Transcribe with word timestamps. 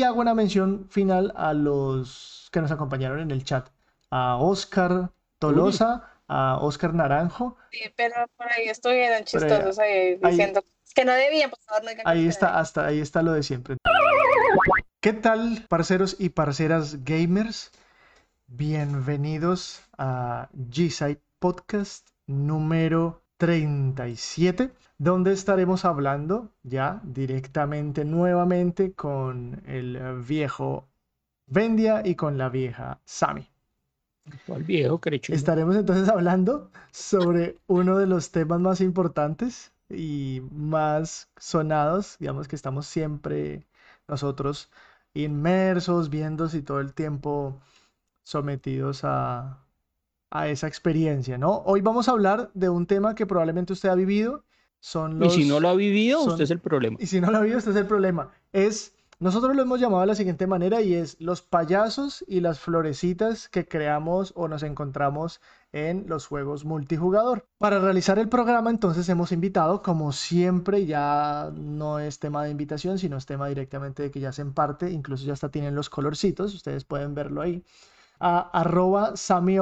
Y 0.00 0.02
hago 0.02 0.22
una 0.22 0.32
mención 0.32 0.88
final 0.88 1.30
a 1.36 1.52
los 1.52 2.48
que 2.52 2.62
nos 2.62 2.70
acompañaron 2.70 3.20
en 3.20 3.30
el 3.30 3.44
chat. 3.44 3.68
A 4.08 4.36
Oscar 4.38 5.10
Tolosa, 5.38 6.10
a 6.26 6.56
Oscar 6.56 6.94
Naranjo. 6.94 7.58
Sí, 7.70 7.82
pero 7.96 8.14
por 8.34 8.50
ahí 8.50 8.70
estuvieron 8.70 9.24
chistosos 9.24 9.78
ahí, 9.78 10.16
diciendo 10.16 10.64
que 10.94 11.04
no 11.04 11.12
debían 11.12 11.50
pasar. 11.50 11.82
ahí 12.06 12.26
está, 12.26 12.58
hasta 12.58 12.86
ahí 12.86 12.98
está 12.98 13.20
lo 13.20 13.34
de 13.34 13.42
siempre. 13.42 13.76
¿Qué 15.00 15.12
tal, 15.12 15.66
parceros 15.68 16.16
y 16.18 16.30
parceras 16.30 17.04
gamers? 17.04 17.70
Bienvenidos 18.46 19.82
a 19.98 20.48
G-Side 20.54 21.20
Podcast 21.38 22.08
número 22.26 23.22
37, 23.40 24.70
donde 24.98 25.32
estaremos 25.32 25.86
hablando 25.86 26.50
ya 26.62 27.00
directamente 27.02 28.04
nuevamente 28.04 28.92
con 28.92 29.62
el 29.66 29.98
viejo 30.28 30.90
Vendia 31.46 32.02
y 32.04 32.16
con 32.16 32.36
la 32.36 32.50
vieja 32.50 33.00
Sami. 33.06 33.48
¿Cuál 34.46 34.64
viejo, 34.64 35.00
Estaremos 35.28 35.74
entonces 35.74 36.10
hablando 36.10 36.70
sobre 36.90 37.56
uno 37.66 37.96
de 37.96 38.06
los 38.06 38.30
temas 38.30 38.60
más 38.60 38.82
importantes 38.82 39.72
y 39.88 40.42
más 40.52 41.30
sonados, 41.38 42.18
digamos 42.18 42.46
que 42.46 42.56
estamos 42.56 42.86
siempre 42.86 43.66
nosotros 44.06 44.70
inmersos, 45.14 46.10
viendo 46.10 46.46
si 46.50 46.60
todo 46.60 46.80
el 46.80 46.92
tiempo 46.92 47.58
sometidos 48.22 49.00
a, 49.04 49.64
a 50.30 50.48
esa 50.48 50.68
experiencia, 50.68 51.38
¿no? 51.38 51.62
Hoy 51.66 51.80
vamos 51.80 52.08
a 52.08 52.12
hablar 52.12 52.50
de 52.54 52.68
un 52.68 52.86
tema 52.86 53.14
que 53.14 53.26
probablemente 53.26 53.72
usted 53.72 53.88
ha 53.88 53.94
vivido. 53.94 54.44
Son 54.78 55.18
los, 55.18 55.36
y 55.36 55.42
si 55.42 55.48
no 55.48 55.60
lo 55.60 55.68
ha 55.68 55.74
vivido, 55.74 56.22
usted 56.22 56.44
es 56.44 56.50
el 56.50 56.60
problema. 56.60 56.96
Y 56.98 57.06
si 57.06 57.20
no 57.20 57.30
lo 57.30 57.38
ha 57.38 57.40
vivido, 57.40 57.58
usted 57.58 57.72
es 57.72 57.76
el 57.76 57.86
problema. 57.86 58.30
Es, 58.52 58.94
nosotros 59.18 59.54
lo 59.54 59.60
hemos 59.60 59.78
llamado 59.78 60.00
de 60.00 60.06
la 60.06 60.14
siguiente 60.14 60.46
manera 60.46 60.80
y 60.80 60.94
es 60.94 61.20
los 61.20 61.42
payasos 61.42 62.24
y 62.26 62.40
las 62.40 62.60
florecitas 62.60 63.50
que 63.50 63.66
creamos 63.68 64.32
o 64.36 64.48
nos 64.48 64.62
encontramos 64.62 65.42
en 65.72 66.04
los 66.06 66.26
juegos 66.26 66.64
multijugador. 66.64 67.44
Para 67.58 67.78
realizar 67.78 68.18
el 68.18 68.30
programa 68.30 68.70
entonces 68.70 69.06
hemos 69.10 69.32
invitado, 69.32 69.82
como 69.82 70.12
siempre, 70.12 70.86
ya 70.86 71.52
no 71.54 71.98
es 71.98 72.18
tema 72.18 72.44
de 72.44 72.50
invitación, 72.50 72.98
sino 72.98 73.18
es 73.18 73.26
tema 73.26 73.48
directamente 73.48 74.04
de 74.04 74.10
que 74.10 74.20
ya 74.20 74.32
se 74.32 74.46
parte, 74.46 74.90
incluso 74.90 75.26
ya 75.26 75.34
hasta 75.34 75.50
tienen 75.50 75.74
los 75.74 75.90
colorcitos, 75.90 76.54
ustedes 76.54 76.84
pueden 76.84 77.14
verlo 77.14 77.42
ahí 77.42 77.62
a 78.20 78.50
arroba 78.52 79.16
Sammy 79.16 79.56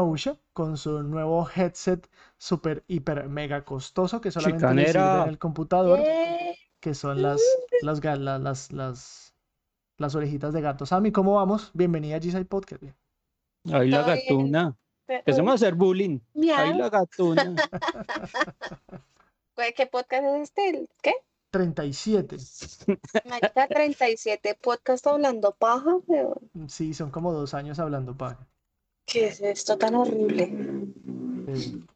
con 0.52 0.76
su 0.76 1.02
nuevo 1.04 1.48
headset 1.54 2.10
super 2.36 2.84
hiper 2.88 3.28
mega 3.28 3.64
costoso 3.64 4.20
que 4.20 4.32
solamente 4.32 4.92
sirve 4.92 5.22
en 5.22 5.28
el 5.28 5.38
computador, 5.38 6.00
que 6.80 6.94
son 6.94 7.22
las, 7.22 7.40
las, 7.82 8.02
las, 8.02 8.72
las, 8.72 9.34
las, 9.96 10.14
orejitas 10.16 10.52
de 10.52 10.60
gato. 10.60 10.86
Sammy, 10.86 11.12
¿cómo 11.12 11.36
vamos? 11.36 11.70
Bienvenida 11.72 12.16
a 12.16 12.20
G-Side 12.20 12.46
Podcast. 12.46 12.82
Ahí 13.72 13.88
la 13.88 14.02
gatuna. 14.02 14.76
Empecemos 15.06 15.52
a 15.52 15.54
hacer 15.54 15.74
bullying. 15.74 16.18
Ahí 16.54 16.74
la 16.74 16.90
gatuna. 16.90 17.54
¿Qué 19.76 19.86
podcast 19.86 20.24
es 20.24 20.42
este? 20.42 20.88
¿Qué? 21.02 21.14
37. 21.50 22.36
Marica, 23.28 23.66
37 23.68 24.58
podcast 24.60 25.06
hablando 25.06 25.52
paja, 25.52 25.98
Sí, 26.66 26.94
son 26.94 27.10
como 27.10 27.32
dos 27.32 27.54
años 27.54 27.78
hablando 27.78 28.16
paja. 28.16 28.46
¿Qué 29.06 29.28
es 29.28 29.40
esto 29.40 29.78
tan 29.78 29.94
horrible? 29.94 30.52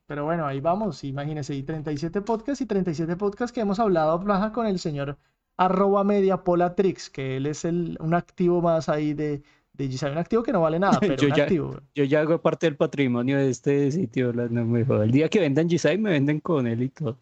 pero 0.07 0.25
bueno, 0.25 0.47
ahí 0.47 0.61
vamos, 0.61 1.05
imagínense, 1.05 1.55
y 1.55 1.63
37 1.63 2.23
podcasts 2.23 2.63
y 2.63 2.67
37 2.67 3.17
podcasts 3.17 3.53
que 3.53 3.61
hemos 3.61 3.79
hablado 3.79 4.25
paja 4.25 4.51
con 4.51 4.67
el 4.67 4.79
señor 4.79 5.19
arroba 5.59 6.05
media 6.05 6.39
polatrix, 6.39 7.11
que 7.11 7.37
él 7.37 7.47
es 7.47 7.67
el, 7.67 7.99
un 8.01 8.15
activo 8.15 8.63
más 8.63 8.89
ahí 8.89 9.13
de, 9.13 9.43
de 9.75 10.11
un 10.11 10.19
activo 10.19 10.43
que 10.43 10.53
no 10.53 10.63
vale 10.63 10.79
nada, 10.79 10.99
pero 11.01 11.17
yo 11.17 11.29
un 11.29 11.35
ya, 11.35 11.43
activo. 11.45 11.77
Yo 11.95 12.05
ya 12.05 12.21
hago 12.21 12.41
parte 12.41 12.67
del 12.67 12.77
patrimonio 12.77 13.39
de 13.39 13.51
este 13.51 13.91
sitio, 13.91 14.33
no 14.33 14.65
me 14.65 14.81
El 14.81 15.11
día 15.11 15.29
que 15.29 15.41
vendan 15.41 15.69
Gisai 15.69 15.99
me 15.99 16.11
venden 16.11 16.41
con 16.41 16.67
él 16.67 16.83
y 16.83 16.89
todo. 16.89 17.19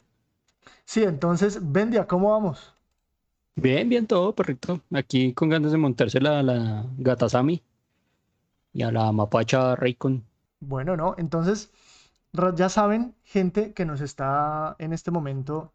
Sí, 0.84 1.02
entonces, 1.04 1.58
Vendia, 1.60 2.06
¿cómo 2.06 2.30
vamos? 2.32 2.74
Bien, 3.56 3.88
bien 3.88 4.06
todo, 4.06 4.34
perrito. 4.34 4.80
Aquí 4.92 5.34
con 5.34 5.48
ganas 5.48 5.72
de 5.72 5.78
montarse 5.78 6.20
la, 6.20 6.42
la 6.42 6.86
gata 6.98 7.28
Sami 7.28 7.62
y 8.72 8.82
a 8.82 8.90
la 8.90 9.12
mapacha 9.12 9.76
Raycon. 9.76 10.24
Bueno, 10.60 10.96
no, 10.96 11.14
entonces 11.18 11.70
ya 12.54 12.68
saben, 12.68 13.14
gente 13.24 13.72
que 13.72 13.84
nos 13.84 14.00
está 14.00 14.76
en 14.78 14.92
este 14.92 15.10
momento 15.10 15.72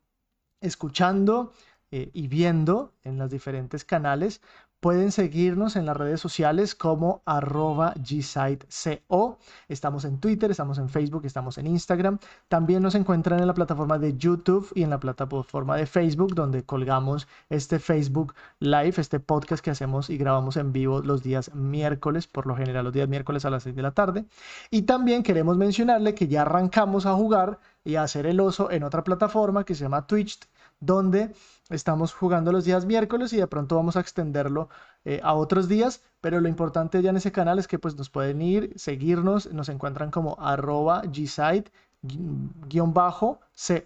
escuchando 0.62 1.54
eh, 1.92 2.10
y 2.14 2.28
viendo 2.28 2.94
en 3.04 3.18
los 3.18 3.30
diferentes 3.30 3.84
canales, 3.86 4.42
Pueden 4.85 5.12
seguirnos 5.12 5.78
en 5.78 5.88
las 5.88 5.97
redes 5.97 6.22
sociales 6.22 6.75
como 6.75 7.23
arroba 7.25 7.96
gsiteco. 7.96 9.40
Estamos 9.68 10.06
en 10.06 10.19
Twitter, 10.19 10.51
estamos 10.51 10.78
en 10.78 10.90
Facebook, 10.90 11.25
estamos 11.25 11.57
en 11.57 11.66
Instagram. 11.66 12.19
También 12.50 12.84
nos 12.84 12.94
encuentran 12.94 13.40
en 13.40 13.47
la 13.47 13.56
plataforma 13.56 13.97
de 13.97 14.16
YouTube 14.16 14.72
y 14.75 14.84
en 14.84 14.91
la 14.91 15.00
plataforma 15.00 15.75
de 15.75 15.88
Facebook, 15.88 16.35
donde 16.35 16.63
colgamos 16.66 17.28
este 17.50 17.79
Facebook 17.79 18.35
Live, 18.59 18.94
este 18.97 19.19
podcast 19.19 19.66
que 19.66 19.72
hacemos 19.72 20.12
y 20.12 20.18
grabamos 20.18 20.56
en 20.56 20.72
vivo 20.72 21.02
los 21.02 21.23
días 21.23 21.56
miércoles, 21.56 22.28
por 22.28 22.46
lo 22.46 22.56
general 22.56 22.84
los 22.84 22.94
días 22.94 23.09
miércoles 23.09 23.44
a 23.44 23.50
las 23.50 23.63
6 23.63 23.75
de 23.75 23.81
la 23.81 23.90
tarde. 23.90 24.25
Y 24.69 24.84
también 24.84 25.23
queremos 25.23 25.57
mencionarle 25.57 26.13
que 26.13 26.28
ya 26.28 26.44
arrancamos 26.44 27.07
a 27.07 27.16
jugar 27.16 27.57
y 27.84 27.96
a 27.96 28.03
hacer 28.03 28.28
el 28.28 28.40
oso 28.40 28.69
en 28.69 28.84
otra 28.84 29.03
plataforma 29.03 29.63
que 29.63 29.73
se 29.73 29.81
llama 29.81 30.06
Twitch, 30.06 30.41
donde 30.79 31.34
Estamos 31.70 32.14
jugando 32.14 32.52
los 32.52 32.64
días 32.64 32.86
miércoles 32.86 33.34
y 33.34 33.38
de 33.38 33.48
pronto 33.48 33.76
vamos 33.76 33.96
a 33.98 34.00
extenderlo 34.00 34.70
eh, 35.03 35.20
a 35.24 35.34
otros 35.34 35.68
días, 35.68 36.03
pero 36.22 36.40
lo 36.40 36.48
importante 36.48 37.02
ya 37.02 37.09
en 37.09 37.18
ese 37.18 37.31
canal 37.31 37.58
es 37.58 37.68
que 37.68 37.80
pues 37.80 37.96
nos 37.96 38.12
pueden 38.12 38.40
ir, 38.42 38.74
seguirnos, 38.76 39.52
nos 39.52 39.70
encuentran 39.70 40.12
como 40.12 40.38
arroba 40.40 41.02
gsite 41.02 41.72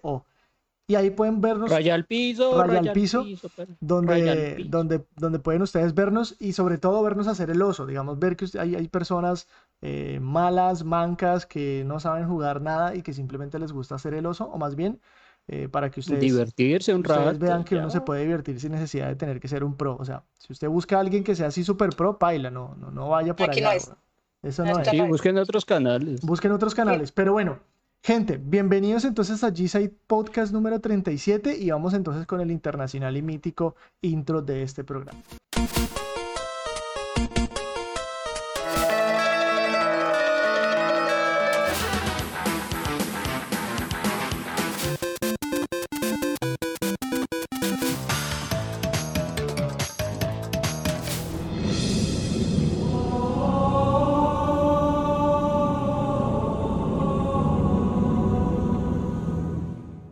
co. 0.02 0.26
Y 0.86 0.96
ahí 0.96 1.10
pueden 1.10 1.40
vernos 1.40 1.70
raya 1.70 1.94
al 1.94 2.04
piso 2.04 2.60
raya, 2.60 2.80
al 2.80 2.92
piso, 2.92 3.24
donde, 3.78 4.66
donde 4.68 5.06
donde 5.16 5.38
pueden 5.38 5.62
ustedes 5.62 5.94
vernos 5.94 6.34
y 6.40 6.52
sobre 6.52 6.78
todo 6.78 7.00
vernos 7.02 7.28
hacer 7.28 7.48
el 7.48 7.62
oso 7.62 7.86
digamos 7.86 8.18
ver 8.18 8.36
que 8.36 8.46
hay, 8.58 8.74
hay 8.74 8.88
personas 8.88 9.46
eh, 9.82 10.18
malas 10.20 10.82
mancas 10.82 11.46
que 11.46 11.84
no 11.86 12.00
saben 12.00 12.26
jugar 12.26 12.60
nada 12.60 12.96
y 12.96 13.02
que 13.02 13.12
simplemente 13.12 13.60
les 13.60 13.72
gusta 13.72 13.94
hacer 13.94 14.14
el 14.14 14.26
oso 14.26 14.46
o 14.46 14.58
más 14.58 14.74
bien 14.74 15.00
eh, 15.52 15.68
para 15.68 15.90
que 15.90 15.98
ustedes, 15.98 16.20
divertirse 16.20 16.94
un 16.94 17.02
rato, 17.02 17.36
vean 17.36 17.64
que 17.64 17.74
uno 17.74 17.90
se 17.90 18.00
puede 18.02 18.22
divertir 18.22 18.60
sin 18.60 18.70
necesidad 18.70 19.08
de 19.08 19.16
tener 19.16 19.40
que 19.40 19.48
ser 19.48 19.64
un 19.64 19.74
pro. 19.74 19.96
O 19.98 20.04
sea, 20.04 20.22
si 20.38 20.52
usted 20.52 20.68
busca 20.68 20.96
a 20.96 21.00
alguien 21.00 21.24
que 21.24 21.34
sea 21.34 21.48
así 21.48 21.64
súper 21.64 21.90
pro, 21.90 22.20
paila, 22.20 22.52
no, 22.52 22.76
no, 22.78 22.92
no 22.92 23.08
vaya 23.08 23.34
por 23.34 23.50
ahí. 23.50 23.58
Eso 24.42 24.64
no, 24.64 24.78
es. 24.78 24.88
Sí, 24.88 25.00
busquen 25.00 25.38
otros 25.38 25.64
canales. 25.64 26.20
Busquen 26.20 26.52
otros 26.52 26.72
canales. 26.72 27.10
Pero 27.10 27.32
bueno, 27.32 27.58
gente, 28.00 28.40
bienvenidos 28.40 29.04
entonces 29.04 29.42
a 29.42 29.48
G-Side 29.48 29.92
Podcast 30.06 30.52
número 30.52 30.80
37 30.80 31.56
y 31.58 31.68
vamos 31.72 31.94
entonces 31.94 32.28
con 32.28 32.40
el 32.40 32.52
internacional 32.52 33.16
y 33.16 33.22
mítico 33.22 33.74
intro 34.02 34.42
de 34.42 34.62
este 34.62 34.84
programa. 34.84 35.20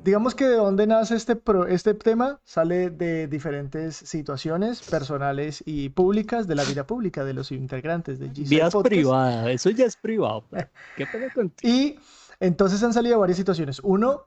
Digamos 0.08 0.34
que 0.34 0.46
de 0.46 0.56
dónde 0.56 0.86
nace 0.86 1.14
este, 1.16 1.38
este 1.68 1.92
tema 1.92 2.40
sale 2.42 2.88
de 2.88 3.28
diferentes 3.28 3.94
situaciones 3.94 4.80
personales 4.80 5.62
y 5.66 5.90
públicas 5.90 6.48
de 6.48 6.54
la 6.54 6.64
vida 6.64 6.86
pública 6.86 7.24
de 7.26 7.34
los 7.34 7.52
integrantes 7.52 8.18
de 8.18 8.30
G 8.30 8.48
Vías 8.48 8.74
privadas, 8.82 9.48
eso 9.48 9.68
ya 9.68 9.84
es 9.84 9.98
privado. 9.98 10.44
¿Qué 10.96 11.04
pasa 11.04 11.30
contigo? 11.34 11.74
Y 11.74 11.98
entonces 12.40 12.82
han 12.82 12.94
salido 12.94 13.18
varias 13.18 13.36
situaciones. 13.36 13.80
Uno, 13.80 14.24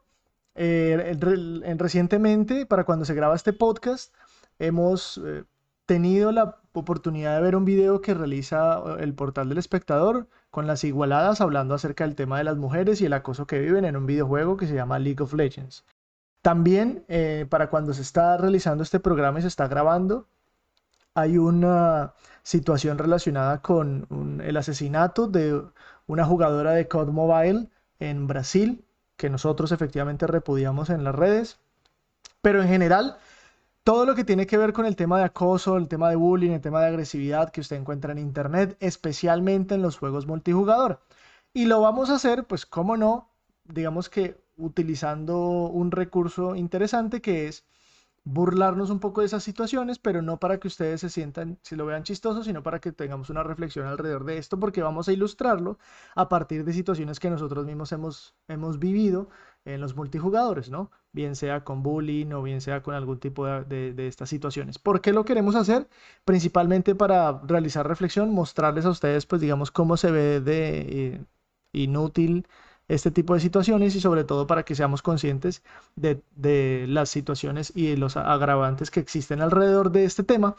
eh, 0.53 1.17
recientemente, 1.79 2.67
para 2.67 2.83
cuando 2.83 3.03
se 3.03 3.15
graba 3.15 3.35
este 3.35 3.51
podcast, 3.51 4.13
hemos 4.59 5.19
eh, 5.25 5.45
tenido 5.87 6.31
la 6.31 6.60
oportunidad 6.73 7.35
de 7.35 7.41
ver 7.41 7.55
un 7.55 7.65
video 7.65 8.01
que 8.01 8.13
realiza 8.13 8.79
eh, 8.79 8.97
el 8.99 9.13
portal 9.13 9.49
del 9.49 9.57
espectador 9.57 10.27
con 10.49 10.67
las 10.67 10.83
igualadas 10.83 11.41
hablando 11.41 11.75
acerca 11.75 12.05
del 12.05 12.15
tema 12.15 12.37
de 12.37 12.43
las 12.43 12.57
mujeres 12.57 13.01
y 13.01 13.05
el 13.05 13.13
acoso 13.13 13.47
que 13.47 13.59
viven 13.59 13.85
en 13.85 13.95
un 13.95 14.05
videojuego 14.05 14.57
que 14.57 14.67
se 14.67 14.75
llama 14.75 14.99
League 14.99 15.21
of 15.23 15.33
Legends. 15.33 15.85
También 16.41 17.05
eh, 17.07 17.45
para 17.49 17.69
cuando 17.69 17.93
se 17.93 18.01
está 18.01 18.37
realizando 18.37 18.83
este 18.83 18.99
programa 18.99 19.39
y 19.39 19.41
se 19.43 19.47
está 19.47 19.67
grabando, 19.67 20.27
hay 21.13 21.37
una 21.37 22.13
situación 22.43 22.97
relacionada 22.97 23.61
con 23.61 24.41
el 24.43 24.57
asesinato 24.57 25.27
de 25.27 25.61
una 26.07 26.25
jugadora 26.25 26.71
de 26.71 26.87
COD 26.87 27.09
Mobile 27.09 27.69
en 27.99 28.27
Brasil, 28.27 28.83
que 29.17 29.29
nosotros 29.29 29.71
efectivamente 29.71 30.25
repudiamos 30.25 30.89
en 30.89 31.03
las 31.03 31.13
redes. 31.13 31.59
Pero 32.41 32.61
en 32.61 32.67
general, 32.67 33.17
todo 33.83 34.05
lo 34.05 34.15
que 34.15 34.23
tiene 34.23 34.47
que 34.47 34.57
ver 34.57 34.73
con 34.73 34.85
el 34.85 34.95
tema 34.95 35.17
de 35.19 35.25
acoso, 35.25 35.77
el 35.77 35.87
tema 35.87 36.09
de 36.09 36.15
bullying, 36.15 36.51
el 36.51 36.61
tema 36.61 36.81
de 36.81 36.87
agresividad 36.87 37.51
que 37.51 37.61
usted 37.61 37.77
encuentra 37.77 38.11
en 38.11 38.19
Internet, 38.19 38.77
especialmente 38.79 39.75
en 39.75 39.81
los 39.81 39.97
juegos 39.97 40.27
multijugador. 40.27 41.01
Y 41.53 41.65
lo 41.65 41.81
vamos 41.81 42.09
a 42.09 42.15
hacer, 42.15 42.45
pues, 42.45 42.65
cómo 42.65 42.97
no, 42.97 43.29
digamos 43.65 44.09
que 44.09 44.41
utilizando 44.57 45.37
un 45.39 45.91
recurso 45.91 46.55
interesante 46.55 47.21
que 47.21 47.47
es 47.47 47.65
burlarnos 48.23 48.91
un 48.91 48.99
poco 48.99 49.21
de 49.21 49.27
esas 49.27 49.43
situaciones, 49.43 49.99
pero 49.99 50.21
no 50.21 50.37
para 50.39 50.59
que 50.59 50.67
ustedes 50.67 51.01
se 51.01 51.09
sientan, 51.09 51.57
si 51.63 51.75
lo 51.75 51.85
vean 51.85 52.03
chistoso, 52.03 52.43
sino 52.43 52.61
para 52.63 52.79
que 52.79 52.91
tengamos 52.91 53.29
una 53.31 53.43
reflexión 53.43 53.87
alrededor 53.87 54.25
de 54.25 54.37
esto, 54.37 54.59
porque 54.59 54.83
vamos 54.83 55.07
a 55.07 55.13
ilustrarlo 55.13 55.79
a 56.15 56.29
partir 56.29 56.63
de 56.63 56.73
situaciones 56.73 57.19
que 57.19 57.31
nosotros 57.31 57.65
mismos 57.65 57.91
hemos, 57.91 58.35
hemos 58.47 58.79
vivido 58.79 59.29
en 59.65 59.81
los 59.81 59.95
multijugadores, 59.95 60.69
¿no? 60.69 60.91
Bien 61.13 61.35
sea 61.35 61.63
con 61.63 61.83
bullying 61.83 62.31
o 62.31 62.41
bien 62.41 62.61
sea 62.61 62.81
con 62.81 62.95
algún 62.95 63.19
tipo 63.19 63.45
de, 63.45 63.93
de, 63.93 64.07
estas 64.07 64.29
situaciones. 64.29 64.79
¿Por 64.79 65.01
qué 65.01 65.11
lo 65.11 65.25
queremos 65.25 65.55
hacer? 65.55 65.87
Principalmente 66.25 66.95
para 66.95 67.41
realizar 67.45 67.87
reflexión, 67.87 68.33
mostrarles 68.33 68.85
a 68.85 68.89
ustedes, 68.91 69.25
pues 69.25 69.41
digamos, 69.41 69.71
cómo 69.71 69.97
se 69.97 70.11
ve 70.11 70.39
de 70.39 70.79
eh, 70.79 71.21
inútil 71.73 72.47
este 72.87 73.11
tipo 73.11 73.33
de 73.33 73.39
situaciones 73.39 73.95
y 73.95 74.01
sobre 74.01 74.23
todo 74.23 74.47
para 74.47 74.63
que 74.63 74.75
seamos 74.75 75.01
conscientes 75.01 75.63
de, 75.95 76.85
las 76.87 77.09
situaciones 77.09 77.71
y 77.75 77.87
de 77.91 77.97
los 77.97 78.17
agravantes 78.17 78.91
que 78.91 78.99
existen 78.99 79.41
alrededor 79.41 79.91
de 79.91 80.03
este 80.03 80.23
tema 80.23 80.55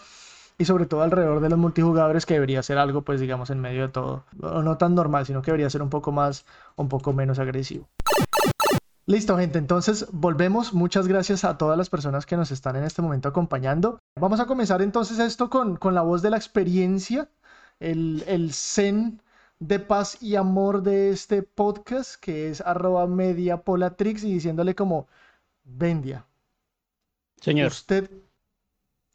y 0.58 0.64
sobre 0.64 0.86
todo 0.86 1.02
alrededor 1.02 1.40
de 1.40 1.50
los 1.50 1.58
multijugadores 1.58 2.24
que 2.24 2.34
debería 2.34 2.62
ser 2.62 2.78
algo 2.78 3.02
pues 3.02 3.20
digamos 3.20 3.50
en 3.50 3.60
medio 3.60 3.82
de 3.82 3.88
todo 3.88 4.24
no 4.32 4.76
tan 4.78 4.94
normal 4.94 5.26
sino 5.26 5.42
que 5.42 5.50
debería 5.50 5.68
ser 5.70 5.82
un 5.82 5.90
poco 5.90 6.12
más 6.12 6.46
un 6.76 6.88
poco 6.88 7.12
menos 7.12 7.38
agresivo 7.38 7.88
Listo, 9.06 9.36
gente. 9.36 9.58
Entonces, 9.58 10.06
volvemos. 10.12 10.72
Muchas 10.72 11.08
gracias 11.08 11.44
a 11.44 11.58
todas 11.58 11.76
las 11.76 11.90
personas 11.90 12.24
que 12.24 12.36
nos 12.36 12.50
están 12.50 12.76
en 12.76 12.84
este 12.84 13.02
momento 13.02 13.28
acompañando. 13.28 13.98
Vamos 14.18 14.40
a 14.40 14.46
comenzar 14.46 14.80
entonces 14.80 15.18
esto 15.18 15.50
con, 15.50 15.76
con 15.76 15.94
la 15.94 16.02
voz 16.02 16.22
de 16.22 16.30
la 16.30 16.36
experiencia, 16.36 17.28
el, 17.80 18.22
el 18.26 18.52
zen 18.52 19.20
de 19.58 19.78
paz 19.78 20.22
y 20.22 20.36
amor 20.36 20.82
de 20.82 21.10
este 21.10 21.42
podcast, 21.42 22.14
que 22.20 22.50
es 22.50 22.60
arroba 22.60 23.06
mediapolatrix, 23.06 24.24
y 24.24 24.34
diciéndole 24.34 24.74
como, 24.74 25.08
Vendia. 25.64 26.26
Señor. 27.40 27.68
Usted 27.68 28.10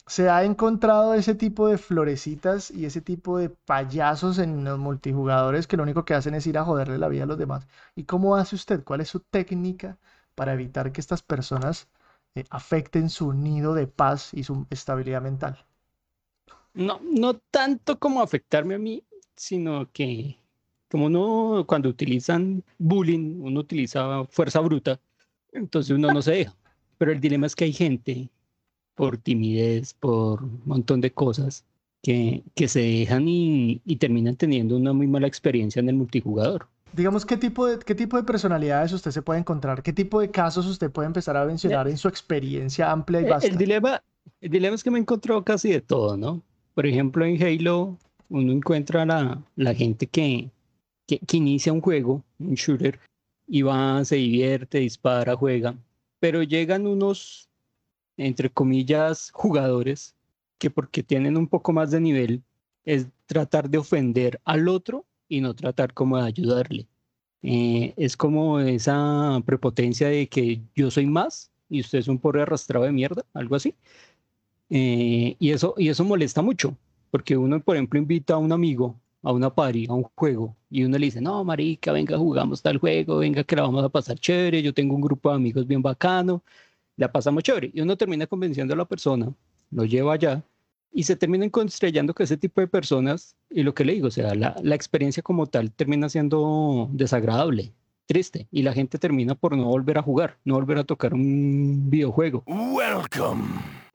se 0.07 0.29
ha 0.29 0.43
encontrado 0.43 1.13
ese 1.13 1.35
tipo 1.35 1.67
de 1.67 1.77
florecitas 1.77 2.71
y 2.71 2.85
ese 2.85 3.01
tipo 3.01 3.37
de 3.37 3.49
payasos 3.49 4.39
en 4.39 4.63
los 4.63 4.79
multijugadores 4.79 5.67
que 5.67 5.77
lo 5.77 5.83
único 5.83 6.05
que 6.05 6.13
hacen 6.13 6.33
es 6.33 6.47
ir 6.47 6.57
a 6.57 6.63
joderle 6.65 6.97
la 6.97 7.09
vida 7.09 7.23
a 7.23 7.27
los 7.27 7.37
demás. 7.37 7.67
¿Y 7.95 8.03
cómo 8.05 8.35
hace 8.37 8.55
usted? 8.55 8.83
¿Cuál 8.83 9.01
es 9.01 9.09
su 9.09 9.19
técnica 9.19 9.97
para 10.35 10.53
evitar 10.53 10.91
que 10.91 11.01
estas 11.01 11.21
personas 11.23 11.89
eh, 12.35 12.45
afecten 12.49 13.09
su 13.09 13.33
nido 13.33 13.73
de 13.73 13.87
paz 13.87 14.33
y 14.33 14.43
su 14.43 14.65
estabilidad 14.69 15.21
mental? 15.21 15.65
No, 16.73 16.99
no 17.03 17.35
tanto 17.35 17.99
como 17.99 18.21
afectarme 18.21 18.75
a 18.75 18.79
mí, 18.79 19.03
sino 19.35 19.91
que 19.91 20.37
como 20.89 21.07
uno 21.07 21.65
cuando 21.67 21.89
utilizan 21.89 22.63
bullying, 22.77 23.41
uno 23.41 23.59
utiliza 23.59 24.23
fuerza 24.25 24.59
bruta, 24.61 24.99
entonces 25.51 25.91
uno 25.95 26.11
no 26.11 26.21
se 26.21 26.31
deja. 26.31 26.55
Pero 26.97 27.11
el 27.11 27.19
dilema 27.19 27.47
es 27.47 27.55
que 27.55 27.65
hay 27.65 27.73
gente, 27.73 28.29
por 28.97 29.17
timidez, 29.17 29.93
por 29.93 30.43
un 30.43 30.61
montón 30.65 30.99
de 30.99 31.11
cosas, 31.11 31.63
que, 32.01 32.43
que 32.55 32.67
se 32.67 32.81
dejan 32.81 33.27
y, 33.27 33.81
y 33.85 33.97
terminan 33.97 34.35
teniendo 34.35 34.75
una 34.75 34.91
muy 34.91 35.07
mala 35.07 35.27
experiencia 35.27 35.79
en 35.79 35.89
el 35.89 35.95
multijugador. 35.95 36.67
Digamos, 36.93 37.25
¿qué 37.25 37.37
tipo, 37.37 37.67
de, 37.67 37.79
¿qué 37.79 37.93
tipo 37.93 38.17
de 38.17 38.23
personalidades 38.23 38.91
usted 38.91 39.11
se 39.11 39.21
puede 39.21 39.39
encontrar? 39.39 39.83
¿Qué 39.83 39.93
tipo 39.93 40.19
de 40.19 40.31
casos 40.31 40.65
usted 40.65 40.89
puede 40.89 41.05
empezar 41.05 41.37
a 41.37 41.45
mencionar 41.45 41.87
en 41.87 41.97
su 41.97 42.07
experiencia 42.07 42.91
amplia 42.91 43.21
y 43.21 43.25
vasta? 43.25 43.47
El 43.47 43.57
dilema, 43.57 44.01
el 44.41 44.49
dilema 44.49 44.75
es 44.75 44.83
que 44.83 44.91
me 44.91 44.99
encontró 44.99 45.43
casi 45.43 45.69
de 45.69 45.81
todo, 45.81 46.17
¿no? 46.17 46.41
Por 46.73 46.87
ejemplo, 46.87 47.23
en 47.23 47.41
Halo 47.41 47.97
uno 48.29 48.51
encuentra 48.51 49.05
la, 49.05 49.41
la 49.55 49.73
gente 49.75 50.07
que, 50.07 50.49
que, 51.05 51.37
inicia 51.37 51.71
un 51.71 51.81
juego, 51.81 52.23
un 52.39 52.55
shooter, 52.55 52.99
y 53.47 53.61
va, 53.61 54.03
se 54.03 54.15
divierte, 54.15 54.79
dispara, 54.79 55.35
juega, 55.35 55.75
pero 56.19 56.43
llegan 56.43 56.87
unos, 56.87 57.46
entre 58.17 58.49
comillas, 58.49 59.31
jugadores 59.33 60.15
que 60.57 60.69
porque 60.69 61.03
tienen 61.03 61.37
un 61.37 61.47
poco 61.47 61.73
más 61.73 61.91
de 61.91 62.01
nivel, 62.01 62.43
es 62.85 63.07
tratar 63.27 63.69
de 63.69 63.77
ofender 63.77 64.41
al 64.45 64.67
otro 64.67 65.05
y 65.29 65.41
no 65.41 65.55
tratar 65.55 65.93
como 65.93 66.17
de 66.17 66.27
ayudarle. 66.27 66.87
Eh, 67.43 67.93
es 67.97 68.17
como 68.17 68.59
esa 68.59 69.41
prepotencia 69.45 70.09
de 70.09 70.27
que 70.27 70.61
yo 70.75 70.89
soy 70.91 71.05
más 71.05 71.51
y 71.69 71.81
usted 71.81 71.99
es 71.99 72.07
un 72.07 72.17
pobre 72.17 72.41
arrastrado 72.41 72.85
de 72.85 72.91
mierda, 72.91 73.25
algo 73.33 73.55
así. 73.55 73.75
Eh, 74.69 75.35
y, 75.39 75.51
eso, 75.51 75.75
y 75.77 75.89
eso 75.89 76.03
molesta 76.03 76.41
mucho, 76.41 76.75
porque 77.11 77.37
uno, 77.37 77.61
por 77.61 77.75
ejemplo, 77.75 77.99
invita 77.99 78.33
a 78.35 78.37
un 78.37 78.51
amigo 78.51 78.99
a 79.27 79.31
una 79.33 79.53
party, 79.53 79.87
a 79.89 79.93
un 79.93 80.03
juego, 80.15 80.55
y 80.69 80.83
uno 80.83 80.97
le 80.97 81.07
dice, 81.07 81.21
no, 81.21 81.43
marica, 81.43 81.91
venga, 81.91 82.17
jugamos 82.17 82.61
tal 82.61 82.77
juego, 82.77 83.17
venga, 83.17 83.43
que 83.43 83.55
la 83.55 83.63
vamos 83.63 83.83
a 83.83 83.89
pasar 83.89 84.17
chévere, 84.17 84.61
yo 84.61 84.73
tengo 84.73 84.95
un 84.95 85.01
grupo 85.01 85.29
de 85.29 85.35
amigos 85.35 85.67
bien 85.67 85.81
bacano, 85.81 86.43
la 86.97 87.11
pasamos 87.11 87.43
chévere. 87.43 87.71
Y 87.73 87.81
uno 87.81 87.95
termina 87.95 88.27
convenciendo 88.27 88.73
a 88.73 88.77
la 88.77 88.85
persona, 88.85 89.33
lo 89.71 89.85
lleva 89.85 90.13
allá, 90.13 90.43
y 90.91 91.03
se 91.03 91.15
termina 91.15 91.49
estrellando 91.65 92.13
con 92.13 92.23
ese 92.23 92.37
tipo 92.37 92.59
de 92.59 92.67
personas, 92.67 93.35
y 93.49 93.63
lo 93.63 93.73
que 93.73 93.85
le 93.85 93.93
digo, 93.93 94.07
o 94.07 94.11
sea, 94.11 94.35
la, 94.35 94.55
la 94.61 94.75
experiencia 94.75 95.23
como 95.23 95.47
tal 95.47 95.71
termina 95.71 96.09
siendo 96.09 96.89
desagradable, 96.91 97.73
triste, 98.05 98.47
y 98.51 98.63
la 98.63 98.73
gente 98.73 98.97
termina 98.97 99.35
por 99.35 99.55
no 99.55 99.65
volver 99.65 99.97
a 99.97 100.01
jugar, 100.01 100.37
no 100.43 100.55
volver 100.55 100.79
a 100.79 100.83
tocar 100.83 101.13
un 101.13 101.89
videojuego. 101.89 102.43
Welcome 102.47 103.45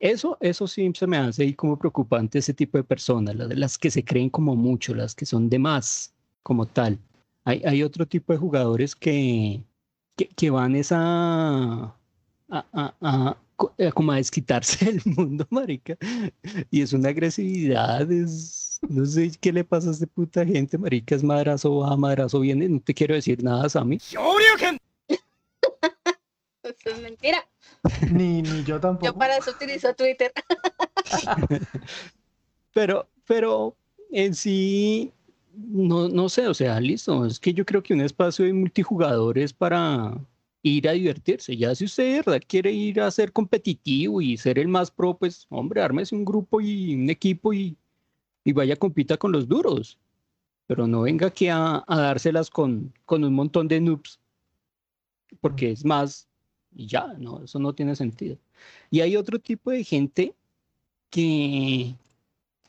eso, 0.03 0.37
eso 0.41 0.67
sí 0.67 0.91
se 0.95 1.07
me 1.07 1.17
hace 1.17 1.45
ahí 1.45 1.55
como 1.55 1.79
preocupante 1.79 2.41
ese 2.41 2.53
tipo 2.53 2.77
de 2.77 2.83
personas, 2.83 3.37
las, 3.37 3.57
las 3.57 3.79
que 3.79 3.89
se 3.91 4.05
creen 4.05 4.31
como 4.31 4.57
mucho, 4.57 4.95
las 4.95 5.15
que 5.15 5.25
son 5.25 5.49
de 5.49 5.61
más 5.61 6.13
como 6.43 6.67
tal. 6.67 6.99
Hay, 7.45 7.63
hay 7.65 7.85
otro 7.85 8.07
tipo 8.07 8.33
de 8.33 8.39
jugadores 8.39 8.97
que, 8.97 9.63
que, 10.17 10.51
van 10.51 10.75
esa 10.75 11.95
a, 12.53 12.67
a, 12.73 12.95
a, 13.01 13.37
eh, 13.79 13.91
como 13.93 14.13
a 14.13 14.17
desquitarse 14.17 14.85
del 14.93 15.01
mundo, 15.05 15.47
marica. 15.51 15.97
Y 16.71 16.83
es 16.83 16.93
una 16.93 17.09
agresividad, 17.09 18.11
es, 18.13 18.79
no 18.89 19.07
sé 19.07 19.33
qué 19.41 19.53
le 19.53 19.65
pasa 19.65 19.89
a 19.89 19.93
esta 19.93 20.07
puta 20.07 20.45
gente, 20.45 20.77
marica, 20.77 21.15
es 21.15 21.25
madrazo 21.25 21.79
va, 21.79 21.97
madrazo 21.97 22.41
viene, 22.41 22.69
no 22.69 22.81
te 22.81 22.93
quiero 22.95 23.15
decir 23.15 23.43
nada, 23.43 23.69
Sammy. 23.69 23.99
Eso 26.63 26.91
es 26.91 27.03
mentira. 27.03 27.45
Ni, 28.13 28.43
ni 28.43 28.63
yo 28.63 28.79
tampoco. 28.79 29.07
Yo 29.07 29.19
para 29.19 29.37
eso 29.37 29.51
utilizo 29.51 29.93
Twitter. 29.95 30.33
pero, 32.73 33.09
pero 33.27 33.75
en 34.13 34.33
sí, 34.37 35.13
no, 35.53 36.09
no 36.09 36.29
sé, 36.29 36.47
o 36.47 36.55
sea, 36.55 36.79
listo. 36.79 37.27
Es 37.27 37.41
que 37.41 37.53
yo 37.53 37.67
creo 37.67 37.83
que 37.83 37.95
un 37.95 38.01
espacio 38.01 38.45
de 38.45 38.53
multijugadores 38.53 39.53
para 39.53 40.17
ir 40.63 40.89
a 40.89 40.93
divertirse. 40.93 41.57
Ya 41.57 41.75
si 41.75 41.85
usted 41.85 42.05
de 42.05 42.23
verdad 42.23 42.43
quiere 42.47 42.73
ir 42.73 43.01
a 43.01 43.11
ser 43.11 43.33
competitivo 43.33 44.21
y 44.21 44.37
ser 44.37 44.59
el 44.59 44.69
más 44.69 44.91
pro, 44.91 45.17
pues, 45.17 45.47
hombre, 45.51 45.83
ármese 45.83 46.15
un 46.15 46.25
grupo 46.25 46.61
y 46.61 46.95
un 46.95 47.11
equipo 47.11 47.53
y, 47.53 47.77
y 48.45 48.53
vaya 48.53 48.77
compita 48.77 49.17
con 49.17 49.33
los 49.33 49.49
duros. 49.49 49.99
Pero 50.67 50.87
no 50.87 51.03
venga 51.03 51.29
aquí 51.29 51.49
a, 51.49 51.85
dárselas 51.89 52.51
con, 52.51 52.93
con 53.05 53.25
un 53.25 53.35
montón 53.35 53.69
de 53.69 53.81
noobs. 53.81 54.21
Porque 55.41 55.73
es 55.73 55.85
más, 55.85 56.29
y 56.75 56.87
ya, 56.87 57.15
no, 57.19 57.43
eso 57.45 57.59
no 57.59 57.75
tiene 57.75 57.97
sentido. 57.97 58.39
Y 58.91 59.01
hay 59.01 59.17
otro 59.17 59.39
tipo 59.39 59.71
de 59.71 59.85
gente 59.85 60.35
que 61.11 61.97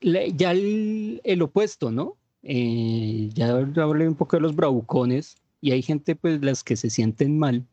ya 0.01 0.51
el, 0.51 1.21
el 1.23 1.41
opuesto, 1.41 1.91
¿no? 1.91 2.17
Eh, 2.41 3.29
ya 3.33 3.55
hablé 3.55 4.07
un 4.07 4.15
poco 4.15 4.35
de 4.35 4.41
los 4.41 4.55
bravucones 4.55 5.37
y 5.61 5.71
hay 5.71 5.81
gente 5.81 6.15
pues 6.15 6.43
las 6.43 6.63
que 6.63 6.75
se 6.75 6.89
sienten 6.89 7.37
mal. 7.39 7.65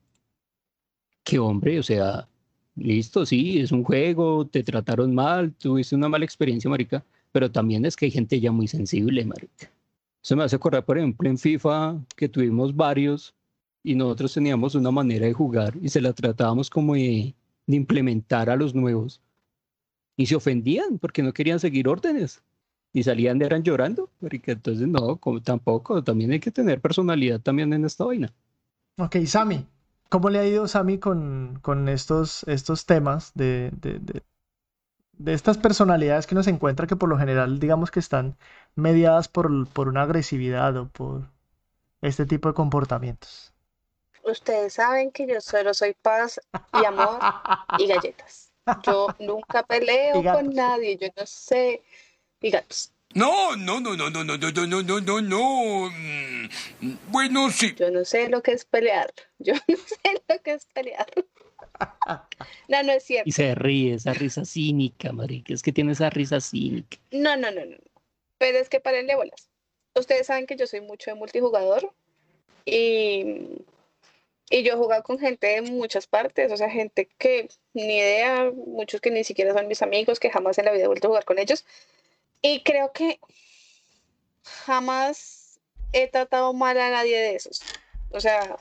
Que 1.31 1.39
hombre, 1.39 1.79
o 1.79 1.83
sea, 1.85 2.27
listo, 2.75 3.25
sí, 3.25 3.61
es 3.61 3.71
un 3.71 3.85
juego, 3.85 4.49
te 4.49 4.65
trataron 4.65 5.15
mal, 5.15 5.55
tuviste 5.55 5.95
una 5.95 6.09
mala 6.09 6.25
experiencia, 6.25 6.69
marica, 6.69 7.05
pero 7.31 7.53
también 7.53 7.85
es 7.85 7.95
que 7.95 8.07
hay 8.07 8.11
gente 8.11 8.41
ya 8.41 8.51
muy 8.51 8.67
sensible, 8.67 9.25
marica. 9.25 9.71
Eso 10.21 10.35
me 10.35 10.43
hace 10.43 10.57
acordar, 10.57 10.85
por 10.85 10.99
ejemplo, 10.99 11.31
en 11.31 11.39
FIFA, 11.39 12.05
que 12.17 12.29
tuvimos 12.29 12.75
varios 12.75 13.33
y 13.85 13.95
nosotros 13.95 14.35
teníamos 14.35 14.75
una 14.75 14.91
manera 14.91 15.25
de 15.25 15.33
jugar 15.33 15.75
y 15.81 15.89
se 15.89 16.01
la 16.01 16.13
tratábamos 16.13 16.69
como 16.69 16.95
de, 16.95 17.33
implementar 17.69 18.51
a 18.51 18.57
los 18.57 18.75
nuevos. 18.75 19.21
Y 20.17 20.27
se 20.27 20.35
ofendían 20.35 20.99
porque 20.99 21.23
no 21.23 21.33
querían 21.33 21.61
seguir 21.61 21.87
órdenes. 21.87 22.43
Y 22.93 23.05
salían 23.05 23.39
de 23.39 23.47
eran 23.47 23.63
llorando. 23.63 24.11
Porque 24.19 24.51
entonces 24.51 24.89
no, 24.89 25.17
como, 25.19 25.41
tampoco. 25.41 26.03
También 26.03 26.33
hay 26.33 26.41
que 26.41 26.51
tener 26.51 26.81
personalidad 26.81 27.41
también 27.41 27.73
en 27.73 27.85
esta 27.85 28.05
vaina. 28.05 28.33
Ok, 28.99 29.19
Sammy. 29.27 29.65
¿Cómo 30.11 30.29
le 30.29 30.41
ha 30.41 30.45
ido 30.45 30.67
Sammy 30.67 30.99
con, 30.99 31.61
con 31.63 31.89
estos, 31.89 32.43
estos 32.49 32.85
temas 32.85 33.33
de, 33.35 33.71
de, 33.77 34.01
de, 34.01 34.23
de, 35.13 35.33
estas 35.33 35.57
personalidades 35.57 36.27
que 36.27 36.35
nos 36.35 36.49
encuentra 36.49 36.89
que 36.89 36.97
por 36.97 37.09
lo 37.09 37.17
general 37.17 37.61
digamos 37.61 37.93
que 37.93 38.01
están 38.01 38.37
mediadas 38.75 39.29
por, 39.29 39.69
por 39.69 39.87
una 39.87 40.03
agresividad 40.03 40.77
o 40.77 40.89
por 40.89 41.29
este 42.03 42.27
tipo 42.27 42.49
de 42.49 42.55
comportamientos? 42.55 43.55
Ustedes 44.25 44.75
saben 44.75 45.13
que 45.13 45.29
yo 45.29 45.41
solo 45.41 45.73
soy 45.75 45.95
paz 45.95 46.41
y 46.81 46.85
amor 46.85 47.21
y 47.79 47.87
galletas. 47.87 48.51
Yo 48.83 49.07
nunca 49.21 49.63
peleo 49.63 50.23
con 50.23 50.51
nadie, 50.51 50.97
yo 50.97 51.07
no 51.17 51.25
sé. 51.25 51.83
Y 52.41 52.51
gatos. 52.51 52.93
No, 53.13 53.57
no, 53.57 53.81
no, 53.81 53.97
no, 53.97 54.09
no, 54.11 54.23
no, 54.25 54.37
no, 54.37 54.67
no, 54.67 54.83
no, 54.83 55.01
no, 55.01 55.21
no. 55.21 55.91
Bueno, 57.09 57.51
sí. 57.51 57.75
Yo 57.77 57.91
no 57.91 58.05
sé 58.05 58.29
lo 58.29 58.43
que 58.43 58.53
es 58.53 58.65
pelear. 58.65 59.13
Yo 59.39 59.55
no 59.55 59.77
sé 59.77 60.23
lo 60.29 60.43
que 60.43 60.53
es 60.53 60.67
pelear. 60.67 61.07
No, 62.69 62.83
no 62.83 62.93
es 62.93 63.03
cierto. 63.03 63.29
Y 63.29 63.33
se 63.33 63.55
ríe, 63.55 63.95
esa 63.95 64.13
risa 64.13 64.45
cínica, 64.45 65.13
marica. 65.13 65.55
Es 65.55 65.63
que 65.63 65.73
tiene 65.73 65.93
esa 65.93 66.11
risa 66.11 66.41
cínica. 66.41 66.99
No, 67.11 67.37
no, 67.37 67.51
no, 67.51 67.65
no. 67.65 67.77
Pero 68.39 68.59
es 68.59 68.69
que 68.69 68.81
parenle 68.81 69.17
bolas. 69.17 69.49
Ustedes 69.95 70.29
saben 70.29 70.47
que 70.47 70.57
yo 70.57 70.67
soy 70.67 70.81
mucho 70.81 71.11
de 71.11 71.17
multijugador 71.17 71.93
y, 72.65 73.25
y 74.51 74.63
yo 74.63 74.75
he 74.75 74.77
jugado 74.77 75.03
con 75.03 75.19
gente 75.19 75.49
de 75.49 75.63
muchas 75.63 76.07
partes, 76.07 76.53
o 76.53 76.57
sea, 76.57 76.71
gente 76.71 77.09
que 77.19 77.49
ni 77.75 77.99
idea, 77.99 78.53
muchos 78.55 79.01
que 79.01 79.11
ni 79.11 79.25
siquiera 79.25 79.53
son 79.53 79.67
mis 79.67 79.83
amigos, 79.83 80.21
que 80.21 80.31
jamás 80.31 80.59
en 80.59 80.67
la 80.67 80.73
vida 80.73 80.85
he 80.85 80.87
vuelto 80.87 81.09
a 81.09 81.11
jugar 81.11 81.25
con 81.25 81.39
ellos. 81.39 81.65
Y 82.43 82.63
creo 82.63 82.93
que 82.93 83.21
jamás 84.43 85.61
he 85.93 86.09
tratado 86.09 86.53
mal 86.53 86.79
a 86.79 86.91
nadie 86.91 87.19
de 87.19 87.35
esos. 87.35 87.63
O 88.11 88.21
sea, 88.21 88.57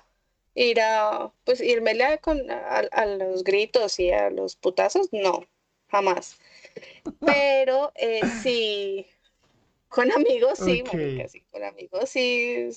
ir 0.55 0.81
a, 0.81 1.31
pues 1.45 1.61
irme 1.61 1.97
con, 2.21 2.39
a, 2.49 3.05
los 3.05 3.43
gritos 3.43 3.99
y 3.99 4.11
a 4.11 4.29
los 4.29 4.55
putazos, 4.55 5.09
no, 5.11 5.45
jamás. 5.87 6.37
Pero 7.25 7.91
eh, 7.95 8.21
sí, 8.43 9.05
con 9.87 10.11
amigos 10.11 10.59
sí, 10.59 10.83
sí, 11.27 11.43
con 11.51 11.63
amigos 11.63 12.09
sí. 12.09 12.69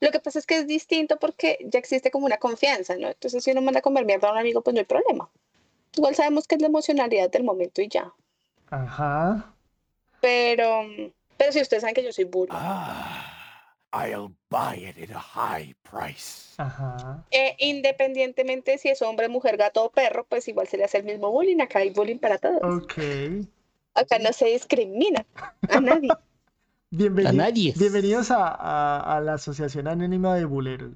Lo 0.00 0.10
que 0.10 0.20
pasa 0.20 0.38
es 0.38 0.46
que 0.46 0.58
es 0.58 0.66
distinto 0.66 1.18
porque 1.18 1.58
ya 1.64 1.78
existe 1.78 2.10
como 2.10 2.26
una 2.26 2.38
confianza, 2.38 2.96
¿no? 2.96 3.08
Entonces 3.08 3.44
si 3.44 3.50
uno 3.50 3.62
manda 3.62 3.80
a 3.80 3.82
comer 3.82 4.04
mierda 4.04 4.28
a 4.28 4.32
un 4.32 4.38
amigo, 4.38 4.62
pues 4.62 4.74
no 4.74 4.80
hay 4.80 4.86
problema. 4.86 5.30
Igual 5.96 6.14
sabemos 6.14 6.46
que 6.46 6.54
es 6.54 6.60
la 6.60 6.68
emocionalidad 6.68 7.30
del 7.30 7.44
momento 7.44 7.82
y 7.82 7.88
ya. 7.88 8.14
Ajá. 8.70 9.54
Pero, 10.20 10.82
pero 11.36 11.52
si 11.52 11.60
ustedes 11.60 11.82
saben 11.82 11.94
que 11.94 12.04
yo 12.04 12.12
soy 12.12 12.24
bully. 12.24 12.50
Ah. 12.52 13.30
I'll 13.92 14.32
buy 14.50 14.74
it 14.74 15.02
at 15.02 15.10
a 15.14 15.18
high 15.18 15.74
price. 15.82 16.54
Ajá. 16.58 17.24
Eh, 17.32 17.56
independientemente 17.58 18.78
si 18.78 18.88
es 18.88 19.02
hombre, 19.02 19.28
mujer, 19.28 19.56
gato 19.56 19.84
o 19.84 19.90
perro, 19.90 20.24
pues 20.28 20.46
igual 20.46 20.68
se 20.68 20.76
le 20.76 20.84
hace 20.84 20.98
el 20.98 21.04
mismo 21.04 21.30
bullying. 21.32 21.60
Acá 21.60 21.80
hay 21.80 21.90
bullying 21.90 22.18
para 22.18 22.38
todos. 22.38 22.62
Ok. 22.62 22.94
Acá 23.94 24.18
no 24.20 24.32
se 24.32 24.46
discrimina 24.46 25.26
a 25.68 25.80
nadie. 25.80 26.08
a 27.26 27.32
nadie. 27.32 27.74
Bienvenidos 27.76 28.30
a, 28.30 29.16
a, 29.16 29.20
la 29.20 29.34
Asociación 29.34 29.88
Anónima 29.88 30.36
de 30.36 30.44
Buleros. 30.44 30.92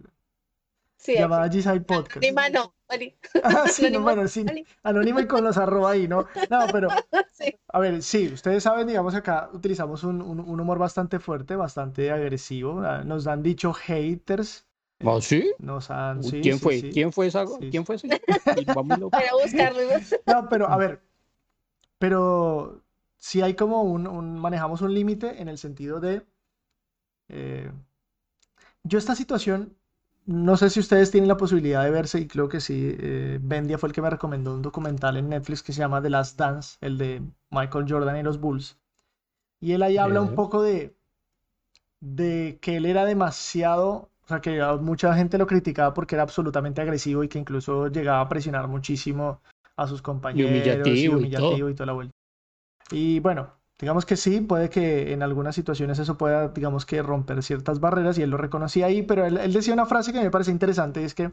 Sí, 0.96 1.14
llamada 1.14 1.48
G-Side 1.48 1.82
Podcast. 1.82 2.16
Anónima 2.16 2.48
no, 2.48 2.74
Ah, 3.42 3.66
sí, 3.68 3.90
no, 3.90 4.00
bueno, 4.00 4.26
sí. 4.28 4.44
Anónimo 4.82 5.20
y 5.20 5.26
con 5.26 5.44
los 5.44 5.56
arroba 5.56 5.92
ahí, 5.92 6.08
¿no? 6.08 6.26
No, 6.50 6.66
pero. 6.72 6.88
A 7.68 7.78
ver, 7.78 8.02
sí, 8.02 8.32
ustedes 8.32 8.62
saben, 8.62 8.86
digamos, 8.86 9.14
acá 9.14 9.50
utilizamos 9.52 10.04
un, 10.04 10.22
un, 10.22 10.60
humor 10.60 10.78
bastante 10.78 11.18
fuerte, 11.18 11.56
bastante 11.56 12.10
agresivo. 12.10 12.80
Ah, 12.80 13.02
nos 13.04 13.26
han 13.26 13.42
dicho 13.42 13.72
haters. 13.72 14.66
¿Ah, 15.04 15.18
sí? 15.20 15.52
Nos 15.58 15.90
han, 15.90 16.22
sí, 16.22 16.40
¿Quién, 16.40 16.58
fue? 16.58 16.80
¿Quién 16.90 17.12
fue 17.12 17.26
esa? 17.26 17.44
¿Quién 17.70 17.84
fue 17.84 17.96
ese? 17.96 18.08
Para 19.10 19.32
buscarlo. 19.32 19.80
No, 20.26 20.48
pero 20.48 20.68
a 20.68 20.76
ver, 20.76 21.02
pero 21.98 22.82
sí 23.18 23.42
hay 23.42 23.54
como 23.54 23.82
un, 23.82 24.06
un 24.06 24.38
manejamos 24.38 24.80
un 24.82 24.94
límite 24.94 25.40
en 25.42 25.48
el 25.48 25.58
sentido 25.58 26.00
de. 26.00 26.22
Eh, 27.28 27.70
yo 28.84 28.98
esta 28.98 29.14
situación 29.14 29.76
no 30.26 30.56
sé 30.56 30.70
si 30.70 30.80
ustedes 30.80 31.10
tienen 31.10 31.28
la 31.28 31.36
posibilidad 31.36 31.84
de 31.84 31.90
verse, 31.90 32.20
y 32.20 32.26
creo 32.26 32.48
que 32.48 32.60
sí, 32.60 32.96
eh, 32.98 33.38
Bendia 33.42 33.78
fue 33.78 33.88
el 33.88 33.92
que 33.92 34.02
me 34.02 34.10
recomendó 34.10 34.54
un 34.54 34.62
documental 34.62 35.16
en 35.16 35.28
Netflix 35.28 35.62
que 35.62 35.72
se 35.72 35.80
llama 35.80 36.00
The 36.00 36.10
Last 36.10 36.38
Dance, 36.38 36.78
el 36.80 36.96
de 36.96 37.22
Michael 37.50 37.86
Jordan 37.88 38.16
y 38.16 38.22
los 38.22 38.40
Bulls. 38.40 38.78
Y 39.60 39.72
él 39.72 39.82
ahí 39.82 39.98
habla 39.98 40.20
un 40.20 40.34
poco 40.34 40.62
de, 40.62 40.94
de 42.00 42.58
que 42.60 42.76
él 42.76 42.86
era 42.86 43.04
demasiado, 43.04 44.10
o 44.24 44.28
sea, 44.28 44.40
que 44.40 44.62
mucha 44.80 45.14
gente 45.14 45.38
lo 45.38 45.46
criticaba 45.46 45.94
porque 45.94 46.14
era 46.16 46.22
absolutamente 46.22 46.80
agresivo 46.80 47.24
y 47.24 47.28
que 47.28 47.38
incluso 47.38 47.88
llegaba 47.88 48.20
a 48.20 48.28
presionar 48.28 48.68
muchísimo 48.68 49.40
a 49.76 49.86
sus 49.86 50.02
compañeros. 50.02 50.50
Y 50.50 50.54
humillativo 50.54 51.20
y, 51.20 51.30
todo. 51.30 51.70
y 51.70 51.74
toda 51.74 51.86
la 51.86 51.92
vuelta. 51.92 52.14
Y 52.90 53.20
bueno, 53.20 53.52
Digamos 53.78 54.06
que 54.06 54.16
sí, 54.16 54.40
puede 54.40 54.70
que 54.70 55.12
en 55.12 55.22
algunas 55.22 55.54
situaciones 55.54 55.98
eso 55.98 56.16
pueda, 56.16 56.48
digamos 56.48 56.86
que 56.86 57.02
romper 57.02 57.42
ciertas 57.42 57.80
barreras 57.80 58.18
y 58.18 58.22
él 58.22 58.30
lo 58.30 58.36
reconocía 58.36 58.86
ahí, 58.86 59.02
pero 59.02 59.26
él, 59.26 59.52
decía 59.52 59.74
una 59.74 59.86
frase 59.86 60.12
que 60.12 60.22
me 60.22 60.30
parece 60.30 60.52
interesante, 60.52 61.02
y 61.02 61.04
es 61.04 61.14
que 61.14 61.32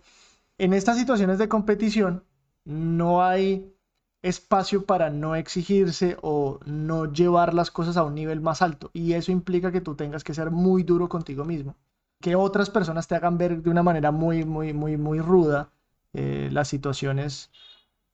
en 0.58 0.74
estas 0.74 0.98
situaciones 0.98 1.38
de 1.38 1.48
competición 1.50 2.24
no 2.66 3.24
hay 3.24 3.74
espacio 4.22 4.86
para 4.86 5.10
no 5.10 5.36
exigirse 5.36 6.18
o 6.22 6.60
no 6.66 7.12
llevar 7.12 7.54
las 7.54 7.72
cosas 7.72 7.98
a 7.98 8.04
un 8.04 8.16
nivel 8.16 8.42
más 8.42 8.62
alto 8.62 8.92
y 8.94 9.14
eso 9.14 9.32
implica 9.32 9.72
que 9.72 9.82
tú 9.82 9.96
tengas 9.96 10.24
que 10.24 10.34
ser 10.36 10.52
muy 10.52 10.84
duro 10.84 11.10
contigo 11.10 11.44
mismo, 11.46 11.76
que 12.22 12.36
otras 12.36 12.70
personas 12.70 13.08
te 13.08 13.16
hagan 13.16 13.38
ver 13.38 13.62
de 13.64 13.70
una 13.70 13.84
manera 13.84 14.12
muy, 14.12 14.46
muy, 14.46 14.74
muy, 14.74 14.98
muy 14.98 15.20
ruda 15.20 15.72
eh, 16.14 16.50
las 16.52 16.68
situaciones 16.68 17.52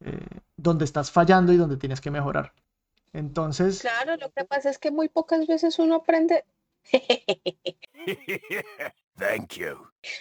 eh, 0.02 0.42
donde 0.56 0.86
estás 0.86 1.12
fallando 1.12 1.52
y 1.54 1.58
donde 1.58 1.78
tienes 1.78 2.02
que 2.02 2.12
mejorar. 2.12 2.54
Entonces. 3.18 3.82
Claro, 3.82 4.16
lo 4.18 4.32
que 4.32 4.46
pasa 4.46 4.70
es 4.70 4.78
que 4.78 4.92
muy 4.92 5.10
pocas 5.10 5.48
veces 5.48 5.80
uno 5.80 5.96
aprende. 5.96 6.46
Thank 9.18 9.54
you. 9.56 9.76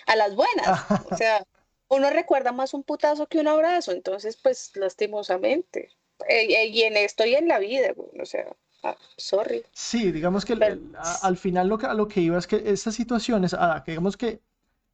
A 0.06 0.16
las 0.16 0.34
buenas. 0.34 0.90
o 1.10 1.16
sea, 1.16 1.46
uno 1.88 2.08
recuerda 2.08 2.52
más 2.52 2.72
un 2.72 2.84
putazo 2.84 3.26
que 3.26 3.38
un 3.38 3.48
abrazo. 3.48 3.92
Entonces, 3.92 4.38
pues, 4.42 4.72
lastimosamente. 4.76 5.90
Eh, 6.26 6.46
eh, 6.54 6.68
y 6.68 6.82
en 6.84 6.96
esto 6.96 7.26
y 7.26 7.34
en 7.34 7.48
la 7.48 7.58
vida, 7.58 7.92
o 8.18 8.24
sea. 8.24 8.46
Ah, 8.82 8.96
sorry. 9.18 9.62
Sí, 9.72 10.10
digamos 10.10 10.46
que 10.46 10.54
al 11.22 11.36
final 11.36 11.68
lo 11.68 11.76
que, 11.76 11.86
a 11.86 11.94
lo 11.94 12.08
que 12.08 12.20
iba 12.20 12.38
es 12.38 12.46
que 12.46 12.62
estas 12.64 12.94
situaciones, 12.94 13.52
ah, 13.52 13.82
que 13.84 13.92
digamos 13.92 14.16
que 14.16 14.40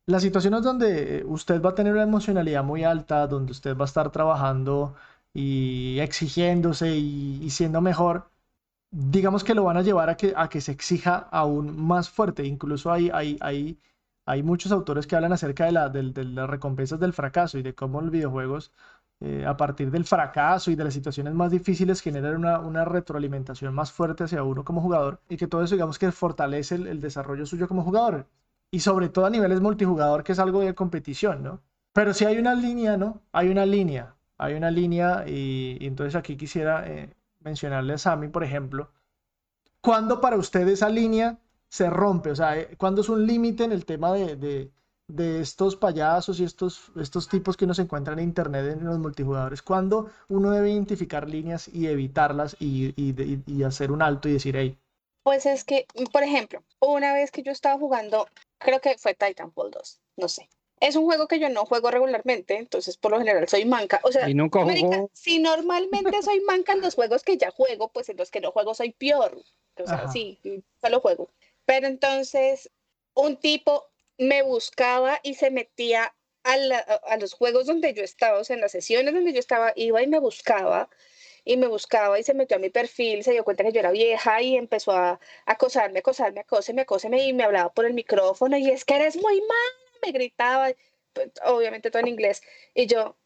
las 0.06 0.23
situaciones 0.23 0.62
donde 0.62 1.23
usted 1.26 1.61
va 1.61 1.71
a 1.71 1.75
tener 1.75 1.92
una 1.92 2.02
emocionalidad 2.02 2.64
muy 2.64 2.85
alta, 2.85 3.26
donde 3.26 3.52
usted 3.52 3.76
va 3.76 3.85
a 3.85 3.87
estar 3.87 4.11
trabajando 4.11 4.94
y 5.35 5.99
exigiéndose 6.01 6.97
y, 6.97 7.49
siendo 7.51 7.81
mejor, 7.81 8.31
digamos 8.91 9.45
que 9.45 9.55
lo 9.55 9.65
van 9.65 9.77
a 9.79 9.83
llevar 9.83 10.11
a 10.11 10.17
que, 10.17 10.35
a 10.37 10.49
que 10.49 10.61
se 10.61 10.73
exija 10.73 11.29
aún 11.31 11.77
más 11.81 12.11
fuerte. 12.11 12.47
Incluso 12.47 12.93
hay, 12.93 13.11
hay, 13.11 13.39
hay, 13.41 13.79
hay 14.27 14.43
muchos 14.43 14.73
autores 14.73 15.07
que 15.07 15.17
hablan 15.17 15.33
acerca 15.33 15.67
de, 15.67 15.73
la, 15.73 15.89
de, 15.89 16.25
las 16.25 16.49
recompensas 16.51 17.01
del 17.01 17.12
fracaso 17.12 17.59
y 17.59 17.62
de 17.62 17.75
cómo 17.75 18.01
los 18.01 18.11
videojuegos, 18.11 18.73
eh, 19.21 19.45
a 19.47 19.57
partir 19.57 19.91
del 19.91 20.05
fracaso 20.05 20.71
y 20.71 20.75
de 20.77 20.85
las 20.85 20.95
situaciones 20.95 21.35
más 21.35 21.51
difíciles, 21.51 22.03
generan 22.03 22.37
una, 22.37 22.59
una, 22.61 22.85
retroalimentación 22.85 23.75
más 23.75 23.93
fuerte 23.93 24.25
hacia 24.25 24.43
uno 24.43 24.65
como 24.65 24.81
jugador 24.83 25.21
y 25.29 25.37
que 25.37 25.47
todo 25.47 25.62
eso, 25.62 25.75
digamos 25.75 25.99
que 25.99 26.12
fortalece 26.12 26.75
el, 26.77 26.87
el 26.89 27.01
desarrollo 27.01 27.47
suyo 27.47 27.69
como 27.69 27.85
jugador. 27.85 28.27
Y 28.71 28.81
sobre 28.81 29.09
todo 29.11 29.27
a 29.27 29.31
niveles 29.31 29.61
multijugador, 29.61 30.25
que 30.25 30.33
es 30.33 30.39
algo 30.39 30.61
de 30.61 30.75
competición, 30.75 31.43
¿no? 31.43 31.61
Pero 31.93 32.15
si 32.15 32.25
hay 32.25 32.39
una 32.39 32.55
línea, 32.55 32.97
¿no? 32.97 33.21
Hay 33.33 33.49
una 33.51 33.67
línea 33.67 34.15
hay 34.42 34.54
una 34.54 34.70
línea 34.72 35.25
y, 35.26 35.78
entonces 35.80 36.16
aquí 36.16 36.37
quisiera 36.37 36.84
eh, 36.88 37.14
mencionarle 37.40 37.94
a 37.94 37.99
Sammy, 37.99 38.26
por 38.26 38.42
ejemplo, 38.42 38.90
¿cuándo 39.80 40.20
para 40.20 40.37
usted 40.37 40.66
esa 40.66 40.88
línea 40.88 41.38
se 41.68 41.88
rompe? 41.88 42.32
O 42.32 42.37
sea, 42.37 42.58
eh, 42.58 42.75
¿cuándo 42.76 43.02
es 43.02 43.08
un 43.08 43.25
límite 43.25 43.62
en 43.62 43.72
el 43.72 43.84
tema 43.84 44.12
de, 44.12 44.70
estos 45.16 45.76
payasos 45.76 46.40
y 46.40 46.44
estos, 46.44 46.90
estos 46.96 47.28
tipos 47.28 47.56
que 47.56 47.66
uno 47.66 47.75
se 47.75 47.82
encuentran 47.82 48.18
en 48.18 48.25
internet 48.25 48.66
en 48.72 48.84
los 48.84 48.99
multijugadores? 48.99 49.62
¿Cuándo 49.62 50.11
uno 50.28 50.50
debe 50.50 50.72
identificar 50.72 51.28
líneas 51.28 51.68
y 51.68 51.87
evitarlas 51.87 52.56
y, 52.58 52.94
y 52.96 53.62
hacer 53.62 53.92
un 53.92 54.02
alto 54.02 54.28
y 54.28 54.32
decir, 54.32 54.56
hey? 54.56 54.76
Pues 55.22 55.46
es 55.46 55.62
que, 55.62 55.87
por 56.12 56.25
ejemplo, 56.25 56.64
una 56.80 57.12
vez 57.12 57.30
que 57.30 57.44
yo 57.44 57.52
estaba 57.52 57.78
jugando, 57.78 58.26
creo 58.58 58.80
que 58.80 58.99
fue 58.99 59.14
Titanfall 59.14 59.70
2, 59.70 60.00
no 60.16 60.28
sé, 60.28 60.49
es 60.83 60.97
un 60.97 61.05
juego 61.05 61.29
que 61.29 61.39
yo 61.39 61.49
no 61.49 61.65
juego 61.65 61.93
regularmente, 61.93 62.57
entonces 62.57 62.97
por 62.97 63.12
lo 63.12 63.19
general 63.19 63.49
soy 63.49 63.65
manca. 63.65 64.01
O 64.03 64.11
sea, 64.11 64.27
si 65.12 65.39
normalmente 65.39 66.23
soy 66.23 66.41
manca 66.41 66.73
en 66.73 66.81
los 66.81 66.97
juegos 66.97 67.23
que 67.23 67.37
ya 67.37 67.53
juego, 67.53 67.93
pues 67.93 68.09
en 68.09 68.17
los 68.17 68.33
que 68.33 68.41
no 68.41 68.51
juego 68.51 68.75
soy 68.75 68.91
peor. 68.91 69.41
O 69.77 69.87
sea, 69.87 70.09
sí, 70.09 70.41
solo 70.81 71.01
juego. 71.01 71.31
Pero 71.67 71.87
entonces 71.87 72.69
un 73.15 73.37
tipo 73.37 73.91
me 74.19 74.43
buscaba 74.43 75.21
y 75.23 75.35
se 75.35 75.53
metía 75.53 76.12
a, 76.43 76.55
a, 77.07 77.17
los 77.17 77.33
juegos 77.35 77.67
donde 77.67 77.95
yo 77.95 78.03
estaba, 78.03 78.41
o 78.41 78.45
sea, 78.45 78.55
en 78.55 78.61
las 78.62 78.73
sesiones 78.73 79.15
donde 79.15 79.33
yo 79.33 79.39
estaba, 79.39 79.73
iba 79.77 80.03
y 80.03 80.09
me 80.09 80.19
buscaba 80.19 80.91
y 81.45 81.59
me 81.59 81.69
buscaba 81.69 82.19
y 82.19 82.25
se 82.25 82.35
metió 82.35 82.57
a 82.57 82.61
mi 82.61 82.71
perfil, 82.71 83.23
se 83.23 83.31
dio 83.31 83.45
cuenta 83.45 83.62
que 83.62 83.71
yo 83.71 83.79
era 83.79 83.93
vieja 83.93 84.43
y 84.43 84.57
empezó 84.57 84.91
a 84.91 85.21
acosarme, 85.47 86.01
acosarme, 86.01 86.41
acosarme, 86.41 86.83
acosarme 86.83 87.25
y 87.25 87.33
me 87.33 87.45
hablaba 87.45 87.73
por 87.73 87.85
el 87.85 87.95
micrófono 87.95 88.57
y 88.57 88.69
es 88.69 88.85
que 88.85 88.97
eres 88.97 89.15
muy 89.15 89.41
mal 89.43 89.91
me 90.04 90.12
gritaba, 90.12 90.71
pues, 91.12 91.30
obviamente 91.44 91.90
todo 91.90 92.00
en 92.00 92.09
inglés, 92.09 92.42
y 92.75 92.87
yo, 92.87 93.16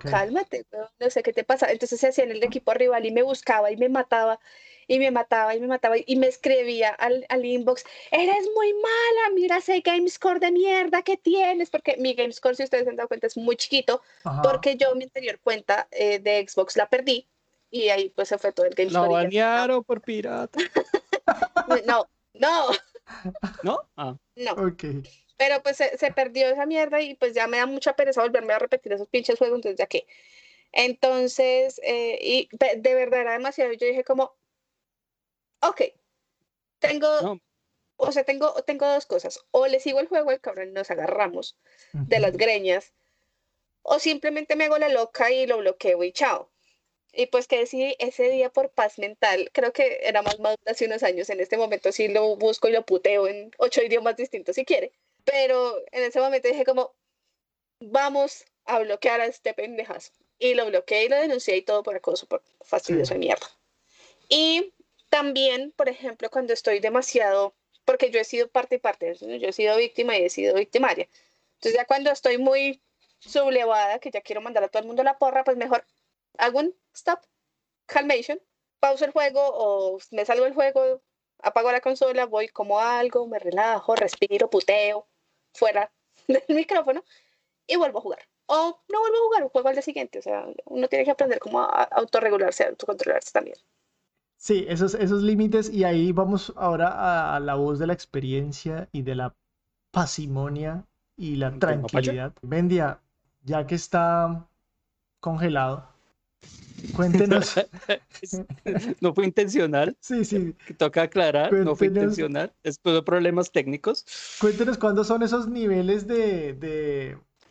cálmate, 0.00 0.64
no 0.98 1.10
sé 1.10 1.22
qué 1.22 1.32
te 1.32 1.44
pasa. 1.44 1.70
Entonces 1.70 2.00
se 2.00 2.08
hacía 2.08 2.24
en 2.24 2.32
el 2.32 2.42
equipo 2.42 2.74
rival 2.74 3.06
y 3.06 3.12
me 3.12 3.22
buscaba 3.22 3.70
y 3.70 3.76
me 3.76 3.88
mataba. 3.88 4.40
y 4.88 4.98
me 4.98 5.10
mataba 5.10 5.54
y 5.54 5.60
me 5.60 5.66
mataba 5.66 5.96
y 5.98 6.16
me 6.16 6.28
escribía 6.28 6.90
al, 6.90 7.26
al 7.28 7.44
inbox, 7.44 7.84
eres 8.10 8.48
muy 8.54 8.72
mala, 8.74 9.34
mira 9.34 9.56
ese 9.58 9.80
GameScore 9.80 10.38
de 10.40 10.52
mierda 10.52 11.02
que 11.02 11.16
tienes, 11.16 11.70
porque 11.70 11.96
mi 11.98 12.14
GameScore, 12.14 12.54
si 12.54 12.62
ustedes 12.64 12.84
se 12.84 12.90
han 12.90 12.96
dado 12.96 13.08
cuenta, 13.08 13.26
es 13.26 13.36
muy 13.36 13.56
chiquito, 13.56 14.00
porque 14.42 14.76
yo 14.76 14.94
mi 14.94 15.04
anterior 15.04 15.38
cuenta 15.40 15.88
eh, 15.90 16.20
de 16.20 16.46
Xbox 16.48 16.76
la 16.76 16.88
perdí 16.88 17.26
y 17.70 17.88
ahí 17.88 18.10
pues 18.10 18.28
se 18.28 18.38
fue 18.38 18.52
todo 18.52 18.66
el 18.66 18.74
GameScore. 18.74 19.08
La 19.08 19.22
banearon 19.22 19.84
por 19.84 20.00
pirata. 20.00 20.58
no, 21.86 22.08
no. 22.34 22.66
¿No? 23.62 23.80
Ah. 23.96 24.16
No. 24.36 24.52
Ok. 24.52 24.84
Pero 25.36 25.62
pues 25.62 25.76
se, 25.76 26.12
perdió 26.12 26.48
esa 26.48 26.66
mierda 26.66 27.00
y 27.00 27.14
pues 27.14 27.34
ya 27.34 27.46
me 27.46 27.58
da 27.58 27.66
mucha 27.66 27.94
pereza 27.94 28.22
volverme 28.22 28.54
a 28.54 28.58
repetir 28.58 28.92
esos 28.92 29.08
pinches 29.08 29.38
juegos, 29.38 29.58
entonces 29.58 29.78
ya 29.78 29.86
que. 29.86 30.06
Entonces, 30.72 31.80
eh, 31.84 32.18
y 32.20 32.48
de 32.52 32.94
verdad 32.94 33.20
era 33.22 33.32
demasiado. 33.32 33.72
Yo 33.72 33.86
dije 33.86 34.04
como, 34.04 34.34
ok, 35.60 35.82
tengo, 36.78 37.40
o 37.96 38.12
sea, 38.12 38.24
tengo, 38.24 38.52
tengo 38.64 38.86
dos 38.86 39.06
cosas. 39.06 39.40
O 39.50 39.66
le 39.66 39.80
sigo 39.80 40.00
el 40.00 40.08
juego 40.08 40.30
al 40.30 40.40
cabrón 40.40 40.70
y 40.70 40.72
nos 40.72 40.90
agarramos 40.90 41.56
de 41.92 42.18
las 42.20 42.36
greñas, 42.36 42.92
o 43.82 43.98
simplemente 43.98 44.56
me 44.56 44.64
hago 44.64 44.78
la 44.78 44.88
loca 44.88 45.30
y 45.30 45.46
lo 45.46 45.58
bloqueo 45.58 46.02
y 46.04 46.12
chao. 46.12 46.50
Y 47.12 47.26
pues 47.26 47.46
que 47.46 47.58
decidí 47.58 47.96
ese 47.98 48.28
día 48.28 48.50
por 48.50 48.70
paz 48.70 48.98
mental, 48.98 49.48
creo 49.52 49.72
que 49.72 50.00
era 50.02 50.22
más 50.22 50.38
madura 50.38 50.60
hace 50.66 50.86
unos 50.86 51.02
años, 51.02 51.30
en 51.30 51.40
este 51.40 51.56
momento 51.56 51.90
sí 51.92 52.08
lo 52.08 52.36
busco 52.36 52.68
y 52.68 52.72
lo 52.72 52.84
puteo 52.84 53.26
en 53.26 53.52
ocho 53.58 53.82
idiomas 53.82 54.16
distintos 54.16 54.56
si 54.56 54.64
quiere, 54.66 54.92
pero 55.26 55.76
en 55.92 56.04
ese 56.04 56.20
momento 56.20 56.48
dije 56.48 56.64
como, 56.64 56.94
vamos 57.80 58.44
a 58.64 58.78
bloquear 58.78 59.20
a 59.20 59.26
este 59.26 59.52
pendejazo. 59.52 60.12
Y 60.38 60.54
lo 60.54 60.66
bloqueé 60.66 61.04
y 61.04 61.08
lo 61.08 61.16
denuncié 61.16 61.56
y 61.56 61.62
todo 61.62 61.82
por 61.82 61.96
acoso, 61.96 62.26
por 62.26 62.42
fastidioso 62.62 63.14
de 63.14 63.20
mierda. 63.20 63.46
Y 64.28 64.72
también, 65.10 65.72
por 65.72 65.88
ejemplo, 65.88 66.30
cuando 66.30 66.52
estoy 66.52 66.78
demasiado, 66.78 67.54
porque 67.84 68.10
yo 68.10 68.20
he 68.20 68.24
sido 68.24 68.48
parte 68.48 68.76
y 68.76 68.78
parte, 68.78 69.14
yo 69.14 69.48
he 69.48 69.52
sido 69.52 69.76
víctima 69.76 70.16
y 70.16 70.24
he 70.24 70.30
sido 70.30 70.54
victimaria. 70.54 71.08
Entonces 71.54 71.74
ya 71.74 71.86
cuando 71.86 72.10
estoy 72.10 72.38
muy 72.38 72.82
sublevada, 73.18 73.98
que 73.98 74.10
ya 74.10 74.20
quiero 74.20 74.40
mandar 74.40 74.64
a 74.64 74.68
todo 74.68 74.80
el 74.80 74.86
mundo 74.86 75.02
la 75.02 75.18
porra, 75.18 75.42
pues 75.44 75.56
mejor 75.56 75.84
hago 76.38 76.60
un 76.60 76.74
stop, 76.94 77.20
calmation, 77.86 78.40
pauso 78.78 79.04
el 79.04 79.12
juego 79.12 79.40
o 79.42 79.98
me 80.10 80.24
salgo 80.24 80.44
del 80.44 80.54
juego, 80.54 81.00
apago 81.38 81.72
la 81.72 81.80
consola, 81.80 82.26
voy 82.26 82.48
como 82.48 82.80
algo, 82.80 83.26
me 83.26 83.38
relajo, 83.38 83.94
respiro, 83.94 84.50
puteo, 84.50 85.08
fuera 85.56 85.90
del 86.28 86.42
micrófono 86.48 87.04
y 87.66 87.76
vuelvo 87.76 87.98
a 87.98 88.02
jugar. 88.02 88.20
O 88.46 88.80
no 88.88 89.00
vuelvo 89.00 89.16
a 89.16 89.26
jugar, 89.26 89.50
juego 89.50 89.68
al 89.68 89.74
día 89.74 89.82
siguiente. 89.82 90.20
O 90.20 90.22
sea, 90.22 90.46
uno 90.66 90.88
tiene 90.88 91.04
que 91.04 91.10
aprender 91.10 91.38
cómo 91.40 91.60
a 91.60 91.82
autorregularse, 91.82 92.64
a 92.64 92.68
autocontrolarse 92.68 93.32
también. 93.32 93.56
Sí, 94.36 94.66
esos, 94.68 94.94
esos 94.94 95.22
límites, 95.22 95.70
y 95.70 95.84
ahí 95.84 96.12
vamos 96.12 96.52
ahora 96.56 97.34
a, 97.34 97.40
la 97.40 97.54
voz 97.54 97.78
de 97.78 97.86
la 97.86 97.94
experiencia 97.94 98.88
y 98.92 99.02
de 99.02 99.14
la 99.14 99.34
pasimonia 99.90 100.84
y 101.16 101.36
la 101.36 101.58
tranquilidad. 101.58 102.34
Bendia, 102.42 103.00
ya 103.42 103.66
que 103.66 103.74
está 103.74 104.46
congelado, 105.20 105.88
Cuéntenos. 106.94 107.54
no 109.00 109.14
fue 109.14 109.24
intencional. 109.24 109.96
Sí, 110.00 110.24
sí. 110.24 110.54
Toca 110.76 111.02
aclarar, 111.02 111.52
no 111.52 111.74
fue 111.74 111.88
intencional. 111.88 112.52
Después 112.62 112.94
de 112.94 113.02
problemas 113.02 113.50
técnicos. 113.50 114.04
Cuéntenos 114.40 114.78
cuándo 114.78 115.04
son 115.04 115.22
esos 115.22 115.48
niveles 115.48 116.06
de, 116.06 116.52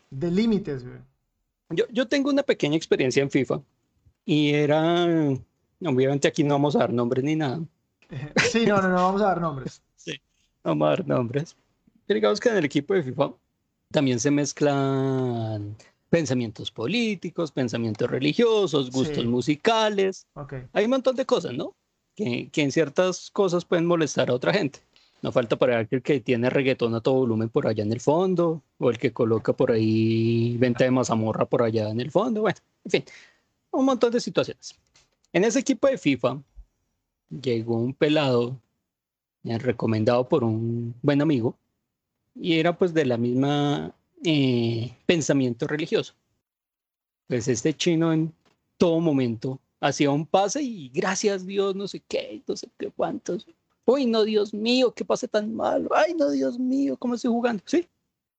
de, 0.10 0.32
límites. 0.32 0.86
Yo, 1.70 1.86
yo 1.92 2.08
tengo 2.08 2.30
una 2.30 2.44
pequeña 2.44 2.78
experiencia 2.78 3.22
en 3.22 3.32
FIFA 3.32 3.62
y 4.26 4.54
era, 4.54 5.06
obviamente 5.84 6.28
aquí 6.28 6.44
no 6.44 6.56
vamos 6.56 6.76
a 6.76 6.80
dar 6.80 6.94
nombres 6.94 7.24
ni 7.24 7.36
nada. 7.36 7.62
Sí, 8.52 8.66
no, 8.66 8.82
no, 8.82 8.90
no 8.90 8.96
vamos 8.96 9.22
a 9.22 9.26
dar 9.26 9.42
nombres. 9.42 9.82
sí, 9.96 10.14
no 10.64 10.72
vamos 10.72 10.86
a 10.86 10.90
dar 10.92 11.08
nombres. 11.08 11.56
digamos 12.08 12.40
que 12.40 12.50
en 12.50 12.58
el 12.58 12.66
equipo 12.66 12.94
de 12.94 13.04
FIFA 13.04 13.34
también 13.92 14.20
se 14.20 14.32
mezclan 14.32 15.76
pensamientos 16.16 16.72
políticos, 16.72 17.52
pensamientos 17.52 18.10
religiosos, 18.10 18.90
gustos 18.90 19.26
musicales. 19.26 20.26
Hay 20.72 20.86
un 20.86 20.92
montón 20.92 21.18
de 21.18 21.26
cosas, 21.26 21.54
¿no? 21.54 21.76
Que, 22.16 22.48
que, 22.54 22.62
en 22.62 22.72
ciertas 22.72 23.30
cosas 23.32 23.66
pueden 23.66 23.86
molestar 23.86 24.30
a 24.30 24.34
otra 24.34 24.54
gente. 24.54 24.80
No 25.22 25.34
falta 25.34 25.58
para 25.58 25.80
aquel 25.80 26.02
que 26.02 26.22
tiene 26.22 26.50
reggaetón 26.50 26.96
a 26.96 27.02
todo 27.02 27.16
volumen 27.16 27.50
por 27.50 27.68
allá 27.68 27.84
en 27.84 27.92
el 27.92 28.00
fondo, 28.00 28.64
o 28.78 28.90
el 28.90 28.98
que 28.98 29.12
coloca 29.12 29.52
por 29.52 29.74
ahí 29.74 30.56
venta 30.58 30.86
de 30.86 30.92
mazamorra 30.92 31.44
por 31.44 31.64
allá 31.64 31.90
en 31.90 32.00
el 32.00 32.12
fondo. 32.12 32.40
Bueno, 32.44 32.60
en 32.86 32.92
fin, 32.92 33.04
un 33.72 33.84
montón 33.84 34.14
de 34.14 34.22
situaciones. 34.22 34.74
En 35.34 35.44
ese 35.44 35.60
equipo 35.60 35.90
de 35.90 35.98
FIFA 35.98 36.42
llegó 37.42 37.76
un 37.76 37.94
pelado 37.94 38.58
eh, 39.44 39.58
recomendado 39.58 40.30
por 40.30 40.46
un 40.46 40.96
buen 41.02 41.22
amigo 41.22 41.58
y 42.34 42.58
era 42.58 42.78
pues 42.78 42.94
de 42.94 43.04
la 43.04 43.18
misma 43.18 43.94
eh, 44.26 44.98
pensamiento 45.06 45.68
religioso. 45.68 46.14
Pues 47.28 47.48
este 47.48 47.74
chino 47.74 48.14
en 48.14 48.34
todo 48.78 49.00
momento 49.00 49.60
hacía 49.80 50.12
un 50.12 50.26
pase 50.26 50.62
y 50.62 50.90
gracias 50.90 51.46
Dios, 51.46 51.76
no 51.76 51.88
sé 51.88 52.02
qué, 52.08 52.42
no 52.48 52.56
sé 52.56 52.70
qué 52.78 52.92
cuántos. 52.92 53.48
Uy, 53.86 54.06
no, 54.06 54.24
Dios 54.24 54.54
mío, 54.54 54.94
qué 54.94 55.06
pase 55.06 55.28
tan 55.28 55.54
malo. 55.54 55.90
Ay, 55.96 56.14
no, 56.16 56.30
Dios 56.32 56.58
mío, 56.58 56.98
cómo 56.98 57.16
estoy 57.16 57.32
jugando. 57.32 57.64
Sí. 57.66 57.88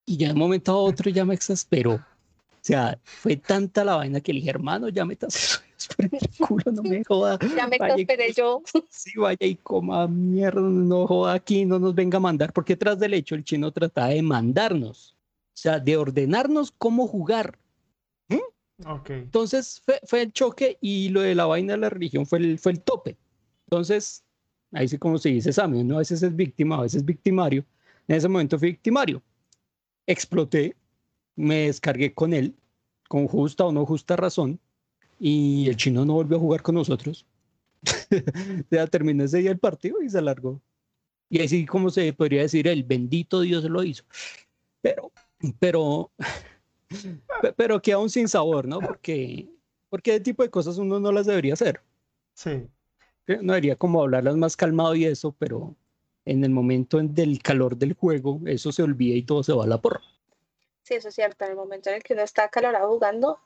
Y 0.05 0.17
ya 0.17 0.29
de 0.29 0.33
un 0.35 0.41
momento 0.41 0.73
a 0.73 0.77
otro 0.77 1.11
ya 1.11 1.25
me 1.25 1.35
exasperó. 1.35 1.95
O 1.95 2.67
sea, 2.67 2.99
fue 3.05 3.37
tanta 3.37 3.85
la 3.85 3.97
vaina 3.97 4.21
que 4.21 4.33
le 4.33 4.41
dije, 4.41 4.51
hermano, 4.51 4.89
ya 4.89 5.05
me 5.05 5.13
estás 5.15 5.63
por 5.97 6.07
el 6.07 6.11
culo, 6.47 6.73
no 6.73 6.83
me 6.83 7.05
joda. 7.05 7.39
Ya 7.57 7.67
me 7.67 7.77
exasperé 7.77 8.33
yo. 8.33 8.63
Sí, 8.91 9.13
vaya 9.17 9.47
y 9.47 9.57
coma 9.57 10.09
mierda, 10.09 10.61
no 10.61 11.07
joda 11.07 11.35
aquí, 11.35 11.65
no 11.65 11.79
nos 11.79 11.95
venga 11.95 12.17
a 12.17 12.21
mandar, 12.21 12.53
porque 12.53 12.77
tras 12.77 12.99
del 12.99 13.15
hecho 13.15 13.35
el 13.35 13.45
chino 13.45 13.71
trataba 13.71 14.09
de 14.09 14.23
mandarnos. 14.23 15.16
O 15.57 15.59
sea, 15.59 15.81
de 15.81 15.97
ordenarnos 15.97 16.71
cómo 16.71 17.07
jugar. 17.09 17.59
¿Mm? 18.29 18.91
Okay. 18.91 19.21
Entonces 19.21 19.83
fue, 20.05 20.21
el 20.21 20.33
choque 20.35 20.77
y 20.83 21.09
lo 21.09 21.23
de 21.23 21.35
la 21.35 21.47
vaina 21.47 21.73
de 21.73 21.79
la 21.79 21.89
religión 21.89 22.27
fue 22.27 22.41
el, 22.41 22.59
fue 22.59 22.73
el 22.73 22.83
tope. 22.83 23.17
Entonces, 23.65 24.23
ahí 24.73 24.87
sí 24.87 24.99
como 24.99 25.17
se 25.17 25.31
dice 25.31 25.55
Sammy, 25.55 25.83
¿no? 25.83 25.95
a 25.95 25.99
veces 25.99 26.23
es 26.23 26.37
víctima, 26.37 26.77
a 26.77 26.83
veces 26.83 26.99
es 26.99 27.05
victimario. 27.07 27.65
En 28.07 28.17
ese 28.17 28.29
momento 28.29 28.59
fui 28.59 28.73
victimario. 28.73 29.23
Exploté, 30.07 30.77
me 31.37 31.69
descargué 31.69 32.13
con 32.13 32.35
él, 32.35 32.55
con 33.09 33.27
justa 33.27 33.65
o 33.65 33.73
no 33.73 33.87
justa 33.87 34.15
razón, 34.15 34.61
y 35.19 35.69
el 35.69 35.77
chino 35.77 36.05
no 36.05 36.13
volvió 36.13 36.37
a 36.37 36.41
jugar 36.41 36.61
con 36.61 36.75
nosotros. 36.75 37.25
ya 38.71 38.87
terminó 38.89 39.25
ese 39.25 39.39
día 39.39 39.53
el 39.53 39.59
partido 39.59 40.03
y 40.03 40.11
se 40.11 40.19
alargó. 40.19 40.61
Y 41.31 41.43
así 41.43 41.65
como 41.65 41.89
se 41.89 42.13
podría 42.13 42.43
decir, 42.43 42.69
el 42.69 42.85
bendito 42.85 43.41
Dios 43.41 43.65
lo 43.65 43.83
hizo. 43.83 44.05
Pero 44.83 45.11
pero, 45.59 46.11
pero 47.57 47.81
que 47.81 47.93
aún 47.93 48.11
sin 48.11 48.29
sabor, 48.29 48.67
¿no? 48.67 48.81
Porque, 48.81 49.49
porque 49.89 50.13
ese 50.13 50.21
tipo 50.21 50.43
de 50.43 50.51
cosas 50.51 50.79
uno 50.79 51.01
no 51.01 51.13
las 51.13 51.27
debería 51.27 51.55
hacer. 51.55 51.81
Sí. 52.35 52.69
No 53.27 53.55
debería 53.55 53.77
como 53.77 54.03
hablarlas 54.03 54.37
más 54.37 54.57
calmado 54.57 54.95
y 54.95 55.05
eso, 55.05 55.35
pero 55.39 55.75
en 56.25 56.45
el 56.45 56.51
momento 56.51 56.99
del 56.99 57.43
calor 57.43 57.77
del 57.77 57.95
juego, 57.95 58.41
eso 58.47 58.73
se 58.73 58.83
olvida 58.83 59.17
y 59.17 59.23
todo 59.23 59.43
se 59.43 59.53
va 59.53 59.65
a 59.65 59.69
la 59.69 59.81
porra. 59.81 60.03
Sí, 60.83 60.95
eso 60.95 61.09
es 61.09 61.15
cierto. 61.15 61.45
En 61.45 61.53
el 61.53 61.57
momento 61.57 61.91
en 61.91 61.97
el 61.97 62.03
que 62.03 62.15
uno 62.15 62.23
está 62.23 62.49
calorado 62.49 62.89
jugando, 62.89 63.41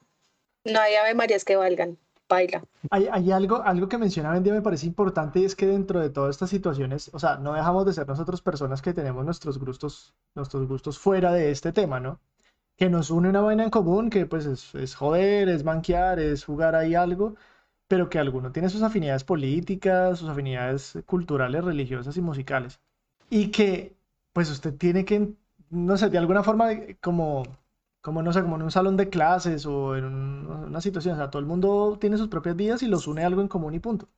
no 0.65 0.81
hay 0.81 0.95
ave 0.95 1.15
marías 1.15 1.45
que 1.45 1.57
valgan. 1.57 1.99
Hay, 2.91 3.31
algo, 3.33 3.63
algo 3.63 3.89
que 3.89 3.99
menciona 3.99 4.31
Bendia 4.31 4.53
me 4.53 4.63
parece 4.63 4.87
importante 4.87 5.41
y 5.41 5.45
es 5.45 5.57
que 5.57 5.67
dentro 5.67 6.01
de 6.01 6.11
todas 6.11 6.31
estas 6.31 6.51
situaciones, 6.51 7.11
o 7.13 7.19
sea, 7.19 7.37
no 7.37 7.55
dejamos 7.55 7.85
de 7.87 7.93
ser 7.93 8.07
nosotros 8.07 8.41
personas 8.41 8.81
que 8.83 8.95
tenemos 8.95 9.25
nuestros 9.25 9.59
gustos, 9.59 10.15
nuestros 10.35 10.67
gustos 10.69 10.99
fuera 10.99 11.33
de 11.33 11.51
este 11.51 11.73
tema, 11.73 11.99
¿no? 11.99 12.21
Que 12.77 12.89
nos 12.89 13.11
une 13.11 13.29
una 13.29 13.41
vaina 13.41 13.65
en 13.65 13.71
común, 13.71 14.11
que 14.11 14.27
pues 14.27 14.47
es, 14.47 14.75
es 14.75 14.95
joder, 14.95 15.49
es 15.49 15.65
manquear, 15.65 16.21
es 16.21 16.45
jugar 16.45 16.75
ahí 16.77 16.95
algo, 16.95 17.35
pero 17.89 18.09
que 18.09 18.19
alguno 18.21 18.53
tiene 18.53 18.69
sus 18.69 18.83
afinidades 18.83 19.25
políticas, 19.25 20.19
sus 20.19 20.29
afinidades 20.29 20.99
culturales, 21.07 21.65
religiosas 21.65 22.17
y 22.17 22.21
musicales. 22.21 22.81
Y 23.29 23.51
que 23.51 23.97
pues 24.33 24.51
usted 24.51 24.75
tiene 24.77 25.05
que, 25.05 25.33
no 25.71 25.97
sé, 25.97 26.11
de 26.11 26.19
alguna 26.19 26.43
forma 26.45 26.71
como 27.01 27.43
como 28.01 28.23
no 28.23 28.33
sé, 28.33 28.43
como 28.43 28.57
en 28.57 28.63
un 28.63 28.71
salón 28.71 28.97
de 28.97 29.09
clases 29.09 29.67
o 29.67 29.97
en 29.97 30.05
una 30.05 30.81
situación, 30.81 31.15
o 31.15 31.19
sea, 31.19 31.31
todo 31.31 31.41
el 31.41 31.47
mundo 31.47 31.99
tiene 32.01 32.17
sus 32.17 32.29
propias 32.29 32.57
vidas 32.57 32.83
y 32.83 32.87
los 32.87 33.07
une 33.07 33.25
algo 33.25 33.41
en 33.41 33.49
común 33.49 33.75
y 33.75 33.79
punto. 33.79 34.09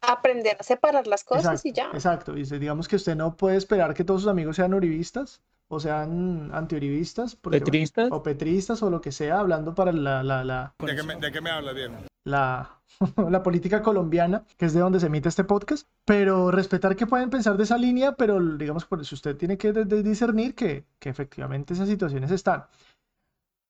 Aprender 0.00 0.56
a 0.58 0.62
separar 0.62 1.06
las 1.06 1.24
cosas 1.24 1.64
y 1.66 1.72
ya. 1.72 1.90
Exacto, 1.92 2.36
y 2.36 2.44
digamos 2.44 2.88
que 2.88 2.96
usted 2.96 3.14
no 3.14 3.36
puede 3.36 3.56
esperar 3.56 3.94
que 3.94 4.04
todos 4.04 4.22
sus 4.22 4.30
amigos 4.30 4.56
sean 4.56 4.72
uribistas 4.72 5.42
o 5.68 5.80
sean 5.80 6.50
antiuribistas, 6.54 7.36
petristas 7.36 8.08
o 8.10 8.22
petristas 8.22 8.82
o 8.82 8.90
lo 8.90 9.00
que 9.00 9.12
sea, 9.12 9.40
hablando 9.40 9.74
para 9.74 9.92
la... 9.92 10.22
la, 10.22 10.44
la 10.44 10.74
¿De, 10.78 10.94
qué 10.94 11.02
me, 11.02 11.16
¿De, 11.16 11.32
qué 11.32 11.40
me, 11.40 11.50
habla, 11.50 11.74
Diego? 11.74 11.96
La, 12.24 12.80
la 13.30 13.42
política 13.42 13.82
colombiana, 13.82 14.44
que 14.56 14.66
es 14.66 14.72
de 14.72 14.80
donde 14.80 15.00
se 15.00 15.06
emite 15.06 15.28
este 15.28 15.44
podcast, 15.44 15.88
pero 16.04 16.50
respetar 16.50 16.96
que 16.96 17.06
pueden 17.06 17.30
pensar 17.30 17.56
de 17.56 17.64
esa 17.64 17.76
línea, 17.76 18.12
pero 18.12 18.40
digamos, 18.40 18.84
por 18.84 19.04
si 19.04 19.14
usted 19.14 19.36
tiene 19.36 19.58
que 19.58 19.72
discernir 19.72 20.54
que, 20.54 20.84
que 20.98 21.08
efectivamente 21.08 21.74
esas 21.74 21.88
situaciones 21.88 22.30
están. 22.30 22.64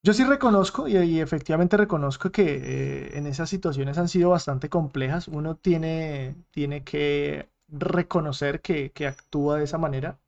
Yo 0.07 0.13
sí 0.13 0.23
reconozco 0.23 0.87
y, 0.87 1.21
efectivamente 1.21 1.77
reconozco 1.77 2.31
que 2.31 2.45
eh, 2.45 3.19
en 3.19 3.27
esas 3.27 3.51
situaciones 3.51 3.99
han 3.99 4.09
sido 4.09 4.31
bastante 4.31 4.69
complejas. 4.69 5.27
Uno 5.27 5.57
tiene, 5.57 6.37
tiene 6.53 6.85
que 6.85 7.49
reconocer 7.69 8.61
que, 8.61 8.93
actúa 9.05 9.57
de 9.59 9.65
esa 9.65 9.79
manera. 9.79 10.21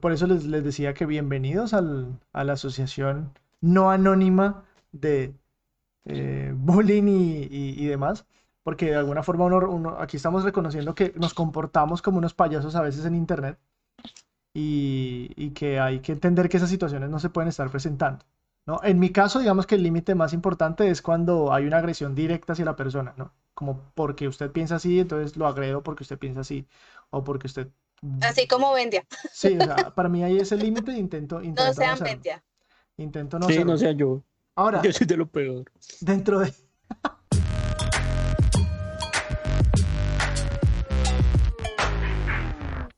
Por 0.00 0.10
eso 0.12 0.26
les, 0.26 0.50
decía 0.50 0.94
que 0.94 1.06
bienvenidos 1.06 1.74
al, 1.74 2.18
a 2.32 2.42
la 2.42 2.54
asociación 2.54 3.30
no 3.60 3.92
anónima 3.92 4.64
de 4.90 5.32
eh, 6.04 6.52
bullying 6.56 7.04
y, 7.06 7.86
demás, 7.86 8.26
porque 8.64 8.86
de 8.86 8.96
alguna 8.96 9.22
forma 9.22 9.44
uno, 9.44 9.96
aquí 10.00 10.16
estamos 10.16 10.42
reconociendo 10.42 10.96
que 10.96 11.12
nos 11.16 11.34
comportamos 11.34 12.02
como 12.02 12.18
unos 12.18 12.34
payasos 12.34 12.74
a 12.74 12.82
veces 12.82 13.04
en 13.04 13.14
Internet 13.14 13.58
y, 14.52 15.30
y 15.36 15.50
que 15.50 15.78
hay 15.78 16.00
que 16.00 16.12
entender 16.12 16.48
que 16.48 16.56
esas 16.56 16.70
situaciones 16.70 17.10
no 17.10 17.20
se 17.20 17.30
pueden 17.30 17.48
estar 17.48 17.70
presentando. 17.70 18.24
¿No? 18.68 18.80
En 18.82 18.98
mi 18.98 19.08
caso, 19.08 19.38
digamos 19.38 19.66
que 19.66 19.76
el 19.76 19.82
límite 19.82 20.14
más 20.14 20.34
importante 20.34 20.90
es 20.90 21.00
cuando 21.00 21.54
hay 21.54 21.64
una 21.64 21.78
agresión 21.78 22.14
directa 22.14 22.52
hacia 22.52 22.66
la 22.66 22.76
persona, 22.76 23.14
¿no? 23.16 23.32
Como 23.54 23.80
porque 23.94 24.28
usted 24.28 24.50
piensa 24.50 24.76
así, 24.76 25.00
entonces 25.00 25.38
lo 25.38 25.46
agredo 25.46 25.82
porque 25.82 26.02
usted 26.02 26.18
piensa 26.18 26.40
así, 26.42 26.66
o 27.08 27.24
porque 27.24 27.46
usted... 27.46 27.68
Así 28.20 28.46
como 28.46 28.74
Vendia. 28.74 29.06
Sí, 29.32 29.56
o 29.58 29.64
sea, 29.64 29.94
para 29.94 30.10
mí 30.10 30.22
hay 30.22 30.36
ese 30.36 30.54
límite 30.58 30.92
e 30.92 30.98
intento, 30.98 31.42
intento... 31.42 31.66
No 31.66 31.72
sean 31.72 31.98
Vendia. 31.98 32.44
Intento 32.98 33.38
no 33.38 33.46
Sí, 33.46 33.64
no 33.64 33.78
sea 33.78 33.92
yo. 33.92 34.22
Ahora... 34.54 34.82
Yo 34.82 34.92
soy 34.92 35.06
de 35.06 35.16
lo 35.16 35.26
peor. 35.26 35.64
Dentro 36.02 36.40
de... 36.40 36.52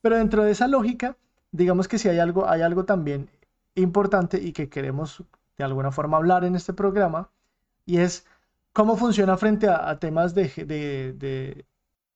Pero 0.03 0.17
dentro 0.17 0.43
de 0.43 0.51
esa 0.51 0.67
lógica, 0.67 1.17
digamos 1.53 1.87
que 1.87 1.99
si 1.99 2.09
hay 2.09 2.19
algo, 2.19 2.49
hay 2.49 2.63
algo 2.63 2.87
también 2.87 3.31
importante 3.77 4.39
y 4.43 4.53
que 4.53 4.69
queremos 4.69 5.23
de 5.65 5.69
alguna 5.69 5.93
forma 5.93 6.17
hablar 6.17 6.45
en 6.45 6.57
este 6.57 6.73
programa, 6.73 7.31
y 7.87 7.99
es 7.99 8.27
cómo 8.73 8.97
funciona 8.97 9.37
frente 9.37 9.69
a, 9.69 9.99
temas 9.99 10.35
de, 10.35 10.49
de, 11.17 11.67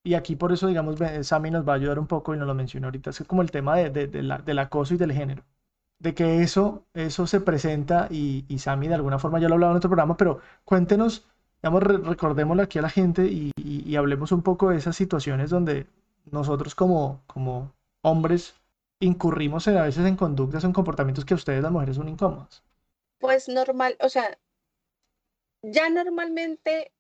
Y 0.05 0.15
aquí 0.15 0.37
por 0.37 0.53
eso, 0.53 0.67
digamos, 0.69 0.97
Sammy 1.23 1.51
nos 1.51 1.67
va 1.69 1.73
a 1.75 1.77
ayudar 1.77 1.99
un 1.99 2.07
poco 2.07 2.35
y 2.35 2.39
nos 2.39 2.47
lo 2.47 2.55
mencionó 2.55 2.89
ahorita, 2.89 3.11
es 3.11 3.25
como 3.27 3.43
el 3.43 3.51
tema 3.51 3.77
de, 3.77 4.07
del 4.09 4.59
acoso 4.59 4.95
y 4.95 4.97
del 4.99 5.13
género. 5.13 5.45
De 5.99 6.15
que 6.15 6.43
eso, 6.43 6.85
eso 6.95 7.27
se 7.27 7.41
presenta 7.41 8.09
y, 8.11 8.45
y 8.49 8.59
Sammy 8.59 8.89
de 8.89 8.95
alguna 8.95 9.19
forma 9.19 9.41
ya 9.41 9.49
lo 9.49 9.55
hablaba 9.55 9.73
en 9.73 9.79
otro 9.79 9.91
programa, 9.91 10.17
pero 10.17 10.41
cuéntenos, 10.65 11.27
digamos, 11.63 11.83
recordémoslo 11.83 12.63
aquí 12.63 12.79
a 12.79 12.83
la 12.83 12.91
gente 12.91 13.27
y, 13.27 13.53
y, 13.57 13.97
hablemos 13.97 14.33
un 14.33 14.43
poco 14.43 14.71
de 14.71 14.77
esas 14.79 14.97
situaciones 14.97 15.51
donde 15.51 15.87
nosotros 16.31 16.75
como, 16.75 17.23
como 17.27 17.73
hombres 18.03 18.55
incurrimos 19.01 19.69
a 19.69 19.83
veces 19.83 20.07
en 20.07 20.17
conductas 20.17 20.65
en 20.65 20.73
comportamientos 20.73 21.25
que 21.25 21.35
a 21.35 21.37
ustedes 21.37 21.63
las 21.63 21.73
mujeres 21.73 21.97
son 21.97 22.09
incómodos 22.09 22.63
pues 23.19 23.49
normal, 23.49 23.97
o 24.01 24.09
sea, 24.09 24.39
ya 25.63 25.89
normalmente, 25.89 26.93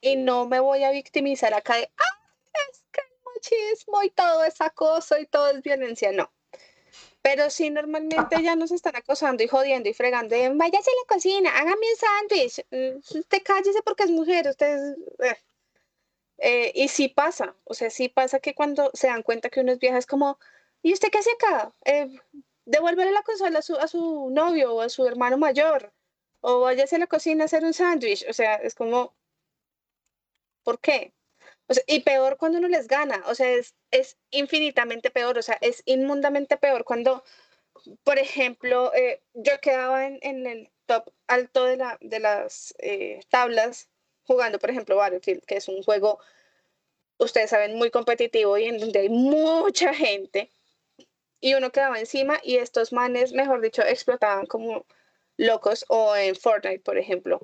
y 0.00 0.16
no 0.16 0.46
me 0.46 0.60
voy 0.60 0.84
a 0.84 0.90
victimizar 0.90 1.54
acá 1.54 1.76
de, 1.76 1.90
ah, 1.98 2.20
es 2.70 2.84
que 2.90 3.00
el 3.00 3.34
machismo 3.34 4.02
y 4.02 4.10
todo 4.10 4.44
es 4.44 4.60
acoso 4.60 5.18
y 5.18 5.26
todo 5.26 5.50
es 5.50 5.62
violencia, 5.62 6.12
no. 6.12 6.32
Pero 7.22 7.50
sí, 7.50 7.70
normalmente 7.70 8.42
ya 8.42 8.54
nos 8.54 8.70
están 8.70 8.96
acosando 8.96 9.42
y 9.42 9.48
jodiendo 9.48 9.88
y 9.88 9.94
fregando. 9.94 10.36
Váyase 10.54 10.90
a 10.90 10.94
la 10.94 11.14
cocina, 11.14 11.50
hágame 11.50 11.86
un 11.90 11.96
sándwich. 11.96 12.64
Mm, 12.70 13.18
usted 13.18 13.42
cállese 13.44 13.82
porque 13.82 14.04
es 14.04 14.10
mujer, 14.10 14.48
usted 14.48 14.96
eh. 15.18 15.36
Eh, 16.38 16.72
y 16.74 16.88
sí 16.88 17.08
pasa, 17.08 17.56
o 17.64 17.72
sea, 17.72 17.88
sí 17.90 18.08
pasa 18.08 18.40
que 18.40 18.54
cuando 18.54 18.90
se 18.92 19.06
dan 19.06 19.22
cuenta 19.22 19.48
que 19.48 19.60
uno 19.60 19.72
es 19.72 19.78
vieja 19.78 19.96
es 19.96 20.06
como, 20.06 20.38
¿y 20.82 20.92
usted 20.92 21.08
qué 21.10 21.18
hace 21.18 21.30
acá? 21.30 21.72
Eh, 21.86 22.08
devuélvele 22.66 23.12
la 23.12 23.22
consola 23.22 23.60
a 23.60 23.62
su, 23.62 23.76
a 23.76 23.88
su 23.88 24.30
novio 24.30 24.74
o 24.74 24.80
a 24.82 24.88
su 24.88 25.06
hermano 25.06 25.38
mayor, 25.38 25.92
o 26.40 26.60
váyase 26.60 26.96
a 26.96 26.98
la 27.00 27.06
cocina 27.06 27.44
a 27.44 27.46
hacer 27.46 27.64
un 27.64 27.72
sándwich, 27.74 28.26
o 28.28 28.32
sea, 28.32 28.56
es 28.56 28.74
como, 28.74 29.14
¿por 30.64 30.78
qué? 30.80 31.12
y 31.86 32.00
peor 32.00 32.36
cuando 32.38 32.58
uno 32.58 32.68
les 32.68 32.86
gana, 32.86 33.22
o 33.26 33.34
sea, 33.34 33.50
es, 33.90 34.18
infinitamente 34.30 35.10
peor, 35.10 35.38
o 35.38 35.42
sea, 35.42 35.58
es 35.60 35.82
inmundamente 35.84 36.56
peor 36.56 36.84
cuando, 36.84 37.24
por 38.04 38.18
ejemplo, 38.18 38.92
eh, 38.94 39.22
yo 39.34 39.60
quedaba 39.60 40.06
en, 40.06 40.18
en, 40.22 40.46
el 40.46 40.70
top 40.86 41.12
alto 41.26 41.64
de, 41.64 41.76
la, 41.76 41.98
de 42.00 42.20
las 42.20 42.74
eh, 42.78 43.20
tablas 43.30 43.88
jugando, 44.24 44.58
por 44.58 44.70
ejemplo, 44.70 44.96
Battlefield, 44.96 45.44
que 45.44 45.56
es 45.56 45.68
un 45.68 45.82
juego, 45.82 46.20
ustedes 47.18 47.50
saben, 47.50 47.76
muy 47.76 47.90
competitivo 47.90 48.58
y 48.58 48.64
en 48.66 48.78
donde 48.78 49.00
hay 49.00 49.08
mucha 49.08 49.92
gente 49.94 50.52
y 51.40 51.54
uno 51.54 51.70
quedaba 51.70 51.98
encima 51.98 52.40
y 52.42 52.56
estos 52.56 52.92
manes, 52.92 53.32
mejor 53.32 53.60
dicho, 53.60 53.82
explotaban 53.82 54.46
como 54.46 54.86
locos 55.36 55.84
o 55.88 56.16
en 56.16 56.34
Fortnite, 56.34 56.80
por 56.80 56.98
ejemplo, 56.98 57.40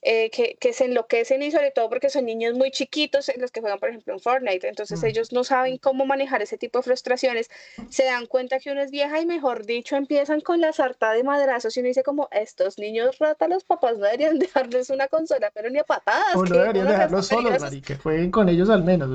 eh, 0.00 0.30
que, 0.30 0.56
que, 0.60 0.72
se 0.72 0.84
enloquecen 0.84 1.42
y 1.42 1.50
sobre 1.50 1.72
todo 1.72 1.88
porque 1.88 2.08
son 2.08 2.24
niños 2.24 2.54
muy 2.54 2.70
chiquitos 2.70 3.30
los 3.36 3.50
que 3.50 3.60
juegan, 3.60 3.80
por 3.80 3.88
ejemplo, 3.88 4.14
en 4.14 4.20
Fortnite, 4.20 4.68
entonces 4.68 5.02
mm. 5.02 5.06
ellos 5.06 5.32
no 5.32 5.42
saben 5.42 5.76
cómo 5.76 6.06
manejar 6.06 6.40
ese 6.40 6.56
tipo 6.56 6.78
de 6.78 6.84
frustraciones, 6.84 7.50
se 7.90 8.04
dan 8.04 8.26
cuenta 8.26 8.60
que 8.60 8.70
uno 8.70 8.80
es 8.80 8.92
vieja 8.92 9.20
y 9.20 9.26
mejor 9.26 9.66
dicho 9.66 9.96
empiezan 9.96 10.40
con 10.40 10.60
la 10.60 10.72
sarta 10.72 11.12
de 11.12 11.24
madrazos 11.24 11.76
y 11.76 11.80
uno 11.80 11.88
dice 11.88 12.04
como, 12.04 12.28
estos 12.30 12.78
niños 12.78 13.18
rata, 13.18 13.48
los 13.48 13.64
papás 13.64 13.98
no 13.98 14.04
deberían 14.04 14.38
dejarles 14.38 14.88
una 14.90 15.08
consola, 15.08 15.50
pero 15.52 15.68
ni 15.68 15.80
a 15.80 15.84
patadas. 15.84 16.36
O 16.36 16.44
no 16.44 16.56
deberían 16.56 16.86
dejarlos 16.86 17.26
solos, 17.26 17.62
que 17.84 17.96
jueguen 17.96 18.30
con 18.30 18.48
ellos 18.48 18.70
al 18.70 18.84
menos 18.84 19.10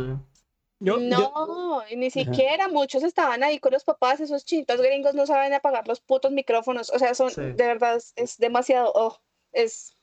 no, 0.84 1.84
ni 1.96 2.12
siquiera 2.12 2.67
muchos 2.67 3.04
estaban 3.04 3.43
ahí 3.43 3.60
con 3.60 3.72
los 3.72 3.84
papás, 3.84 4.19
esos 4.19 4.43
chitos 4.43 4.82
gringos 4.82 5.15
no 5.15 5.26
saben 5.26 5.54
apagar 5.54 5.88
los 5.88 6.02
putos 6.02 6.32
micrófonos, 6.32 6.89
o 6.89 7.00
sea, 7.00 7.15
son 7.15 7.32
de 7.36 7.65
verdad 7.65 8.02
es, 8.15 8.38
demasiado, 8.38 8.91
oh, 8.93 9.19
es. 9.52 9.96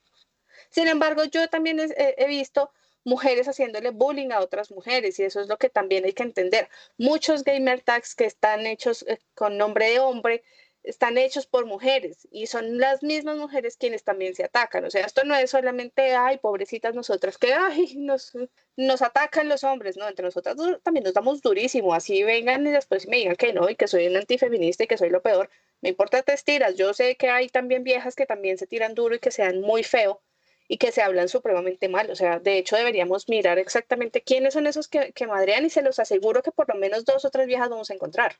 Sin 0.70 0.88
embargo, 0.88 1.24
yo 1.24 1.48
también 1.48 1.78
he, 1.80 2.26
visto 2.26 2.70
mujeres 3.04 3.48
haciéndole 3.48 3.90
bullying 3.90 4.30
a 4.30 4.40
otras 4.40 4.70
mujeres 4.70 5.18
y 5.18 5.24
eso 5.24 5.40
es 5.40 5.48
lo 5.48 5.56
que 5.58 5.68
también 5.68 6.04
hay 6.04 6.12
que 6.12 6.22
entender. 6.22 6.68
Muchos 6.96 7.44
gamer 7.44 7.80
tags 7.80 8.14
que 8.14 8.24
están 8.24 8.66
hechos 8.66 9.04
eh, 9.08 9.18
con 9.34 9.56
nombre 9.58 9.90
de 9.90 9.98
hombre 9.98 10.44
están 10.82 11.18
hechos 11.18 11.46
por 11.46 11.66
mujeres 11.66 12.26
y 12.30 12.46
son 12.46 12.78
las 12.78 13.02
mismas 13.02 13.36
mujeres 13.36 13.76
quienes 13.76 14.02
también 14.04 14.34
se 14.34 14.44
atacan. 14.44 14.84
O 14.84 14.90
sea, 14.90 15.04
esto 15.04 15.24
no 15.24 15.34
es 15.34 15.50
solamente, 15.50 16.14
ay, 16.14 16.38
pobrecitas 16.38 16.94
nosotras, 16.94 17.38
que, 17.38 17.52
ay, 17.52 17.96
nos, 17.96 18.32
nos 18.76 19.02
atacan 19.02 19.48
los 19.48 19.64
hombres, 19.64 19.96
¿no? 19.96 20.08
Entre 20.08 20.24
nosotras 20.24 20.56
también 20.82 21.04
nos 21.04 21.14
damos 21.14 21.42
durísimo, 21.42 21.94
así 21.94 22.22
vengan 22.22 22.66
y 22.66 22.70
después 22.70 23.06
me 23.08 23.18
digan 23.18 23.36
que 23.36 23.52
no 23.52 23.68
y 23.68 23.76
que 23.76 23.88
soy 23.88 24.06
un 24.06 24.16
antifeminista 24.16 24.84
y 24.84 24.86
que 24.86 24.98
soy 24.98 25.10
lo 25.10 25.22
peor. 25.22 25.50
Me 25.80 25.90
importa 25.90 26.22
te 26.22 26.36
tiras, 26.36 26.76
yo 26.76 26.94
sé 26.94 27.16
que 27.16 27.28
hay 27.30 27.48
también 27.48 27.84
viejas 27.84 28.14
que 28.14 28.26
también 28.26 28.58
se 28.58 28.66
tiran 28.66 28.94
duro 28.94 29.14
y 29.14 29.18
que 29.18 29.30
sean 29.30 29.60
muy 29.60 29.82
feo 29.82 30.22
y 30.68 30.78
que 30.78 30.92
se 30.92 31.02
hablan 31.02 31.28
supremamente 31.28 31.88
mal. 31.88 32.10
O 32.10 32.16
sea, 32.16 32.38
de 32.38 32.58
hecho 32.58 32.76
deberíamos 32.76 33.28
mirar 33.28 33.58
exactamente 33.58 34.22
quiénes 34.22 34.54
son 34.54 34.66
esos 34.66 34.88
que, 34.88 35.12
que 35.12 35.26
madrean 35.26 35.64
y 35.66 35.70
se 35.70 35.82
los 35.82 35.98
aseguro 35.98 36.42
que 36.42 36.52
por 36.52 36.68
lo 36.72 36.78
menos 36.78 37.04
dos 37.04 37.24
o 37.24 37.30
tres 37.30 37.46
viejas 37.46 37.68
vamos 37.68 37.90
a 37.90 37.94
encontrar. 37.94 38.36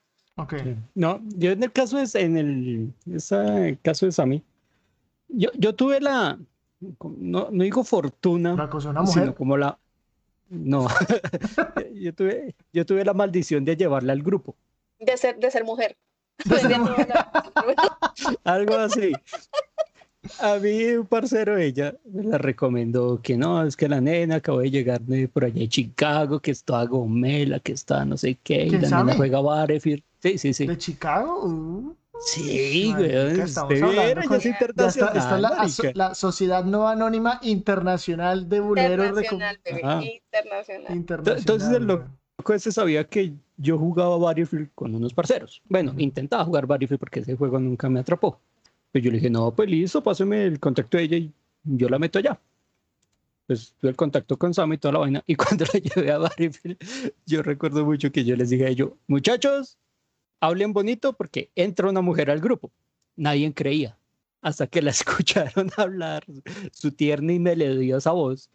No, 0.95 1.21
yo 1.37 1.53
en 1.53 1.63
el 1.63 1.73
caso 1.73 1.99
es 1.99 2.15
en 2.15 2.37
el 2.37 2.93
ese 3.13 3.79
caso 3.83 4.07
de 4.07 4.13
Sammy, 4.13 4.43
yo, 5.29 5.51
yo 5.55 5.75
tuve 5.75 6.01
la 6.01 6.39
no, 7.01 7.49
no 7.51 7.65
digo 7.65 7.85
fortuna, 7.85 8.71
sino 9.07 9.35
como 9.35 9.57
la 9.57 9.79
no, 10.49 10.89
yo 11.95 12.15
tuve 12.15 12.55
yo 12.73 12.87
tuve 12.87 13.05
la 13.05 13.15
maldición 13.15 13.65
de 13.65 13.77
llevarla 13.77 14.13
al 14.13 14.23
grupo. 14.23 14.57
De 14.99 15.17
ser 15.17 15.39
de 15.39 15.51
ser 15.51 15.65
mujer. 15.65 15.97
Algo 18.45 18.75
así. 18.77 19.13
A 20.39 20.59
mí 20.59 20.85
un 20.93 21.07
parcero 21.07 21.57
ella 21.57 21.95
me 22.05 22.23
la 22.25 22.39
recomendó 22.39 23.21
que 23.23 23.37
no, 23.37 23.65
es 23.65 23.77
que 23.77 23.89
la 23.89 24.01
nena 24.01 24.37
acabó 24.37 24.61
de 24.61 24.71
llegar 24.71 25.01
de 25.01 25.29
por 25.29 25.45
allá 25.45 25.61
de 25.61 25.69
Chicago, 25.69 26.41
que 26.41 26.51
está 26.53 26.85
Gomela, 26.85 27.61
que 27.61 27.73
está 27.73 28.05
no 28.05 28.17
sé 28.17 28.39
qué, 28.43 28.67
y 28.67 28.71
la 28.71 29.03
nena 29.03 29.15
juega 29.17 29.41
Battlefield. 29.41 30.03
Sí, 30.21 30.39
sí, 30.39 30.53
sí. 30.53 30.67
¿De 30.67 30.79
Chicago? 30.79 31.47
Uh. 31.47 31.97
Sí, 32.21 32.93
güey. 32.95 33.41
Está, 33.41 33.67
la, 35.95 36.15
Sociedad 36.15 36.65
No 36.65 36.87
Anónima 36.87 37.41
Internacional 37.43 38.49
de 38.49 38.61
Buleros. 38.61 39.07
Internacional, 39.07 39.59
Internacional. 39.65 40.97
Internacional. 40.97 41.39
Entonces 41.39 41.71
el 41.71 41.85
loco 41.87 42.55
ese 42.55 42.73
sabía 42.73 43.05
que 43.05 43.35
yo 43.57 43.79
jugaba 43.79 44.17
Battlefield 44.17 44.71
con 44.75 44.95
unos 44.95 45.13
parceros. 45.13 45.63
Bueno, 45.69 45.95
intentaba 45.99 46.45
jugar 46.45 46.67
Battlefield 46.67 46.99
porque 46.99 47.21
ese 47.21 47.37
juego 47.37 47.59
nunca 47.59 47.89
me 47.89 48.01
atrapó. 48.01 48.41
Pues 48.93 49.05
yo 49.05 49.11
le 49.11 49.19
dije, 49.19 49.31
no, 49.31 49.55
pues 49.55 49.69
listo, 49.69 50.03
páseme 50.03 50.45
el 50.45 50.59
contacto 50.59 50.97
de 50.97 51.05
ella 51.05 51.17
y 51.17 51.33
yo 51.65 51.89
la 51.89 51.99
meto 51.99 52.19
allá. 52.19 52.41
Pues 53.47 53.75
tuve 53.81 53.91
el 53.91 53.97
contacto 53.97 54.39
con 54.39 54.55
Sam 54.55 54.73
y 54.73 54.79
toda 54.79 54.93
la 54.93 54.99
vaina. 55.01 55.25
Y 55.27 55.35
cuando 55.37 55.65
la 55.73 55.79
llevé 55.81 56.11
a 56.13 56.19
Battlefield, 56.19 56.79
yo 57.27 57.43
recuerdo 57.43 57.85
mucho 57.85 58.11
que 58.11 58.25
yo 58.25 58.37
les 58.37 58.51
dije 58.51 58.67
a 58.67 58.69
ellos, 58.69 58.93
muchachos, 59.07 59.79
hablen 60.41 60.73
bonito 60.73 61.13
porque 61.13 61.51
entra 61.55 61.89
una 61.89 62.01
mujer 62.01 62.31
al 62.31 62.41
grupo. 62.41 62.71
Nadie 63.17 63.53
creía 63.55 63.97
hasta 64.43 64.67
que 64.67 64.83
la 64.83 64.91
escucharon 64.91 65.71
hablar 65.77 66.25
su 66.73 66.93
tierna 66.93 67.33
y 67.33 67.39
melodiosa 67.39 68.13
voz. 68.13 68.51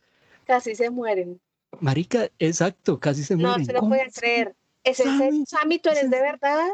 Casi 0.45 0.75
se 0.75 0.89
mueren. 0.89 1.39
Marica, 1.79 2.29
exacto, 2.39 2.99
casi 2.99 3.23
se 3.23 3.35
mueren. 3.35 3.59
No 3.59 3.65
se 3.65 3.73
lo 3.73 3.87
pueden 3.87 4.09
creer. 4.11 4.55
¿Es 4.83 4.97
Sammy, 4.97 5.45
Sammy, 5.47 5.79
tú 5.79 5.89
eres 5.89 6.09
de 6.09 6.21
verdad? 6.21 6.67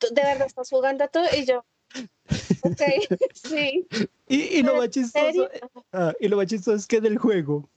¿De 0.00 0.22
verdad 0.22 0.46
estás 0.46 0.70
jugando 0.70 1.04
a 1.04 1.08
todo? 1.08 1.24
Y 1.36 1.44
yo, 1.44 1.64
Ok, 2.62 2.80
sí. 3.34 3.86
Y, 4.28 4.62
lo 4.62 4.76
más 4.76 4.90
chistoso, 4.90 5.48
ah, 5.92 6.12
y 6.20 6.28
lo 6.28 6.36
más 6.36 6.46
chistoso 6.46 6.76
es 6.76 6.86
que 6.86 7.00
del 7.00 7.18
juego 7.18 7.68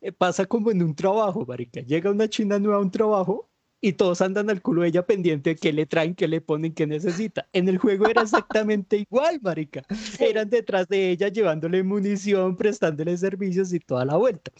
eh, 0.00 0.12
pasa 0.12 0.46
como 0.46 0.70
en 0.70 0.82
un 0.82 0.94
trabajo, 0.94 1.44
marica. 1.46 1.80
Llega 1.80 2.10
una 2.10 2.28
china 2.28 2.58
nueva 2.58 2.76
a 2.76 2.80
un 2.80 2.90
trabajo 2.90 3.48
y 3.80 3.94
todos 3.94 4.20
andan 4.20 4.48
al 4.48 4.62
culo 4.62 4.82
de 4.82 4.88
ella 4.88 5.06
pendiente 5.06 5.50
de 5.50 5.56
qué 5.56 5.72
le 5.72 5.86
traen, 5.86 6.14
qué 6.14 6.28
le 6.28 6.40
ponen, 6.40 6.72
qué 6.72 6.86
necesita. 6.86 7.48
En 7.52 7.68
el 7.68 7.78
juego 7.78 8.06
era 8.06 8.22
exactamente 8.22 8.96
igual, 9.10 9.40
marica. 9.42 9.82
Eran 10.20 10.50
detrás 10.50 10.88
de 10.88 11.10
ella 11.10 11.28
llevándole 11.28 11.82
munición, 11.82 12.56
prestándole 12.56 13.16
servicios 13.16 13.72
y 13.72 13.80
toda 13.80 14.04
la 14.04 14.16
vuelta. 14.16 14.52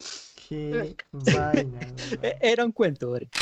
Qué 0.49 0.97
vaina. 1.13 1.81
E, 2.23 2.39
era 2.41 2.65
un 2.65 2.73
cuento, 2.73 3.11
marica. 3.11 3.39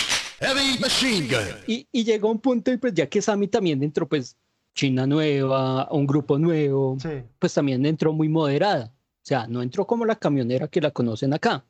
Y, 1.66 1.86
y, 1.92 2.04
llegó 2.04 2.30
un 2.30 2.40
punto, 2.40 2.72
y 2.72 2.78
pues 2.78 2.94
ya 2.94 3.06
que 3.06 3.20
Sammy 3.20 3.46
también 3.46 3.82
entró, 3.82 4.08
pues 4.08 4.36
China 4.74 5.06
nueva, 5.06 5.88
un 5.90 6.06
grupo 6.06 6.38
nuevo, 6.38 6.96
pues 7.38 7.54
también 7.54 7.84
entró 7.86 8.12
muy 8.12 8.28
moderada. 8.28 8.92
O 9.22 9.26
sea, 9.30 9.46
no 9.46 9.62
entró 9.62 9.86
como 9.86 10.04
la 10.04 10.16
camionera 10.16 10.68
que 10.68 10.80
la 10.80 10.90
conocen 10.90 11.34
acá. 11.34 11.64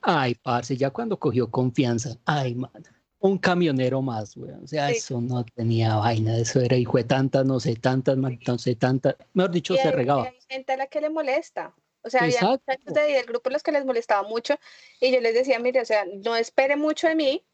Ay, 0.00 0.34
parce, 0.36 0.76
ya 0.76 0.90
cuando 0.90 1.18
cogió 1.18 1.50
confianza, 1.50 2.16
ay, 2.24 2.54
man, 2.54 2.70
un 3.18 3.38
camionero 3.38 4.02
más, 4.02 4.36
güey. 4.36 4.52
O 4.62 4.66
sea, 4.66 4.90
eso 4.90 5.20
no 5.20 5.44
tenía 5.44 5.96
vaina, 5.96 6.36
eso 6.36 6.60
era 6.60 6.76
hijo 6.76 6.98
de 6.98 7.04
tantas, 7.04 7.44
no 7.44 7.60
sé, 7.60 7.76
tantas, 7.76 8.16
no 8.16 8.58
sé, 8.58 8.76
tantas. 8.76 9.16
Mejor 9.32 9.50
dicho, 9.50 9.74
se 9.76 9.90
regaba. 9.90 10.24
Hay 10.24 10.38
gente 10.48 10.72
a 10.72 10.76
la 10.76 10.86
que 10.86 11.00
le 11.00 11.10
molesta. 11.10 11.74
O 12.02 12.10
sea, 12.10 12.22
había 12.22 12.38
gente 12.38 13.00
del 13.00 13.26
grupo 13.26 13.50
los 13.50 13.64
que 13.64 13.72
les 13.72 13.84
molestaba 13.84 14.28
mucho 14.28 14.54
y 15.00 15.10
yo 15.10 15.20
les 15.20 15.34
decía, 15.34 15.58
mire, 15.58 15.80
o 15.80 15.84
sea, 15.84 16.04
no 16.24 16.36
espere 16.36 16.76
mucho 16.76 17.08
de 17.08 17.16
mí 17.16 17.44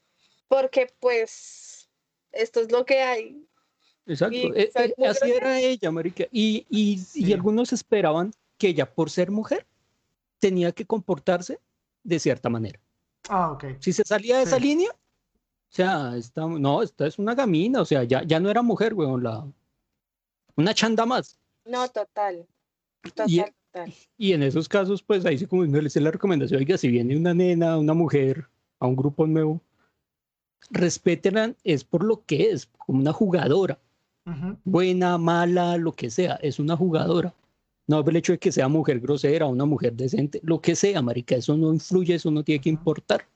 porque 0.46 0.92
pues 1.00 1.88
esto 2.32 2.60
es 2.60 2.70
lo 2.70 2.84
que 2.84 3.00
hay. 3.00 3.48
Exacto, 4.06 4.36
e, 4.36 4.70
e, 4.74 5.06
así 5.06 5.30
era 5.30 5.60
ella, 5.60 5.90
marica. 5.90 6.24
Y, 6.32 6.66
y, 6.68 7.00
y 7.14 7.32
algunos 7.32 7.72
esperaban 7.72 8.32
que 8.58 8.68
ella, 8.68 8.92
por 8.92 9.10
ser 9.10 9.30
mujer, 9.30 9.66
tenía 10.38 10.72
que 10.72 10.84
comportarse 10.84 11.60
de 12.02 12.18
cierta 12.18 12.48
manera. 12.48 12.80
Ah, 13.28 13.52
ok. 13.52 13.64
Si 13.78 13.92
se 13.92 14.02
salía 14.04 14.38
de 14.38 14.44
esa 14.44 14.58
línea, 14.58 14.90
o 14.90 15.74
sea, 15.74 16.16
esta, 16.16 16.46
no, 16.46 16.82
esta 16.82 17.06
es 17.06 17.18
una 17.18 17.34
gamina, 17.34 17.80
o 17.80 17.84
sea, 17.84 18.02
ya, 18.04 18.22
ya 18.24 18.40
no 18.40 18.50
era 18.50 18.60
mujer, 18.60 18.92
weón, 18.92 19.22
la, 19.22 19.46
una 20.56 20.74
chanda 20.74 21.06
más. 21.06 21.38
No, 21.64 21.88
total. 21.88 22.46
Total, 23.02 23.30
y, 23.30 23.38
total. 23.40 23.94
Y 24.18 24.32
en 24.32 24.42
esos 24.42 24.68
casos, 24.68 25.02
pues 25.02 25.24
ahí 25.24 25.38
sí 25.38 25.46
como 25.46 25.64
no 25.64 25.80
les 25.80 25.96
la 25.96 26.10
recomendación, 26.10 26.60
oiga, 26.60 26.76
si 26.76 26.88
viene 26.88 27.16
una 27.16 27.32
nena, 27.32 27.78
una 27.78 27.94
mujer 27.94 28.48
a 28.80 28.86
un 28.86 28.96
grupo 28.96 29.26
nuevo, 29.26 29.60
respétenla, 30.70 31.54
es 31.64 31.84
por 31.84 32.04
lo 32.04 32.24
que 32.26 32.50
es, 32.50 32.66
como 32.66 32.98
una 32.98 33.12
jugadora. 33.12 33.78
Buena, 34.64 35.18
mala, 35.18 35.76
lo 35.76 35.92
que 35.92 36.10
sea, 36.10 36.36
es 36.42 36.58
una 36.58 36.76
jugadora. 36.76 37.34
No 37.86 38.00
el 38.00 38.16
hecho 38.16 38.32
de 38.32 38.38
que 38.38 38.52
sea 38.52 38.68
mujer 38.68 39.00
grosera, 39.00 39.46
una 39.46 39.64
mujer 39.64 39.94
decente, 39.94 40.40
lo 40.44 40.60
que 40.60 40.76
sea, 40.76 41.02
marica, 41.02 41.34
eso 41.34 41.56
no 41.56 41.72
influye, 41.72 42.14
eso 42.14 42.30
no 42.30 42.42
tiene 42.42 42.60
que 42.60 42.68
importar. 42.68 43.26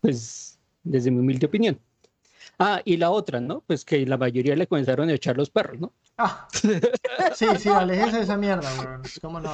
Pues, 0.00 0.58
desde 0.82 1.10
mi 1.10 1.20
humilde 1.20 1.46
opinión. 1.46 1.78
Ah, 2.58 2.80
y 2.84 2.96
la 2.96 3.10
otra, 3.10 3.40
¿no? 3.40 3.62
Pues 3.66 3.84
que 3.84 4.06
la 4.06 4.16
mayoría 4.16 4.56
le 4.56 4.66
comenzaron 4.66 5.08
a 5.10 5.12
echar 5.12 5.36
los 5.36 5.50
perros, 5.50 5.78
¿no? 5.78 5.92
Ah. 6.16 6.48
Sí, 7.34 7.46
sí, 7.58 7.68
aléjese 7.68 8.16
de 8.16 8.22
esa 8.22 8.36
mierda, 8.36 8.68
weón. 8.78 9.02
¿Cómo 9.20 9.40
no? 9.40 9.52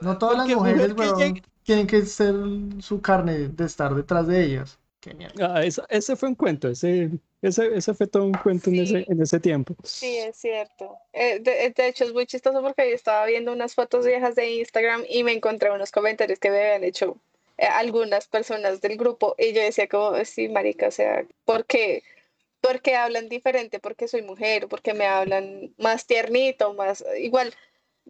No 0.00 0.16
todas 0.16 0.38
las 0.38 0.48
mujeres, 0.48 0.94
weón, 0.96 1.42
tienen 1.62 1.86
que 1.86 2.06
ser 2.06 2.34
su 2.78 3.00
carne 3.02 3.48
de 3.48 3.64
estar 3.64 3.94
detrás 3.94 4.26
de 4.26 4.44
ellas. 4.44 4.78
Qué 5.00 5.12
mierda. 5.12 5.56
Ah, 5.56 5.62
ese 5.62 6.16
fue 6.16 6.30
un 6.30 6.34
cuento, 6.34 6.68
ese 6.68 7.10
ese, 7.40 7.76
ese 7.76 7.94
fue 7.94 8.06
todo 8.06 8.24
un 8.24 8.32
cuento 8.32 8.70
en, 8.70 8.80
ese, 8.80 9.04
en 9.08 9.22
ese 9.22 9.38
tiempo. 9.38 9.74
Sí, 9.84 10.18
es 10.18 10.36
cierto. 10.36 10.98
Eh, 11.12 11.38
de, 11.40 11.70
de, 11.70 11.88
hecho, 11.88 12.04
es 12.04 12.12
muy 12.12 12.26
chistoso 12.26 12.60
porque 12.62 12.88
yo 12.88 12.94
estaba 12.94 13.26
viendo 13.26 13.52
unas 13.52 13.74
fotos 13.74 14.04
viejas 14.06 14.34
de 14.34 14.50
Instagram 14.54 15.04
y 15.08 15.22
me 15.22 15.32
encontré 15.32 15.70
unos 15.70 15.92
comentarios 15.92 16.38
que 16.38 16.50
me 16.50 16.60
habían 16.60 16.84
hecho 16.84 17.16
eh, 17.58 17.66
algunas 17.66 18.26
personas 18.28 18.80
del 18.80 18.96
grupo 18.96 19.34
y 19.38 19.52
yo 19.52 19.62
decía 19.62 19.88
como, 19.88 20.16
sí, 20.24 20.48
marica, 20.48 20.88
o 20.88 20.92
sea, 20.92 21.24
¿por 21.44 21.64
qué? 21.64 22.02
Porque 22.60 22.96
hablan 22.96 23.28
diferente, 23.28 23.78
porque 23.80 24.08
soy 24.08 24.22
mujer, 24.22 24.68
porque 24.68 24.94
me 24.94 25.06
hablan 25.06 25.72
más 25.78 26.06
tiernito, 26.06 26.74
más 26.74 27.04
igual 27.18 27.54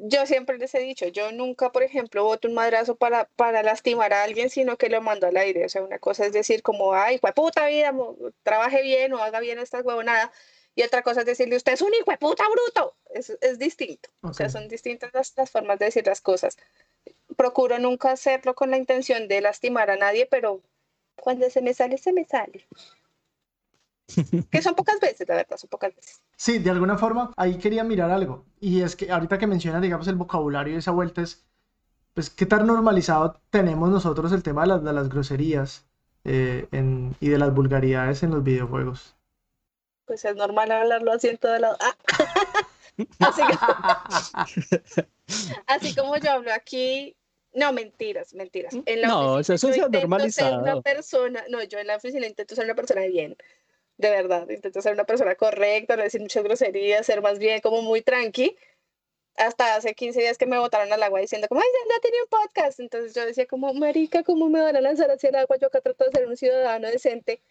yo 0.00 0.26
siempre 0.26 0.58
les 0.58 0.74
he 0.74 0.80
dicho, 0.80 1.08
yo 1.08 1.32
nunca, 1.32 1.72
por 1.72 1.82
ejemplo, 1.82 2.24
voto 2.24 2.48
un 2.48 2.54
madrazo 2.54 2.96
para, 2.96 3.24
para 3.36 3.62
lastimar 3.62 4.12
a 4.12 4.22
alguien, 4.22 4.50
sino 4.50 4.76
que 4.76 4.88
lo 4.88 5.02
mando 5.02 5.26
al 5.26 5.36
aire. 5.36 5.64
O 5.64 5.68
sea, 5.68 5.82
una 5.82 5.98
cosa 5.98 6.26
es 6.26 6.32
decir 6.32 6.62
como, 6.62 6.94
ay, 6.94 7.18
puta 7.34 7.66
vida, 7.66 7.92
trabaje 8.42 8.82
bien 8.82 9.12
o 9.12 9.18
haga 9.18 9.40
bien 9.40 9.58
esta 9.58 9.80
huevonada. 9.80 10.32
Y 10.74 10.82
otra 10.82 11.02
cosa 11.02 11.20
es 11.20 11.26
decirle, 11.26 11.56
usted 11.56 11.72
es 11.72 11.82
un 11.82 11.92
hijo 11.92 12.10
de 12.10 12.18
puta 12.18 12.44
bruto. 12.48 12.94
Es, 13.10 13.36
es 13.40 13.58
distinto. 13.58 14.10
O 14.22 14.32
sea, 14.32 14.48
son 14.48 14.68
distintas 14.68 15.10
las, 15.12 15.32
las, 15.36 15.50
formas 15.50 15.78
de 15.78 15.86
decir 15.86 16.06
las 16.06 16.20
cosas. 16.20 16.56
Procuro 17.36 17.78
nunca 17.78 18.12
hacerlo 18.12 18.54
con 18.54 18.70
la 18.70 18.76
intención 18.76 19.26
de 19.26 19.40
lastimar 19.40 19.90
a 19.90 19.96
nadie, 19.96 20.26
pero 20.26 20.62
cuando 21.16 21.50
se 21.50 21.62
me 21.62 21.74
sale, 21.74 21.98
se 21.98 22.12
me 22.12 22.24
sale. 22.24 22.66
que 24.50 24.62
son 24.62 24.74
pocas 24.74 25.00
veces, 25.00 25.28
la 25.28 25.36
verdad, 25.36 25.56
son 25.56 25.68
pocas 25.68 25.94
veces. 25.94 26.22
Sí, 26.36 26.58
de 26.58 26.70
alguna 26.70 26.96
forma, 26.96 27.32
ahí 27.36 27.58
quería 27.58 27.84
mirar 27.84 28.10
algo. 28.10 28.46
Y 28.60 28.82
es 28.82 28.96
que 28.96 29.10
ahorita 29.10 29.38
que 29.38 29.46
mencionas, 29.46 29.82
digamos, 29.82 30.08
el 30.08 30.16
vocabulario 30.16 30.74
de 30.74 30.80
esa 30.80 30.92
vuelta 30.92 31.22
es, 31.22 31.44
pues, 32.14 32.30
qué 32.30 32.46
tan 32.46 32.66
normalizado 32.66 33.40
tenemos 33.50 33.90
nosotros 33.90 34.32
el 34.32 34.42
tema 34.42 34.62
de 34.62 34.68
las, 34.68 34.84
de 34.84 34.92
las 34.92 35.08
groserías 35.08 35.86
eh, 36.24 36.66
en, 36.72 37.14
y 37.20 37.28
de 37.28 37.38
las 37.38 37.54
vulgaridades 37.54 38.22
en 38.22 38.30
los 38.30 38.42
videojuegos. 38.42 39.14
Pues 40.06 40.24
es 40.24 40.36
normal 40.36 40.72
hablarlo 40.72 41.12
así 41.12 41.28
en 41.28 41.36
todo 41.36 41.58
lado. 41.58 41.76
Ah. 41.80 41.94
así, 43.20 43.42
así 45.66 45.94
como 45.94 46.16
yo 46.16 46.32
hablo 46.32 46.52
aquí, 46.52 47.14
no, 47.52 47.72
mentiras, 47.72 48.34
mentiras. 48.34 48.74
En 48.86 49.02
no, 49.02 49.40
eso, 49.40 49.58
se 49.58 49.80
ha 49.80 49.88
normalizado. 49.88 50.62
una 50.62 50.80
persona, 50.80 51.44
no, 51.50 51.62
yo 51.62 51.78
en 51.78 51.88
la 51.88 51.96
oficina 51.96 52.26
intento 52.26 52.54
ser 52.54 52.64
una 52.64 52.74
persona 52.74 53.02
bien 53.02 53.36
de 53.98 54.10
verdad, 54.10 54.48
intento 54.48 54.80
ser 54.80 54.94
una 54.94 55.04
persona 55.04 55.34
correcta, 55.34 55.96
no 55.96 56.04
decir 56.04 56.20
muchas 56.20 56.44
groserías, 56.44 57.04
ser 57.04 57.20
más 57.20 57.38
bien 57.38 57.60
como 57.60 57.82
muy 57.82 58.00
tranqui. 58.00 58.56
Hasta 59.36 59.76
hace 59.76 59.94
15 59.94 60.20
días 60.20 60.38
que 60.38 60.46
me 60.46 60.58
botaron 60.58 60.92
al 60.92 61.02
agua 61.02 61.20
diciendo 61.20 61.48
como, 61.48 61.60
ay, 61.60 61.68
ya 61.88 62.00
tenía 62.00 62.22
un 62.22 62.28
podcast. 62.28 62.80
Entonces 62.80 63.14
yo 63.14 63.26
decía 63.26 63.46
como, 63.46 63.72
marica, 63.74 64.22
¿cómo 64.24 64.48
me 64.48 64.60
van 64.60 64.76
a 64.76 64.80
lanzar 64.80 65.10
hacia 65.10 65.30
el 65.30 65.36
agua? 65.36 65.56
Yo 65.58 65.68
acá 65.68 65.80
trato 65.80 66.04
de 66.04 66.12
ser 66.12 66.26
un 66.28 66.36
ciudadano 66.36 66.88
decente 66.88 67.42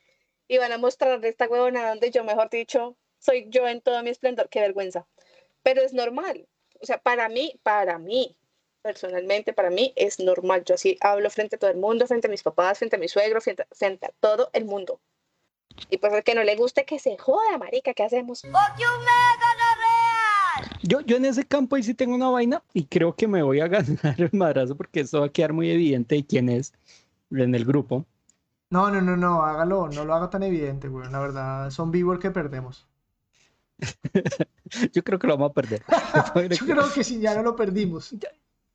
y 0.47 0.57
van 0.57 0.71
a 0.71 0.77
mostrarle 0.77 1.27
esta 1.27 1.47
huevona 1.47 1.89
donde 1.89 2.11
yo, 2.11 2.23
mejor 2.23 2.49
dicho, 2.49 2.97
soy 3.19 3.47
yo 3.49 3.67
en 3.67 3.81
todo 3.81 4.01
mi 4.03 4.09
esplendor. 4.09 4.49
Qué 4.49 4.61
vergüenza. 4.61 5.05
Pero 5.63 5.81
es 5.81 5.93
normal. 5.93 6.47
O 6.81 6.85
sea, 6.85 6.97
para 6.99 7.29
mí, 7.29 7.59
para 7.63 7.99
mí, 7.99 8.37
personalmente, 8.81 9.53
para 9.53 9.69
mí 9.69 9.93
es 9.97 10.19
normal. 10.19 10.63
Yo 10.65 10.75
así 10.75 10.97
hablo 11.01 11.29
frente 11.29 11.57
a 11.57 11.59
todo 11.59 11.71
el 11.71 11.77
mundo, 11.77 12.07
frente 12.07 12.27
a 12.27 12.31
mis 12.31 12.43
papás, 12.43 12.79
frente 12.79 12.95
a 12.95 12.99
mi 12.99 13.09
suegro, 13.09 13.41
frente 13.41 13.63
a 13.63 14.11
todo 14.21 14.49
el 14.53 14.65
mundo. 14.65 15.01
Y 15.89 15.97
pues 15.97 16.13
al 16.13 16.23
que 16.23 16.35
no 16.35 16.43
le 16.43 16.55
guste 16.55 16.85
que 16.85 16.99
se 16.99 17.17
joda, 17.17 17.57
marica, 17.57 17.93
¿qué 17.93 18.03
hacemos? 18.03 18.43
Yo, 20.83 21.01
yo 21.01 21.17
en 21.17 21.25
ese 21.25 21.45
campo 21.45 21.75
ahí 21.75 21.83
sí 21.83 21.93
tengo 21.93 22.15
una 22.15 22.29
vaina 22.29 22.63
y 22.73 22.85
creo 22.85 23.15
que 23.15 23.27
me 23.27 23.43
voy 23.43 23.59
a 23.59 23.67
ganar 23.67 24.15
el 24.17 24.29
madrazo 24.33 24.75
porque 24.75 25.01
eso 25.01 25.21
va 25.21 25.27
a 25.27 25.29
quedar 25.29 25.53
muy 25.53 25.69
evidente 25.69 26.15
de 26.15 26.25
quién 26.25 26.49
es 26.49 26.73
en 27.31 27.55
el 27.55 27.65
grupo. 27.65 28.05
No, 28.69 28.91
no, 28.91 29.01
no, 29.01 29.15
no, 29.15 29.43
hágalo, 29.43 29.87
no 29.87 30.03
lo 30.03 30.13
haga 30.13 30.29
tan 30.29 30.43
evidente, 30.43 30.89
güey. 30.89 31.09
La 31.09 31.19
verdad, 31.19 31.69
son 31.71 31.91
vivos 31.91 32.19
que 32.19 32.31
perdemos. 32.31 32.85
yo 34.93 35.03
creo 35.03 35.19
que 35.19 35.27
lo 35.27 35.37
vamos 35.37 35.51
a 35.51 35.53
perder. 35.53 35.83
yo 36.49 36.65
creo 36.65 36.91
que 36.93 37.03
si 37.03 37.19
ya 37.19 37.35
no 37.35 37.43
lo 37.43 37.55
perdimos. 37.55 38.13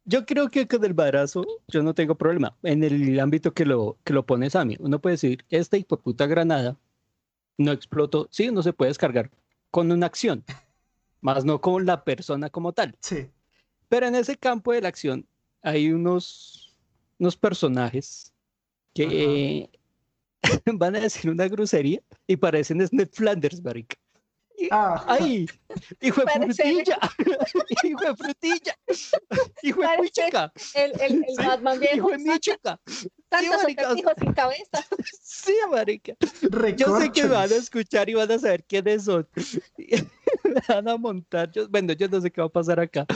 Yo 0.04 0.24
creo 0.24 0.48
que 0.48 0.66
con 0.66 0.84
el 0.84 0.94
madrazo 0.94 1.44
yo 1.68 1.82
no 1.82 1.94
tengo 1.94 2.14
problema. 2.14 2.56
En 2.62 2.82
el 2.82 3.20
ámbito 3.20 3.52
que 3.52 3.66
lo, 3.66 3.98
que 4.04 4.12
lo 4.12 4.24
pones 4.24 4.56
a 4.56 4.64
mí, 4.64 4.76
uno 4.80 4.98
puede 4.98 5.14
decir, 5.14 5.44
esta 5.50 5.78
puta 5.78 6.26
granada 6.26 6.76
no 7.58 7.72
explotó, 7.72 8.28
sí, 8.30 8.50
no 8.50 8.62
se 8.62 8.72
puede 8.72 8.90
descargar 8.90 9.30
con 9.70 9.90
una 9.90 10.06
acción, 10.06 10.44
más 11.20 11.44
no 11.44 11.60
con 11.60 11.86
la 11.86 12.04
persona 12.04 12.50
como 12.50 12.72
tal. 12.72 12.96
Sí. 13.00 13.30
Pero 13.88 14.06
en 14.06 14.14
ese 14.14 14.36
campo 14.36 14.72
de 14.72 14.80
la 14.80 14.88
acción 14.88 15.26
hay 15.62 15.92
unos, 15.92 16.74
unos 17.18 17.36
personajes 17.36 18.32
que 18.94 19.70
van 20.74 20.96
a 20.96 21.00
decir 21.00 21.30
una 21.30 21.48
grosería 21.48 22.02
y 22.26 22.36
parecen 22.36 22.78
Ned 22.78 23.08
Flanders, 23.12 23.62
marica. 23.62 23.96
Ah. 24.70 25.05
¡Ay! 25.07 25.46
¡Hijo 26.01 26.22
de 26.22 26.31
frutilla! 26.31 26.98
¡Hijo 27.83 28.05
de 28.05 28.16
frutilla! 28.16 28.79
¡Hijo 29.62 29.81
de 29.81 29.88
puchica! 29.96 30.53
El, 30.75 30.92
el, 31.01 31.25
el 31.27 31.46
Batman 31.46 31.81
viejo. 31.81 31.96
¡Hijo 31.96 32.11
de 32.11 32.18
michica! 32.18 32.81
Tantos 33.29 33.68
hijos 33.68 34.14
sin 34.18 34.33
cabeza. 34.33 34.87
Sí, 35.22 35.55
marica. 35.70 36.14
Yo 36.77 36.98
sé 36.98 37.11
que 37.11 37.27
van 37.27 37.51
a 37.51 37.57
escuchar 37.57 38.09
y 38.09 38.14
van 38.14 38.31
a 38.31 38.38
saber 38.38 38.64
quiénes 38.64 39.05
son. 39.05 39.27
Me 40.44 40.61
van 40.68 40.88
a 40.88 40.96
montar. 40.96 41.51
Yo, 41.51 41.68
bueno, 41.68 41.92
yo 41.94 42.09
no 42.09 42.20
sé 42.20 42.31
qué 42.31 42.40
va 42.40 42.46
a 42.46 42.51
pasar 42.51 42.79
acá. 42.79 43.07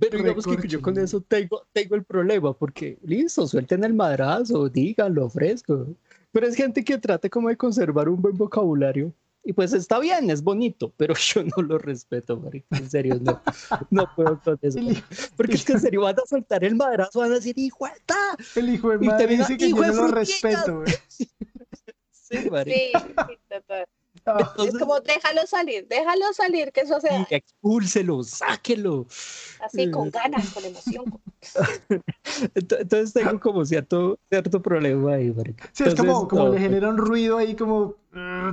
Pero 0.00 0.18
digamos 0.18 0.46
que 0.46 0.66
yo 0.66 0.80
con 0.80 0.98
eso 0.98 1.20
tengo, 1.20 1.66
tengo 1.72 1.94
el 1.94 2.04
problema, 2.04 2.52
porque 2.54 2.98
listo, 3.02 3.46
suelten 3.46 3.84
el 3.84 3.94
madrazo, 3.94 4.68
díganlo, 4.68 5.28
fresco. 5.28 5.86
Pero 6.32 6.46
es 6.46 6.56
gente 6.56 6.82
que 6.82 6.98
trata 6.98 7.28
como 7.28 7.48
de 7.48 7.56
conservar 7.56 8.08
un 8.08 8.20
buen 8.20 8.36
vocabulario 8.36 9.12
Y 9.44 9.52
pues 9.52 9.74
está 9.74 9.98
bien, 9.98 10.30
es 10.30 10.42
bonito, 10.42 10.92
pero 10.96 11.14
yo 11.34 11.44
no 11.44 11.62
lo 11.62 11.78
respeto, 11.78 12.38
marica. 12.38 12.76
En 12.76 12.90
serio, 12.90 13.20
no, 13.20 13.42
no 13.90 14.10
puedo 14.16 14.40
con 14.42 14.58
eso. 14.62 14.78
Porque 15.36 15.54
es 15.54 15.64
que 15.64 15.72
en 15.72 15.80
serio 15.80 16.00
van 16.02 16.16
a 16.18 16.26
soltar 16.26 16.64
el 16.64 16.74
madrazo, 16.74 17.20
van 17.20 17.32
a 17.32 17.34
decir, 17.34 17.58
hijo 17.58 17.86
El 18.56 18.68
hijo 18.70 18.90
de 18.90 18.98
madre 18.98 19.36
dice 19.36 19.56
que 19.56 19.70
yo 19.70 19.76
no 19.76 19.92
lo 19.92 20.08
respeto, 20.08 20.80
güey. 20.80 20.94
Sí, 22.26 22.48
marica. 22.50 23.00
Sí, 23.00 23.14
sí, 23.28 23.38
total 23.48 23.86
es 24.58 24.78
como 24.78 25.00
déjalo 25.00 25.46
salir, 25.46 25.86
déjalo 25.88 26.32
salir, 26.32 26.72
que 26.72 26.80
eso 26.82 27.00
sea. 27.00 27.26
Y 27.28 27.34
expúlselo, 27.34 28.22
sáquelo. 28.22 29.06
Así, 29.60 29.90
con 29.90 30.10
ganas, 30.10 30.50
con 30.50 30.64
emoción. 30.64 31.04
Entonces 32.54 33.12
tengo 33.12 33.38
como 33.40 33.64
cierto, 33.64 34.18
cierto 34.30 34.62
problema 34.62 35.14
ahí, 35.14 35.30
marica. 35.30 35.68
Sí, 35.72 35.84
es 35.84 35.94
como, 35.94 36.26
como 36.28 36.48
le 36.48 36.58
genera 36.58 36.88
un 36.88 36.96
ruido 36.96 37.38
ahí 37.38 37.54
como, 37.54 37.96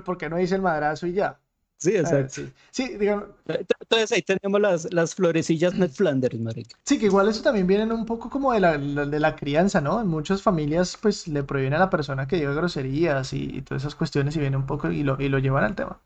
porque 0.05 0.29
no 0.29 0.37
dice 0.37 0.55
el 0.55 0.61
madrazo 0.61 1.07
y 1.07 1.13
ya. 1.13 1.39
Sí, 1.81 1.97
exacto. 1.97 2.43
sí. 2.69 2.97
digamos. 2.97 3.25
Entonces 3.47 4.11
ahí 4.11 4.21
tenemos 4.21 4.61
las, 4.61 4.93
las 4.93 5.15
florecillas 5.15 5.73
Ned 5.73 5.89
Flanders, 5.89 6.39
marica. 6.39 6.77
Sí, 6.85 6.99
que 6.99 7.07
igual 7.07 7.27
eso 7.27 7.41
también 7.41 7.65
viene 7.65 7.91
un 7.91 8.05
poco 8.05 8.29
como 8.29 8.53
de 8.53 8.59
la, 8.59 8.77
de 8.77 9.19
la 9.19 9.35
crianza, 9.35 9.81
¿no? 9.81 9.99
En 9.99 10.07
muchas 10.07 10.43
familias, 10.43 10.95
pues, 11.01 11.27
le 11.27 11.43
prohíben 11.43 11.73
a 11.73 11.79
la 11.79 11.89
persona 11.89 12.27
que 12.27 12.35
diga 12.35 12.53
groserías 12.53 13.33
y, 13.33 13.63
todas 13.63 13.81
esas 13.83 13.95
cuestiones 13.95 14.35
y 14.35 14.39
viene 14.39 14.57
un 14.57 14.67
poco 14.67 14.91
y 14.91 15.01
lo, 15.01 15.19
y 15.19 15.27
lo 15.29 15.39
llevan 15.39 15.63
al 15.63 15.75
tema. 15.75 15.99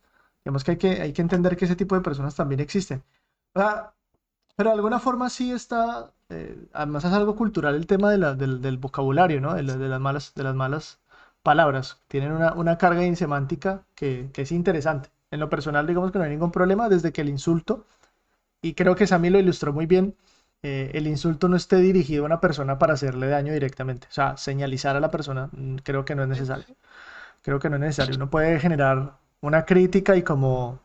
Digamos 0.46 0.64
que 0.64 0.72
hay, 0.72 0.78
que 0.78 1.02
hay 1.02 1.14
que 1.14 1.22
entender 1.22 1.58
que 1.58 1.66
ese 1.66 1.76
tipo 1.76 1.96
de 1.96 2.02
personas 2.02 2.36
también 2.36 2.62
existen. 2.62 3.04
pero 3.54 4.70
de 4.70 4.76
alguna 4.76 5.00
forma 5.00 5.30
sí 5.30 5.52
está, 5.52 6.14
eh, 6.30 6.58
además 6.74 7.04
es 7.06 7.12
algo 7.14 7.36
cultural 7.36 7.76
el 7.76 7.88
tema 7.88 8.12
de 8.12 8.18
la, 8.18 8.34
del, 8.36 8.62
del, 8.62 8.78
vocabulario, 8.78 9.42
¿no? 9.42 9.54
De, 9.56 9.64
de, 9.64 9.90
las 9.90 10.00
malas, 10.02 10.34
de 10.36 10.44
las 10.44 10.56
malas 10.56 11.00
palabras. 11.44 12.02
Tienen 12.08 12.32
una, 12.32 12.54
una 12.54 12.78
carga 12.78 13.04
insemántica 13.06 13.86
que, 13.96 14.30
que 14.34 14.44
es 14.44 14.52
interesante. 14.52 15.10
En 15.32 15.40
lo 15.40 15.50
personal, 15.50 15.88
digamos 15.88 16.12
que 16.12 16.20
no 16.20 16.24
hay 16.26 16.32
ningún 16.32 16.52
problema 16.52 16.90
desde 16.90 17.12
que 17.12 17.22
el 17.22 17.30
insulto, 17.30 17.86
y 18.62 18.74
creo 18.74 18.96
que 18.96 19.08
Sammy 19.08 19.30
lo 19.30 19.40
ilustró 19.40 19.74
muy 19.74 19.86
bien, 19.86 20.16
eh, 20.64 20.92
el 20.96 21.08
insulto 21.08 21.48
no 21.48 21.56
esté 21.58 21.78
dirigido 21.78 22.24
a 22.24 22.26
una 22.26 22.40
persona 22.42 22.80
para 22.80 22.94
hacerle 22.94 23.28
daño 23.28 23.54
directamente. 23.54 24.08
O 24.10 24.12
sea, 24.12 24.38
señalizar 24.38 24.96
a 24.96 25.00
la 25.00 25.12
persona 25.12 25.50
mm, 25.52 25.78
creo 25.84 26.06
que 26.06 26.16
no 26.16 26.24
es 26.24 26.30
necesario. 26.30 26.66
Creo 27.44 27.60
que 27.60 27.70
no 27.70 27.76
es 27.76 27.82
necesario. 27.82 28.16
Uno 28.16 28.30
puede 28.30 28.60
generar 28.60 29.18
una 29.42 29.66
crítica 29.66 30.16
y 30.16 30.24
como 30.24 30.80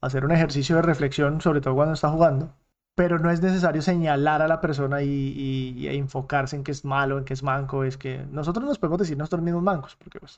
hacer 0.00 0.24
un 0.24 0.32
ejercicio 0.32 0.76
de 0.76 0.82
reflexión, 0.82 1.40
sobre 1.40 1.60
todo 1.60 1.74
cuando 1.74 1.94
está 1.94 2.10
jugando, 2.10 2.54
pero 2.94 3.18
no 3.18 3.30
es 3.30 3.42
necesario 3.42 3.82
señalar 3.82 4.42
a 4.42 4.48
la 4.48 4.60
persona 4.60 5.02
y, 5.02 5.88
enfocarse 5.88 6.56
en 6.56 6.64
que 6.64 6.72
es 6.72 6.84
malo, 6.84 7.18
en 7.18 7.24
que 7.24 7.34
es 7.34 7.42
manco, 7.42 7.84
es 7.84 7.96
que 7.96 8.24
nosotros 8.30 8.64
nos 8.66 8.78
podemos 8.78 9.00
decir 9.00 9.16
nosotros 9.18 9.42
mismos 9.42 9.62
mancos, 9.62 9.96
porque 9.96 10.20
pues, 10.20 10.36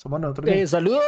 somos 0.00 0.18
nosotros. 0.18 0.48
Eh, 0.48 0.66
saludos 0.66 1.04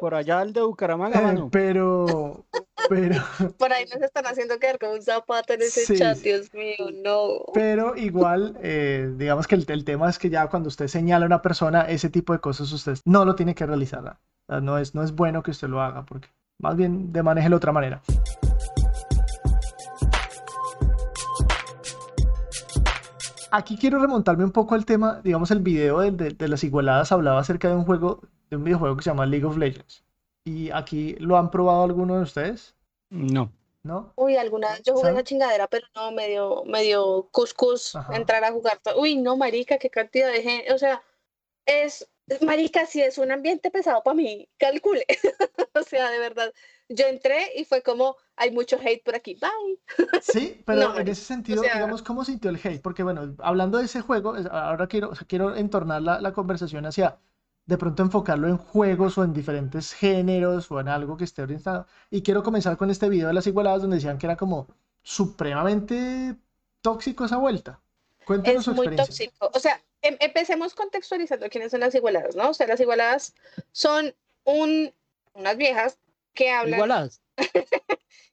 por 0.00 0.14
allá 0.14 0.40
al 0.40 0.54
de 0.54 0.62
Bucaramanga, 0.62 1.20
eh, 1.20 1.22
mano. 1.22 1.50
Pero, 1.52 2.46
pero. 2.88 3.16
Por 3.58 3.70
ahí 3.70 3.84
nos 3.92 4.02
están 4.02 4.26
haciendo 4.26 4.58
quedar 4.58 4.78
con 4.78 4.90
un 4.90 5.02
zapato 5.02 5.52
en 5.52 5.60
ese 5.60 5.94
chat, 5.94 6.16
Dios 6.18 6.54
mío, 6.54 6.90
no. 7.02 7.52
Pero 7.52 7.94
igual, 7.96 8.58
eh, 8.62 9.12
digamos 9.16 9.46
que 9.46 9.56
el, 9.56 9.84
tema 9.84 10.08
es 10.08 10.18
que 10.18 10.30
ya 10.30 10.46
cuando 10.46 10.68
usted 10.68 10.86
señala 10.86 11.26
a 11.26 11.26
una 11.26 11.42
persona, 11.42 11.82
ese 11.82 12.08
tipo 12.08 12.32
de 12.32 12.38
cosas 12.38 12.72
usted 12.72 12.96
no 13.04 13.26
lo 13.26 13.34
tiene 13.34 13.54
que 13.54 13.66
realizar. 13.66 14.18
¿no? 14.48 14.78
es, 14.78 14.94
no 14.94 15.02
es 15.02 15.12
bueno 15.12 15.42
que 15.42 15.50
usted 15.50 15.68
lo 15.68 15.82
haga, 15.82 16.06
porque 16.06 16.28
más 16.58 16.76
bien 16.76 17.12
de 17.12 17.22
maneje 17.22 17.50
de 17.50 17.54
otra 17.54 17.72
manera. 17.72 18.00
Aquí 23.56 23.76
quiero 23.76 23.98
remontarme 23.98 24.44
un 24.44 24.52
poco 24.52 24.74
al 24.74 24.84
tema, 24.84 25.20
digamos, 25.22 25.50
el 25.50 25.60
video 25.60 26.00
de, 26.00 26.48
las 26.48 26.64
igualadas 26.64 27.12
hablaba 27.12 27.40
acerca 27.40 27.68
de 27.68 27.74
un 27.74 27.84
juego, 27.84 28.20
de 28.50 28.56
un 28.56 28.64
videojuego 28.64 28.96
que 28.96 29.04
se 29.04 29.10
llama 29.10 29.26
League 29.26 29.44
of 29.44 29.56
Legends. 29.56 30.04
¿Y 30.44 30.70
aquí 30.70 31.14
lo 31.20 31.38
han 31.38 31.50
probado 31.50 31.84
alguno 31.84 32.16
de 32.16 32.22
ustedes? 32.22 32.74
No. 33.10 33.50
¿No? 33.82 34.12
Uy, 34.16 34.36
alguna 34.36 34.70
vez 34.70 34.82
yo 34.82 34.94
jugué 34.94 35.10
esa 35.10 35.22
chingadera, 35.22 35.66
pero 35.68 35.86
no, 35.94 36.10
medio, 36.10 36.64
medio 36.64 37.28
cuscus 37.30 37.94
entrar 38.12 38.42
a 38.42 38.50
jugar. 38.50 38.80
Uy, 38.96 39.16
no, 39.16 39.36
marica, 39.36 39.76
qué 39.76 39.90
cantidad 39.90 40.32
de 40.32 40.42
gente. 40.42 40.72
O 40.72 40.78
sea, 40.78 41.02
es, 41.66 42.08
marica, 42.42 42.86
si 42.86 43.00
es 43.00 43.18
un 43.18 43.30
ambiente 43.32 43.70
pesado 43.70 44.02
para 44.02 44.14
mí, 44.14 44.48
calcule. 44.58 45.06
o 45.74 45.82
sea, 45.82 46.10
de 46.10 46.18
verdad 46.18 46.52
yo 46.88 47.06
entré 47.06 47.50
y 47.56 47.64
fue 47.64 47.82
como, 47.82 48.16
hay 48.36 48.50
mucho 48.50 48.78
hate 48.82 49.02
por 49.02 49.14
aquí, 49.14 49.36
bye. 49.40 50.20
Sí, 50.20 50.62
pero 50.66 50.98
en 50.98 51.08
ese 51.08 51.24
sentido, 51.24 51.62
digamos, 51.62 52.02
¿cómo 52.02 52.24
sintió 52.24 52.50
el 52.50 52.60
hate? 52.62 52.82
Porque 52.82 53.02
bueno, 53.02 53.34
hablando 53.38 53.78
de 53.78 53.84
ese 53.84 54.00
juego, 54.00 54.34
ahora 54.50 54.86
quiero, 54.86 55.12
quiero 55.26 55.56
entornar 55.56 56.02
la, 56.02 56.20
la, 56.20 56.32
conversación 56.32 56.84
hacia, 56.86 57.18
de 57.66 57.78
pronto 57.78 58.02
enfocarlo 58.02 58.48
en 58.48 58.58
juegos 58.58 59.16
o 59.16 59.24
en 59.24 59.32
diferentes 59.32 59.92
géneros 59.94 60.70
o 60.70 60.80
en 60.80 60.88
algo 60.88 61.16
que 61.16 61.24
esté 61.24 61.42
orientado. 61.42 61.86
Y 62.10 62.22
quiero 62.22 62.42
comenzar 62.42 62.76
con 62.76 62.90
este 62.90 63.08
video 63.08 63.28
de 63.28 63.34
las 63.34 63.46
igualadas 63.46 63.82
donde 63.82 63.96
decían 63.96 64.18
que 64.18 64.26
era 64.26 64.36
como 64.36 64.68
supremamente 65.02 66.36
tóxico 66.82 67.24
esa 67.24 67.38
vuelta. 67.38 67.80
Cuéntanos 68.26 68.60
es 68.60 68.64
su 68.64 68.74
muy 68.74 68.94
tóxico. 68.96 69.50
O 69.52 69.58
sea, 69.58 69.82
em, 70.02 70.16
empecemos 70.20 70.74
contextualizando 70.74 71.48
quiénes 71.48 71.70
son 71.70 71.80
las 71.80 71.94
igualadas, 71.94 72.34
¿no? 72.34 72.50
O 72.50 72.54
sea, 72.54 72.66
las 72.66 72.80
igualadas 72.80 73.34
son 73.72 74.14
un, 74.44 74.92
unas 75.34 75.56
viejas 75.56 75.98
que 76.34 76.50
hablan, 76.50 77.10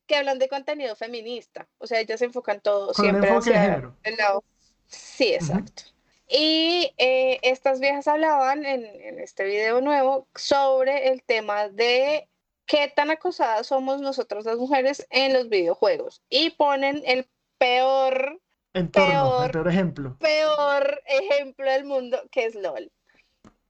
que 0.07 0.15
hablan 0.15 0.39
de 0.39 0.49
contenido 0.49 0.95
feminista. 0.95 1.67
O 1.77 1.87
sea, 1.87 1.99
ellas 1.99 2.19
se 2.19 2.25
enfocan 2.25 2.61
todo 2.61 2.93
siempre 2.93 3.29
hacia 3.29 3.93
el 4.03 4.17
lado. 4.17 4.43
Sí, 4.87 5.33
exacto. 5.33 5.83
Y 6.27 6.93
eh, 6.97 7.39
estas 7.41 7.79
viejas 7.79 8.07
hablaban 8.07 8.65
en, 8.65 8.85
en, 8.85 9.19
este 9.19 9.43
video 9.43 9.81
nuevo 9.81 10.27
sobre 10.33 11.09
el 11.09 11.23
tema 11.23 11.67
de 11.67 12.29
qué 12.65 12.87
tan 12.87 13.11
acosadas 13.11 13.67
somos 13.67 13.99
nosotros 13.99 14.45
las 14.45 14.57
mujeres 14.57 15.05
en 15.09 15.33
los 15.33 15.49
videojuegos. 15.49 16.21
Y 16.29 16.51
ponen 16.51 17.03
el 17.05 17.27
peor, 17.57 18.39
peor, 18.73 19.51
peor 19.51 19.67
ejemplo. 19.67 20.17
Peor 20.19 21.01
ejemplo 21.05 21.69
del 21.69 21.85
mundo, 21.85 22.19
que 22.31 22.45
es 22.45 22.55
LOL. 22.55 22.91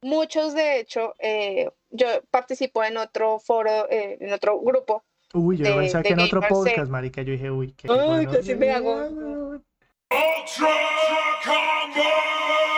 Muchos, 0.01 0.55
de 0.55 0.79
hecho, 0.79 1.15
eh, 1.19 1.69
yo 1.91 2.07
participo 2.31 2.83
en 2.83 2.97
otro 2.97 3.39
foro, 3.39 3.87
eh, 3.89 4.17
en 4.19 4.33
otro 4.33 4.59
grupo. 4.59 5.03
Uy, 5.33 5.57
yo 5.57 5.75
pensaba 5.75 6.03
que 6.03 6.13
en 6.13 6.19
otro 6.19 6.41
podcast, 6.41 6.89
marica, 6.89 7.21
yo 7.21 7.33
dije, 7.33 7.51
uy, 7.51 7.73
qué 7.73 7.89
Uy, 7.89 8.25
casi 8.25 8.55
me 8.55 8.71
hago. 8.71 9.61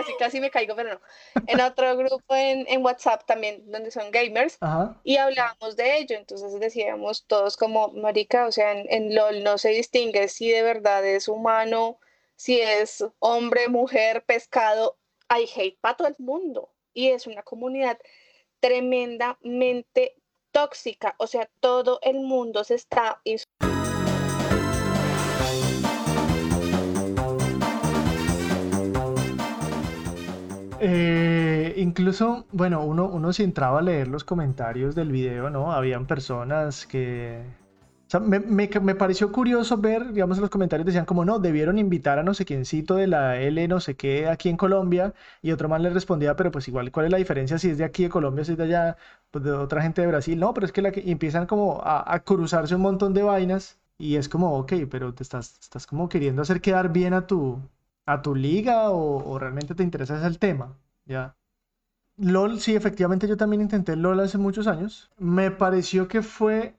Casi, 0.00 0.16
casi 0.18 0.40
me 0.40 0.50
caigo, 0.50 0.74
pero 0.74 0.94
no. 0.94 1.00
En 1.46 1.60
otro 1.60 1.96
grupo 1.96 2.34
en, 2.34 2.66
en 2.68 2.84
WhatsApp 2.84 3.24
también, 3.26 3.70
donde 3.70 3.90
son 3.90 4.10
gamers, 4.10 4.58
y 5.04 5.16
hablábamos 5.16 5.76
de 5.76 5.98
ello. 5.98 6.16
Entonces 6.16 6.58
decíamos 6.58 7.26
todos 7.26 7.56
como, 7.56 7.88
marica, 7.88 8.46
o 8.46 8.52
sea, 8.52 8.72
en, 8.72 8.86
en 8.88 9.14
LOL 9.14 9.42
no 9.42 9.58
se 9.58 9.70
distingue 9.70 10.28
si 10.28 10.50
de 10.50 10.62
verdad 10.62 11.04
es 11.04 11.28
humano, 11.28 11.98
si 12.36 12.60
es 12.60 13.04
hombre, 13.18 13.68
mujer, 13.68 14.24
pescado 14.24 14.96
hay 15.30 15.48
hate 15.54 15.78
para 15.80 15.96
todo 15.96 16.08
el 16.08 16.16
mundo 16.18 16.70
y 16.92 17.10
es 17.10 17.26
una 17.26 17.42
comunidad 17.42 17.98
tremendamente 18.58 20.16
tóxica, 20.50 21.14
o 21.18 21.26
sea, 21.26 21.48
todo 21.60 22.00
el 22.02 22.20
mundo 22.20 22.64
se 22.64 22.74
está 22.74 23.22
eh, 30.80 31.74
incluso, 31.76 32.46
bueno, 32.52 32.84
uno, 32.84 33.06
uno 33.06 33.32
si 33.32 33.42
entraba 33.42 33.80
a 33.80 33.82
leer 33.82 34.08
los 34.08 34.24
comentarios 34.24 34.94
del 34.94 35.10
video, 35.12 35.50
¿no? 35.50 35.72
Habían 35.72 36.06
personas 36.06 36.86
que, 36.86 37.44
o 38.06 38.10
sea, 38.10 38.20
me, 38.20 38.40
me, 38.40 38.68
me, 38.82 38.94
pareció 38.94 39.30
curioso 39.30 39.76
ver, 39.78 40.12
digamos, 40.12 40.38
los 40.38 40.50
comentarios 40.50 40.86
decían 40.86 41.04
como, 41.04 41.24
no, 41.24 41.38
debieron 41.38 41.78
invitar 41.78 42.18
a 42.18 42.22
no 42.24 42.34
sé 42.34 42.44
quiéncito 42.44 42.96
de 42.96 43.06
la 43.06 43.40
L 43.40 43.68
no 43.68 43.78
sé 43.78 43.94
qué 43.94 44.26
aquí 44.28 44.48
en 44.48 44.56
Colombia, 44.56 45.14
y 45.42 45.52
otro 45.52 45.68
más 45.68 45.80
le 45.80 45.90
respondía, 45.90 46.34
pero 46.34 46.50
pues 46.50 46.66
igual, 46.66 46.90
¿cuál 46.90 47.06
es 47.06 47.12
la 47.12 47.18
diferencia 47.18 47.58
si 47.58 47.70
es 47.70 47.78
de 47.78 47.84
aquí 47.84 48.02
de 48.04 48.08
Colombia, 48.08 48.44
si 48.44 48.52
es 48.52 48.58
de 48.58 48.64
allá, 48.64 48.96
pues 49.30 49.44
de 49.44 49.52
otra 49.52 49.82
gente 49.82 50.00
de 50.00 50.08
Brasil? 50.08 50.40
No, 50.40 50.52
pero 50.54 50.66
es 50.66 50.72
que, 50.72 50.82
la 50.82 50.92
que 50.92 51.08
empiezan 51.10 51.46
como 51.46 51.80
a, 51.84 52.12
a, 52.12 52.20
cruzarse 52.20 52.74
un 52.74 52.82
montón 52.82 53.14
de 53.14 53.22
vainas, 53.22 53.78
y 53.98 54.16
es 54.16 54.28
como, 54.28 54.58
ok, 54.58 54.72
pero 54.90 55.14
te 55.14 55.22
estás, 55.22 55.58
estás 55.60 55.86
como 55.86 56.08
queriendo 56.08 56.42
hacer 56.42 56.60
quedar 56.60 56.92
bien 56.92 57.14
a 57.14 57.26
tu, 57.26 57.60
a 58.12 58.22
tu 58.22 58.34
liga, 58.34 58.90
o, 58.90 59.38
realmente 59.38 59.74
te 59.74 59.82
interesa 59.82 60.26
el 60.26 60.38
tema, 60.38 60.76
¿ya? 61.06 61.36
LOL, 62.16 62.60
sí, 62.60 62.74
efectivamente 62.76 63.28
yo 63.28 63.36
también 63.36 63.62
intenté 63.62 63.96
LOL 63.96 64.20
hace 64.20 64.38
muchos 64.38 64.66
años. 64.66 65.10
Me 65.18 65.50
pareció 65.50 66.08
que 66.08 66.22
fue 66.22 66.76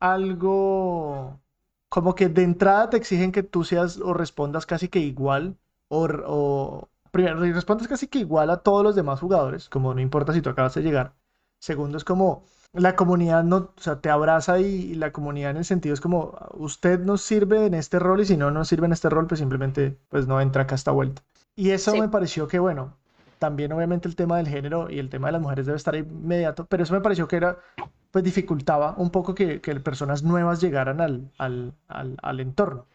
algo 0.00 1.40
como 1.88 2.14
que 2.14 2.28
de 2.28 2.42
entrada 2.42 2.90
te 2.90 2.96
exigen 2.98 3.32
que 3.32 3.42
tú 3.42 3.64
seas 3.64 3.98
o 3.98 4.14
respondas 4.14 4.66
casi 4.66 4.88
que 4.88 5.00
igual 5.00 5.56
o, 5.88 6.06
o 6.26 6.88
primero 7.10 7.40
respondas 7.40 7.88
casi 7.88 8.08
que 8.08 8.18
igual 8.20 8.50
a 8.50 8.58
todos 8.58 8.84
los 8.84 8.94
demás 8.96 9.20
jugadores, 9.20 9.68
como 9.68 9.94
no 9.94 10.00
importa 10.00 10.32
si 10.32 10.42
tú 10.42 10.50
acabas 10.50 10.74
de 10.74 10.82
llegar. 10.82 11.14
Segundo 11.58 11.96
es 11.98 12.04
como 12.04 12.44
la 12.76 12.96
comunidad 12.96 13.44
no, 13.44 13.56
o 13.56 13.80
sea, 13.80 14.00
te 14.00 14.10
abraza 14.10 14.58
y, 14.60 14.94
la 14.94 15.12
comunidad 15.12 15.50
en 15.50 15.58
el 15.58 15.64
sentido 15.64 15.94
es 15.94 16.00
como 16.00 16.38
usted 16.54 17.00
nos 17.00 17.22
sirve 17.22 17.66
en 17.66 17.74
este 17.74 17.98
rol 17.98 18.20
y 18.20 18.24
si 18.24 18.36
no 18.36 18.50
nos 18.50 18.68
sirve 18.68 18.86
en 18.86 18.92
este 18.92 19.08
rol, 19.08 19.26
pues 19.26 19.40
simplemente 19.40 19.98
pues 20.08 20.26
no 20.26 20.40
entra 20.40 20.62
acá 20.62 20.74
esta 20.74 20.90
vuelta. 20.90 21.22
Y 21.54 21.70
eso 21.70 21.96
me 21.96 22.08
pareció 22.08 22.48
que 22.48 22.58
bueno, 22.58 22.94
también 23.38 23.72
obviamente 23.72 24.08
el 24.08 24.16
tema 24.16 24.36
del 24.36 24.48
género 24.48 24.90
y 24.90 24.98
el 24.98 25.08
tema 25.08 25.28
de 25.28 25.32
las 25.32 25.42
mujeres 25.42 25.66
debe 25.66 25.76
estar 25.76 25.96
inmediato, 25.96 26.66
pero 26.66 26.82
eso 26.82 26.94
me 26.94 27.00
pareció 27.00 27.28
que 27.28 27.36
era, 27.36 27.58
pues 28.10 28.24
dificultaba 28.24 28.94
un 28.96 29.10
poco 29.10 29.34
que, 29.34 29.60
que 29.60 29.74
personas 29.80 30.22
nuevas 30.22 30.60
llegaran 30.60 31.00
al, 31.00 31.30
al, 31.38 31.74
al, 31.88 32.16
al 32.22 32.40
entorno. 32.40 32.86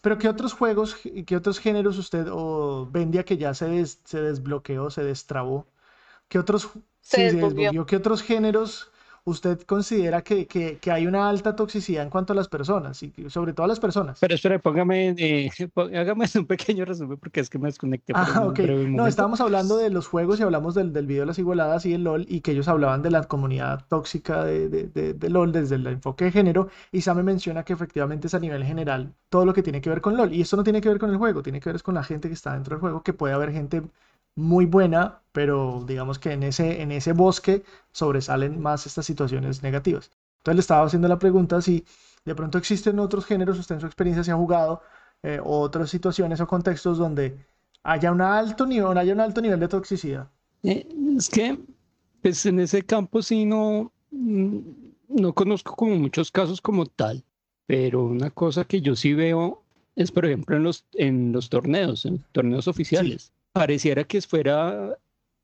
Pero 0.00 0.18
¿qué 0.18 0.28
otros 0.28 0.52
juegos, 0.52 0.96
qué 1.26 1.36
otros 1.36 1.58
géneros 1.58 1.98
usted 1.98 2.28
o 2.30 2.88
vendía 2.90 3.24
que 3.24 3.36
ya 3.38 3.54
se, 3.54 3.84
se 3.86 4.20
desbloqueó, 4.20 4.88
se 4.90 5.02
destrabó? 5.02 5.66
¿Qué 6.28 6.38
otros, 6.38 6.70
se 7.00 7.36
¿Qué 7.86 7.96
otros 7.96 8.22
géneros 8.22 8.92
usted 9.26 9.60
considera 9.62 10.22
que, 10.22 10.46
que, 10.46 10.78
que, 10.78 10.92
hay 10.92 11.06
una 11.06 11.28
alta 11.28 11.56
toxicidad 11.56 12.04
en 12.04 12.10
cuanto 12.10 12.32
a 12.32 12.36
las 12.36 12.48
personas, 12.48 13.02
y 13.02 13.12
sobre 13.28 13.52
todo 13.52 13.64
a 13.64 13.68
las 13.68 13.80
personas. 13.80 14.18
Pero 14.20 14.34
espere, 14.34 14.60
póngame, 14.60 15.16
eh, 15.18 15.50
hágame 15.76 16.26
un 16.36 16.46
pequeño 16.46 16.84
resumen 16.84 17.18
porque 17.18 17.40
es 17.40 17.50
que 17.50 17.58
me 17.58 17.66
desconecté. 17.66 18.12
ah, 18.14 18.44
ok. 18.46 18.60
No, 18.88 19.06
estábamos 19.08 19.40
hablando 19.40 19.76
de 19.78 19.90
los 19.90 20.06
juegos 20.06 20.38
y 20.38 20.44
hablamos 20.44 20.76
del, 20.76 20.92
del 20.92 21.06
video 21.06 21.22
de 21.22 21.26
las 21.26 21.40
igualadas 21.40 21.84
y 21.86 21.94
el 21.94 22.04
LOL 22.04 22.24
y 22.28 22.40
que 22.40 22.52
ellos 22.52 22.68
hablaban 22.68 23.02
de 23.02 23.10
la 23.10 23.24
comunidad 23.24 23.84
tóxica 23.88 24.44
de, 24.44 24.68
de, 24.68 25.14
de, 25.14 25.30
LOL 25.30 25.50
desde 25.50 25.74
el 25.74 25.86
enfoque 25.88 26.26
de 26.26 26.30
género 26.30 26.68
y 26.92 27.00
Sam 27.00 27.16
me 27.16 27.22
menciona 27.24 27.64
que 27.64 27.72
efectivamente 27.72 28.28
es 28.28 28.34
a 28.34 28.38
nivel 28.38 28.64
general 28.64 29.12
todo 29.28 29.44
lo 29.44 29.52
que 29.52 29.62
tiene 29.64 29.80
que 29.80 29.90
ver 29.90 30.00
con 30.00 30.16
LOL 30.16 30.32
y 30.32 30.42
esto 30.42 30.56
no 30.56 30.62
tiene 30.62 30.80
que 30.80 30.88
ver 30.88 30.98
con 31.00 31.10
el 31.10 31.16
juego, 31.16 31.42
tiene 31.42 31.58
que 31.58 31.72
ver 31.72 31.82
con 31.82 31.96
la 31.96 32.04
gente 32.04 32.28
que 32.28 32.34
está 32.34 32.54
dentro 32.54 32.76
del 32.76 32.80
juego, 32.80 33.02
que 33.02 33.12
puede 33.12 33.34
haber 33.34 33.52
gente 33.52 33.82
muy 34.36 34.66
buena, 34.66 35.22
pero 35.32 35.82
digamos 35.86 36.18
que 36.18 36.32
en 36.32 36.42
ese, 36.44 36.82
en 36.82 36.92
ese 36.92 37.12
bosque 37.12 37.64
sobresalen 37.90 38.60
más 38.60 38.86
estas 38.86 39.06
situaciones 39.06 39.62
negativas. 39.62 40.10
Entonces 40.38 40.56
le 40.56 40.60
estaba 40.60 40.86
haciendo 40.86 41.08
la 41.08 41.18
pregunta 41.18 41.60
si 41.60 41.84
de 42.24 42.34
pronto 42.34 42.58
existen 42.58 42.98
otros 42.98 43.24
géneros, 43.24 43.58
usted 43.58 43.76
en 43.76 43.80
su 43.80 43.86
experiencia 43.86 44.22
se 44.22 44.30
ha 44.30 44.36
jugado, 44.36 44.82
eh, 45.22 45.40
otras 45.42 45.90
situaciones 45.90 46.40
o 46.40 46.46
contextos 46.46 46.98
donde 46.98 47.38
haya 47.82 48.12
un 48.12 48.20
alto 48.20 48.66
nivel, 48.66 48.98
haya 48.98 49.14
un 49.14 49.20
alto 49.20 49.40
nivel 49.40 49.58
de 49.58 49.68
toxicidad. 49.68 50.28
Eh, 50.62 50.86
es 51.16 51.28
que, 51.28 51.58
pues 52.22 52.44
en 52.46 52.60
ese 52.60 52.82
campo 52.82 53.22
sí 53.22 53.46
no, 53.46 53.92
mm, 54.10 54.58
no 55.08 55.32
conozco 55.32 55.74
como 55.74 55.96
muchos 55.96 56.30
casos 56.30 56.60
como 56.60 56.84
tal, 56.86 57.24
pero 57.66 58.04
una 58.04 58.30
cosa 58.30 58.64
que 58.64 58.82
yo 58.82 58.94
sí 58.96 59.14
veo 59.14 59.62
es, 59.94 60.12
por 60.12 60.26
ejemplo, 60.26 60.56
en 60.56 60.62
los, 60.64 60.84
en 60.92 61.32
los 61.32 61.48
torneos, 61.48 62.04
en 62.04 62.22
torneos 62.32 62.68
oficiales 62.68 63.32
pareciera 63.56 64.04
que 64.04 64.20
fuera 64.20 64.98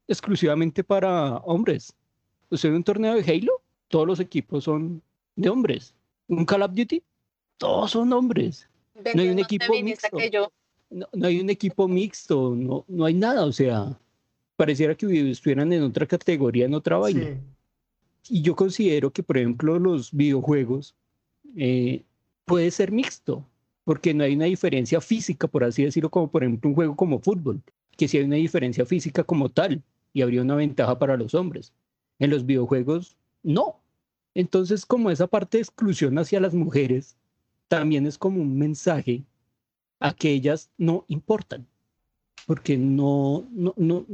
exclusivamente 0.06 0.84
para 0.84 1.36
hombres. 1.38 1.94
Usted 2.50 2.68
ve 2.68 2.76
un 2.76 2.84
torneo 2.84 3.14
de 3.14 3.22
Halo, 3.22 3.62
todos 3.88 4.06
los 4.06 4.20
equipos 4.20 4.64
son 4.64 5.00
de 5.34 5.48
hombres. 5.48 5.94
Un 6.28 6.44
Call 6.44 6.62
of 6.62 6.72
Duty, 6.74 7.02
todos 7.56 7.92
son 7.92 8.12
hombres. 8.12 8.68
No 9.14 9.22
hay 9.22 9.30
un 9.30 9.38
equipo 9.38 9.72
mixto. 9.82 10.18
No, 10.90 11.08
no, 11.14 11.26
hay 11.26 11.40
un 11.40 11.48
equipo 11.48 11.88
mixto, 11.88 12.54
no, 12.54 12.84
no 12.86 13.06
hay 13.06 13.14
nada, 13.14 13.46
o 13.46 13.52
sea, 13.52 13.98
pareciera 14.56 14.94
que 14.94 15.30
estuvieran 15.30 15.72
en 15.72 15.82
otra 15.82 16.04
categoría, 16.04 16.66
en 16.66 16.74
otra 16.74 16.98
vaina. 16.98 17.40
Y 18.28 18.42
yo 18.42 18.54
considero 18.54 19.10
que, 19.10 19.22
por 19.22 19.38
ejemplo, 19.38 19.78
los 19.78 20.12
videojuegos 20.12 20.94
eh, 21.56 22.02
puede 22.44 22.70
ser 22.72 22.92
mixto, 22.92 23.42
porque 23.84 24.12
no 24.12 24.24
hay 24.24 24.34
una 24.34 24.44
diferencia 24.44 25.00
física, 25.00 25.48
por 25.48 25.64
así 25.64 25.82
decirlo, 25.82 26.10
como 26.10 26.30
por 26.30 26.44
ejemplo 26.44 26.68
un 26.68 26.74
juego 26.74 26.94
como 26.94 27.18
fútbol 27.18 27.62
que 28.02 28.08
si 28.08 28.18
hay 28.18 28.24
una 28.24 28.34
diferencia 28.34 28.84
física 28.84 29.22
como 29.22 29.48
tal 29.48 29.80
y 30.12 30.22
habría 30.22 30.42
una 30.42 30.56
ventaja 30.56 30.98
para 30.98 31.16
los 31.16 31.34
hombres. 31.34 31.72
En 32.18 32.30
los 32.30 32.44
videojuegos, 32.44 33.16
no. 33.44 33.78
Entonces, 34.34 34.84
como 34.84 35.12
esa 35.12 35.28
parte 35.28 35.58
de 35.58 35.62
exclusión 35.62 36.18
hacia 36.18 36.40
las 36.40 36.52
mujeres, 36.52 37.16
también 37.68 38.04
es 38.08 38.18
como 38.18 38.42
un 38.42 38.58
mensaje 38.58 39.22
a 40.00 40.12
que 40.14 40.32
ellas 40.32 40.68
no 40.78 41.04
importan, 41.06 41.64
porque 42.44 42.76
no, 42.76 43.46
no, 43.52 43.72
no, 43.76 44.04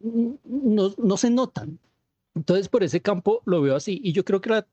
no, 0.00 0.94
no 0.96 1.16
se 1.18 1.28
notan. 1.28 1.78
Entonces, 2.34 2.70
por 2.70 2.82
ese 2.82 3.02
campo 3.02 3.42
lo 3.44 3.60
veo 3.60 3.76
así. 3.76 4.00
Y 4.02 4.14
yo 4.14 4.24
creo 4.24 4.40
que 4.40 4.48
la 4.48 4.66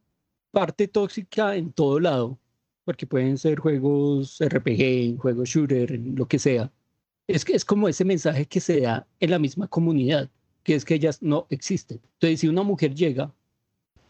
parte 0.52 0.88
tóxica 0.88 1.58
en 1.58 1.74
todo 1.74 2.00
lado, 2.00 2.40
porque 2.86 3.06
pueden 3.06 3.38
ser 3.38 3.60
juegos 3.60 4.40
RPG, 4.40 5.18
juegos 5.18 5.50
shooter, 5.50 6.00
lo 6.00 6.30
que 6.30 6.40
sea, 6.40 6.72
es 7.28 7.44
que 7.44 7.54
es 7.54 7.66
como 7.66 7.90
ese 7.90 8.06
mensaje 8.06 8.46
que 8.46 8.60
se 8.60 8.82
da 8.82 9.06
en 9.20 9.32
la 9.32 9.40
misma 9.40 9.68
comunidad, 9.68 10.30
que 10.64 10.76
es 10.76 10.86
que 10.86 10.96
ellas 10.96 11.22
no 11.22 11.46
existen. 11.50 12.00
Entonces, 12.14 12.40
si 12.40 12.48
una 12.48 12.64
mujer 12.64 12.96
llega, 12.96 13.34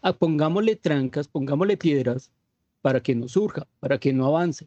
a, 0.02 0.12
pongámosle 0.12 0.76
trancas, 0.76 1.26
pongámosle 1.26 1.76
piedras 1.76 2.30
para 2.80 3.02
que 3.02 3.14
no 3.14 3.28
surja, 3.28 3.66
para 3.80 3.98
que 3.98 4.12
no 4.12 4.26
avance. 4.26 4.66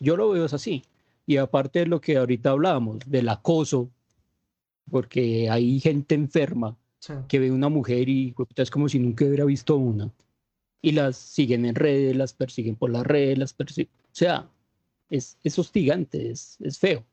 Yo 0.00 0.16
lo 0.16 0.30
veo 0.30 0.44
así. 0.44 0.82
Y 1.26 1.36
aparte 1.36 1.80
de 1.80 1.86
lo 1.86 2.00
que 2.00 2.16
ahorita 2.16 2.50
hablábamos, 2.50 2.98
del 3.06 3.28
acoso, 3.28 3.88
porque 4.90 5.48
hay 5.48 5.78
gente 5.78 6.16
enferma 6.16 6.76
que 7.28 7.38
ve 7.38 7.50
una 7.50 7.68
mujer 7.68 8.08
y 8.08 8.34
es 8.56 8.70
como 8.70 8.88
si 8.88 8.98
nunca 8.98 9.24
hubiera 9.24 9.44
visto 9.44 9.76
una. 9.76 10.12
Y 10.80 10.92
las 10.92 11.16
siguen 11.16 11.64
en 11.64 11.76
redes, 11.76 12.16
las 12.16 12.32
persiguen 12.32 12.74
por 12.74 12.90
las 12.90 13.06
redes, 13.06 13.38
las 13.38 13.52
persiguen. 13.52 13.92
O 14.06 14.14
sea, 14.14 14.50
es, 15.08 15.38
es 15.44 15.58
hostigante, 15.58 16.30
es, 16.30 16.56
es 16.60 16.78
feo. 16.78 17.04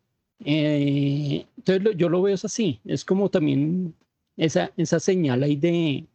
Eh, 0.46 1.46
entonces 1.58 1.98
yo 1.98 2.10
lo 2.10 2.22
veo 2.22 2.36
así, 2.36 2.80
es 2.86 3.04
como 3.04 3.30
también 3.30 3.94
esa, 4.38 4.72
esa 4.78 5.00
señal 5.00 5.44
ahí 5.44 5.56
de, 5.56 6.08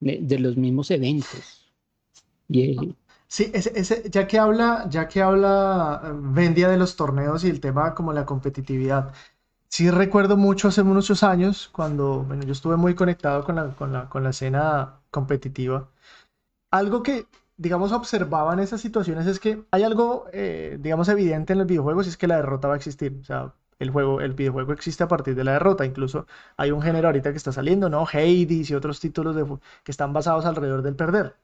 de, 0.00 0.38
los 0.38 0.56
mismos 0.56 0.90
eventos. 0.90 1.72
Y, 2.48 2.94
Sí, 3.28 3.50
ese, 3.52 4.08
ya 4.08 4.26
que 4.26 4.38
habla, 4.38 4.86
ya 4.88 5.08
que 5.08 5.20
habla 5.20 6.14
Vendia 6.14 6.68
de 6.68 6.76
los 6.76 6.94
torneos 6.96 7.44
y 7.44 7.50
el 7.50 7.60
tema 7.60 7.94
como 7.94 8.12
la 8.12 8.24
competitividad, 8.24 9.12
sí 9.68 9.90
recuerdo 9.90 10.36
mucho 10.36 10.68
hace 10.68 10.82
muchos 10.84 11.22
años 11.22 11.68
cuando 11.72 12.22
bueno, 12.24 12.44
yo 12.44 12.52
estuve 12.52 12.76
muy 12.76 12.94
conectado 12.94 13.44
con 13.44 13.56
la, 13.56 13.74
con 13.74 13.92
la, 13.92 14.08
con 14.08 14.22
la 14.24 14.30
escena 14.30 15.00
competitiva. 15.10 15.90
Algo 16.70 17.02
que, 17.02 17.26
digamos, 17.56 17.92
observaba 17.92 18.52
en 18.52 18.60
esas 18.60 18.80
situaciones 18.80 19.26
es 19.26 19.40
que 19.40 19.64
hay 19.70 19.82
algo, 19.82 20.26
eh, 20.32 20.78
digamos, 20.80 21.08
evidente 21.08 21.52
en 21.52 21.60
los 21.60 21.68
videojuegos 21.68 22.06
y 22.06 22.10
es 22.10 22.16
que 22.16 22.26
la 22.26 22.36
derrota 22.36 22.68
va 22.68 22.74
a 22.74 22.76
existir. 22.76 23.18
O 23.20 23.24
sea, 23.24 23.54
el 23.78 23.90
juego, 23.90 24.20
el 24.20 24.34
videojuego 24.34 24.72
existe 24.72 25.04
a 25.04 25.08
partir 25.08 25.34
de 25.34 25.44
la 25.44 25.52
derrota. 25.52 25.84
Incluso 25.84 26.26
hay 26.56 26.70
un 26.70 26.82
género 26.82 27.08
ahorita 27.08 27.30
que 27.30 27.38
está 27.38 27.52
saliendo, 27.52 27.88
¿no? 27.88 28.06
Hades 28.06 28.70
y 28.70 28.74
otros 28.74 29.00
títulos 29.00 29.36
de, 29.36 29.44
que 29.84 29.90
están 29.90 30.12
basados 30.12 30.46
alrededor 30.46 30.82
del 30.82 30.96
perder. 30.96 31.36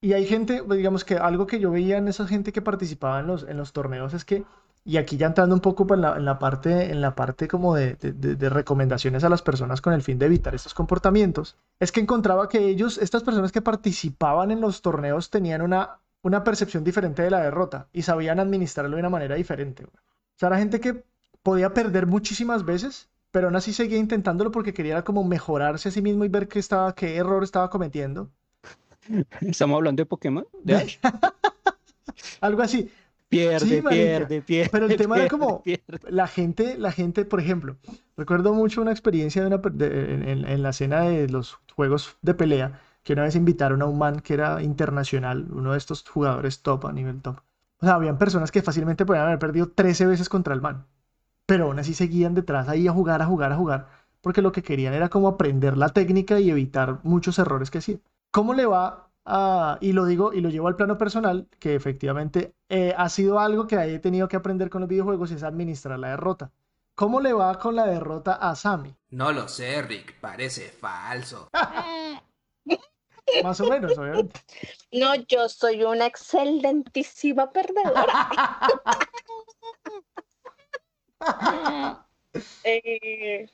Y 0.00 0.12
hay 0.12 0.26
gente, 0.26 0.62
pues, 0.62 0.78
digamos 0.78 1.04
que 1.04 1.16
algo 1.16 1.46
que 1.46 1.58
yo 1.60 1.70
veía 1.70 1.98
en 1.98 2.08
esa 2.08 2.26
gente 2.26 2.52
que 2.52 2.62
participaba 2.62 3.20
en 3.20 3.26
los, 3.26 3.42
en 3.44 3.56
los 3.56 3.72
torneos 3.72 4.14
es 4.14 4.24
que, 4.24 4.44
y 4.86 4.98
aquí 4.98 5.16
ya 5.16 5.26
entrando 5.26 5.52
un 5.52 5.60
poco 5.60 5.84
pues, 5.84 5.98
en 5.98 6.02
la, 6.02 6.16
en 6.16 6.24
la 6.24 6.38
parte, 6.38 6.92
en 6.92 7.00
la 7.00 7.16
parte 7.16 7.48
como 7.48 7.74
de, 7.74 7.96
de, 7.96 8.36
de, 8.36 8.48
recomendaciones 8.48 9.24
a 9.24 9.28
las 9.28 9.42
personas 9.42 9.80
con 9.80 9.92
el 9.92 10.00
fin 10.00 10.16
de 10.16 10.26
evitar 10.26 10.54
estos 10.54 10.74
comportamientos, 10.74 11.56
es 11.80 11.90
que 11.90 11.98
encontraba 11.98 12.48
que 12.48 12.58
ellos, 12.68 12.96
estas 12.98 13.24
personas 13.24 13.50
que 13.50 13.60
participaban 13.60 14.52
en 14.52 14.60
los 14.60 14.82
torneos 14.82 15.28
tenían 15.28 15.62
una, 15.62 15.98
una 16.22 16.44
percepción 16.44 16.84
diferente 16.84 17.22
de 17.22 17.30
la 17.30 17.42
derrota 17.42 17.88
y 17.92 18.02
sabían 18.02 18.38
administrarlo 18.38 18.94
de 18.94 19.00
una 19.00 19.10
manera 19.10 19.34
diferente. 19.34 19.84
O 19.84 19.90
sea, 20.36 20.48
era 20.48 20.58
gente 20.58 20.78
que 20.78 21.02
podía 21.42 21.74
perder 21.74 22.06
muchísimas 22.06 22.64
veces, 22.64 23.08
pero 23.32 23.48
aún 23.48 23.56
así 23.56 23.72
seguía 23.72 23.98
intentándolo 23.98 24.52
porque 24.52 24.72
quería 24.72 25.02
como 25.02 25.24
mejorarse 25.24 25.88
a 25.88 25.92
sí 25.92 26.00
mismo 26.00 26.24
y 26.24 26.28
ver 26.28 26.46
qué, 26.46 26.60
estaba, 26.60 26.94
qué 26.94 27.16
error 27.16 27.42
estaba 27.42 27.70
cometiendo. 27.70 28.30
¿Estamos 29.40 29.78
hablando 29.78 30.00
de 30.00 30.06
Pokémon? 30.06 30.46
Algo 32.40 32.62
así. 32.62 32.88
Pierde, 33.28 33.82
pierde, 33.82 34.42
pierde. 34.42 34.70
Pero 34.70 34.86
el 34.86 34.96
tema 34.96 35.16
era 35.18 35.28
como 35.28 35.62
la 36.08 36.26
gente, 36.26 36.78
la 36.78 36.92
gente, 36.92 37.24
por 37.24 37.40
ejemplo, 37.40 37.76
recuerdo 38.16 38.54
mucho 38.54 38.82
una 38.82 38.92
experiencia 38.92 39.42
de 39.42 39.48
una, 39.48 39.60
en, 39.64 40.62
la 40.62 40.70
escena 40.70 41.02
de 41.02 41.28
los 41.28 41.58
juegos 41.74 42.16
de 42.22 42.34
pelea, 42.34 42.80
que 43.02 43.12
una 43.12 43.22
vez 43.22 43.34
invitaron 43.34 43.82
a 43.82 43.86
un 43.86 43.98
man 43.98 44.20
que 44.20 44.34
era 44.34 44.62
internacional, 44.62 45.46
uno 45.50 45.72
de 45.72 45.78
estos 45.78 46.08
jugadores 46.08 46.62
top 46.62 46.86
a 46.86 46.92
nivel 46.92 47.20
top. 47.20 47.40
O 47.78 47.84
sea, 47.84 47.94
habían 47.94 48.18
personas 48.18 48.50
que 48.50 48.62
fácilmente 48.62 49.04
podían 49.04 49.26
haber 49.26 49.38
perdido 49.38 49.68
13 49.68 50.06
veces 50.06 50.28
contra 50.28 50.54
el 50.54 50.60
man 50.60 50.86
pero 51.46 51.66
aún 51.66 51.78
así 51.78 51.94
seguían 51.94 52.34
detrás 52.34 52.68
ahí 52.68 52.88
a 52.88 52.92
jugar, 52.92 53.22
a 53.22 53.26
jugar, 53.26 53.52
a 53.52 53.56
jugar, 53.56 53.88
porque 54.20 54.42
lo 54.42 54.52
que 54.52 54.62
querían 54.62 54.92
era 54.92 55.08
como 55.08 55.28
aprender 55.28 55.76
la 55.76 55.90
técnica 55.90 56.40
y 56.40 56.50
evitar 56.50 56.98
muchos 57.04 57.38
errores 57.38 57.70
que 57.70 57.78
hacían. 57.78 58.00
¿Cómo 58.32 58.52
le 58.52 58.66
va 58.66 59.05
a, 59.26 59.78
y 59.80 59.92
lo 59.92 60.06
digo 60.06 60.32
y 60.32 60.40
lo 60.40 60.48
llevo 60.48 60.68
al 60.68 60.76
plano 60.76 60.96
personal, 60.96 61.48
que 61.58 61.74
efectivamente 61.74 62.54
eh, 62.68 62.94
ha 62.96 63.08
sido 63.08 63.40
algo 63.40 63.66
que 63.66 63.76
he 63.76 63.98
tenido 63.98 64.28
que 64.28 64.36
aprender 64.36 64.70
con 64.70 64.80
los 64.80 64.88
videojuegos, 64.88 65.30
es 65.32 65.42
administrar 65.42 65.98
la 65.98 66.10
derrota. 66.10 66.52
¿Cómo 66.94 67.20
le 67.20 67.32
va 67.32 67.58
con 67.58 67.76
la 67.76 67.86
derrota 67.86 68.34
a 68.34 68.54
Sammy? 68.54 68.96
No 69.10 69.32
lo 69.32 69.48
sé, 69.48 69.82
Rick, 69.82 70.18
parece 70.20 70.70
falso. 70.70 71.50
Más 73.42 73.60
o 73.60 73.68
menos, 73.68 73.98
obviamente. 73.98 74.40
No, 74.92 75.14
yo 75.14 75.48
soy 75.48 75.82
una 75.82 76.06
excelentísima 76.06 77.50
perdedora. 77.50 78.30
Eh, 82.64 83.48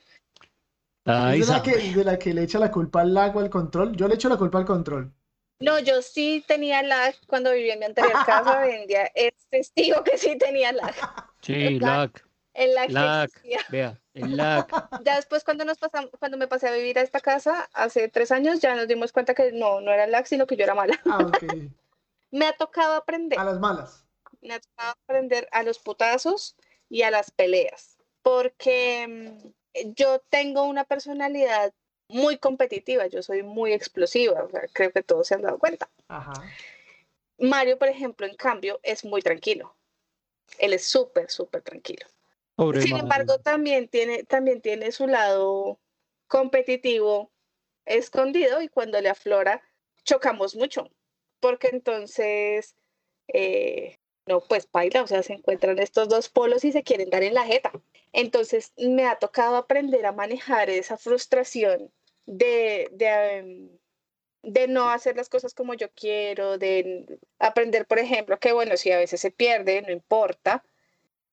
¿Es 1.05 1.47
de 1.47 1.53
la, 1.53 1.63
que, 1.63 1.93
de 1.93 2.03
la 2.03 2.19
que 2.19 2.33
le 2.33 2.43
echa 2.43 2.59
la 2.59 2.69
culpa 2.69 3.01
al 3.01 3.15
o 3.15 3.39
al 3.39 3.49
control? 3.49 3.95
Yo 3.95 4.07
le 4.09 4.15
echo 4.15 4.27
la 4.27 4.37
culpa 4.37 4.57
al 4.59 4.65
control. 4.65 5.13
No, 5.63 5.79
yo 5.79 6.01
sí 6.01 6.43
tenía 6.45 6.83
lag 6.83 7.15
cuando 7.25 7.53
vivía 7.53 7.73
en 7.73 7.79
mi 7.79 7.85
anterior 7.85 8.25
casa 8.25 8.59
de 8.59 8.81
India. 8.81 9.09
Es 9.15 9.33
testigo 9.49 10.03
que 10.03 10.17
sí 10.17 10.37
tenía 10.37 10.73
lag. 10.73 10.93
Sí, 11.41 11.79
lag. 11.79 12.11
El 12.53 12.73
lag. 12.73 12.89
lag. 12.91 13.29
Vea, 13.69 13.97
Ya 15.05 15.15
después 15.15 15.45
cuando 15.45 15.63
nos 15.63 15.77
pasamos, 15.77 16.11
cuando 16.19 16.37
me 16.37 16.47
pasé 16.47 16.67
a 16.67 16.73
vivir 16.73 16.99
a 16.99 17.01
esta 17.01 17.21
casa 17.21 17.69
hace 17.71 18.09
tres 18.09 18.31
años, 18.33 18.59
ya 18.59 18.75
nos 18.75 18.89
dimos 18.89 19.13
cuenta 19.13 19.33
que 19.33 19.53
no, 19.53 19.79
no 19.79 19.91
era 19.93 20.03
el 20.03 20.11
lag, 20.11 20.27
sino 20.27 20.45
que 20.45 20.57
yo 20.57 20.65
era 20.65 20.75
mala. 20.75 20.99
Ah, 21.05 21.31
me 22.31 22.45
ha 22.45 22.53
tocado 22.53 22.95
aprender. 22.95 23.39
A 23.39 23.45
las 23.45 23.59
malas. 23.59 24.05
Me 24.41 24.55
ha 24.55 24.59
tocado 24.59 24.95
aprender 25.05 25.47
a 25.53 25.63
los 25.63 25.79
putazos 25.79 26.57
y 26.89 27.03
a 27.03 27.11
las 27.11 27.31
peleas. 27.31 27.97
Porque 28.21 29.07
mm, 29.07 29.93
yo 29.95 30.19
tengo 30.29 30.63
una 30.63 30.83
personalidad 30.83 31.73
muy 32.13 32.37
competitiva, 32.37 33.07
yo 33.07 33.21
soy 33.23 33.43
muy 33.43 33.73
explosiva, 33.73 34.47
creo 34.71 34.91
que 34.91 35.03
todos 35.03 35.27
se 35.27 35.35
han 35.35 35.41
dado 35.41 35.57
cuenta. 35.57 35.89
Mario, 37.39 37.77
por 37.77 37.89
ejemplo, 37.89 38.27
en 38.27 38.35
cambio, 38.35 38.79
es 38.83 39.03
muy 39.03 39.21
tranquilo. 39.21 39.75
Él 40.59 40.73
es 40.73 40.85
súper, 40.85 41.29
súper 41.31 41.61
tranquilo. 41.61 42.05
Sin 42.79 42.97
embargo, 42.97 43.39
también 43.39 43.87
tiene, 43.87 44.23
también 44.23 44.61
tiene 44.61 44.91
su 44.91 45.07
lado 45.07 45.79
competitivo 46.27 47.31
escondido 47.85 48.61
y 48.61 48.69
cuando 48.69 49.01
le 49.01 49.09
aflora, 49.09 49.61
chocamos 50.03 50.55
mucho, 50.55 50.89
porque 51.39 51.69
entonces, 51.69 52.75
eh, 53.27 53.97
no, 54.27 54.41
pues 54.41 54.69
baila, 54.71 55.01
o 55.01 55.07
sea, 55.07 55.23
se 55.23 55.33
encuentran 55.33 55.79
estos 55.79 56.07
dos 56.09 56.29
polos 56.29 56.63
y 56.63 56.71
se 56.71 56.83
quieren 56.83 57.09
dar 57.09 57.23
en 57.23 57.33
la 57.33 57.45
jeta. 57.45 57.71
Entonces, 58.11 58.71
me 58.77 59.07
ha 59.07 59.17
tocado 59.17 59.55
aprender 59.55 60.05
a 60.05 60.11
manejar 60.11 60.69
esa 60.69 60.97
frustración 60.97 61.91
de, 62.25 62.89
de, 62.91 63.37
em, 63.37 63.69
de 64.43 64.67
no 64.67 64.89
hacer 64.89 65.15
las 65.15 65.29
cosas 65.29 65.53
como 65.53 65.73
yo 65.73 65.89
quiero, 65.95 66.57
de 66.57 67.19
aprender, 67.39 67.85
por 67.85 67.99
ejemplo, 67.99 68.39
que 68.39 68.51
bueno, 68.51 68.77
si 68.77 68.91
a 68.91 68.97
veces 68.97 69.21
se 69.21 69.31
pierde, 69.31 69.81
no 69.81 69.91
importa, 69.91 70.63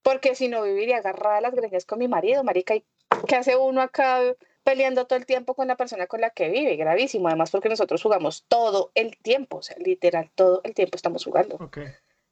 porque 0.03 0.35
si 0.35 0.49
no 0.49 0.63
viviría 0.63 0.99
agarrada 0.99 1.39
a 1.39 1.41
las 1.41 1.55
greñas 1.55 1.85
con 1.85 1.99
mi 1.99 2.09
marido, 2.09 2.45
marica, 2.45 2.75
¿y 2.75 2.85
qué 3.27 3.37
hace 3.37 3.57
uno 3.57 3.83
acá 3.83 4.21
peleando 4.65 5.07
todo 5.07 5.19
el 5.19 5.27
tiempo 5.27 5.55
con 5.55 5.69
la 5.69 5.77
persona 5.77 6.07
con 6.07 6.21
la 6.21 6.31
que 6.31 6.49
vive? 6.49 6.77
Gravísimo, 6.77 7.29
además 7.29 7.51
porque 7.51 7.69
nosotros 7.69 8.03
jugamos 8.03 8.45
todo 8.49 8.93
el 8.95 9.17
tiempo, 9.19 9.59
o 9.59 9.63
sea, 9.63 9.77
literal, 9.79 10.31
todo 10.35 10.61
el 10.65 10.75
tiempo 10.75 10.97
estamos 10.97 11.25
jugando. 11.25 11.59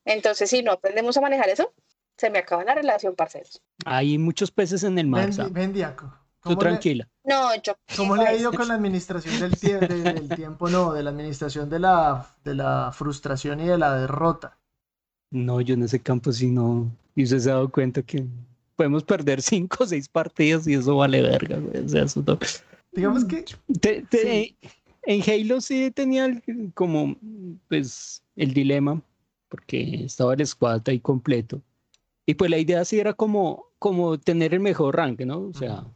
Entonces, 0.05 0.49
si 0.49 0.63
no 0.63 0.73
aprendemos 0.73 1.17
a 1.17 1.21
manejar 1.21 1.49
eso, 1.49 1.73
se 2.17 2.31
me 2.31 2.39
acaba 2.39 2.65
la 2.65 2.75
relación, 2.75 3.15
parceros. 3.15 3.63
Hay 3.85 4.19
muchos 4.19 4.51
peces 4.51 4.85
en 4.85 4.99
el 4.99 5.07
mar. 5.07 5.29
Ven, 5.51 5.73
Diaco. 5.73 6.13
Tú 6.49 6.57
tranquila. 6.57 7.09
no, 7.25 7.51
yo. 7.63 7.75
¿Cómo 7.97 8.17
le 8.17 8.27
ha 8.27 8.35
ido 8.35 8.53
con 8.53 8.69
la 8.69 8.75
administración 8.75 9.39
del, 9.41 9.53
del 9.81 10.29
tiempo? 10.37 10.69
No, 10.69 10.93
de 10.93 11.03
la 11.03 11.11
administración 11.11 11.69
de 11.71 11.79
la, 11.79 12.27
de 12.45 12.55
la 12.55 12.91
frustración 12.93 13.61
y 13.61 13.67
de 13.67 13.79
la 13.79 13.95
derrota. 13.95 14.59
No, 15.31 15.61
yo 15.61 15.75
en 15.75 15.83
ese 15.83 16.01
campo 16.01 16.33
sí 16.33 16.51
no. 16.51 16.91
Y 17.15 17.25
usted 17.25 17.39
se 17.39 17.51
ha 17.51 17.55
dado 17.55 17.71
cuenta 17.71 18.03
que 18.03 18.27
podemos 18.77 19.03
perder 19.03 19.43
cinco 19.43 19.85
o 19.85 19.87
seis 19.87 20.09
partidas 20.09 20.67
y 20.67 20.75
eso 20.75 20.97
vale 20.97 21.21
verga, 21.21 21.59
O 21.85 21.89
sea, 21.89 22.05
eso 22.05 22.25
Digamos 22.93 23.25
que. 23.25 23.45
En 25.03 25.23
Halo 25.23 25.61
sí 25.63 25.91
tenía 25.91 26.43
como, 26.75 27.17
pues, 27.69 28.23
el 28.37 28.53
dilema, 28.53 29.01
porque 29.49 30.05
estaba 30.05 30.35
el 30.35 30.47
squad 30.47 30.83
ahí 30.87 31.01
completo. 31.01 31.63
Y 32.27 32.35
pues 32.35 32.51
la 32.51 32.59
idea 32.59 32.85
sí 32.85 33.01
era 33.01 33.15
como, 33.15 33.65
como 33.79 34.19
tener 34.19 34.53
el 34.53 34.61
mejor 34.61 34.97
rank, 34.97 35.21
¿no? 35.21 35.41
O 35.47 35.55
sea, 35.55 35.87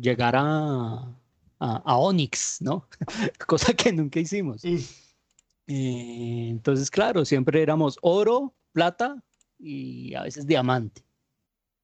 llegar 0.00 0.34
a, 0.36 1.14
a, 1.58 1.96
Onyx, 1.96 2.60
¿no? 2.60 2.86
Cosa 3.46 3.72
que 3.72 3.92
nunca 3.92 4.20
hicimos. 4.20 4.64
Eh, 4.64 6.48
entonces, 6.48 6.90
claro, 6.90 7.24
siempre 7.24 7.62
éramos 7.62 7.98
oro, 8.02 8.54
plata 8.72 9.22
y 9.58 10.14
a 10.14 10.22
veces 10.22 10.46
diamante. 10.46 11.02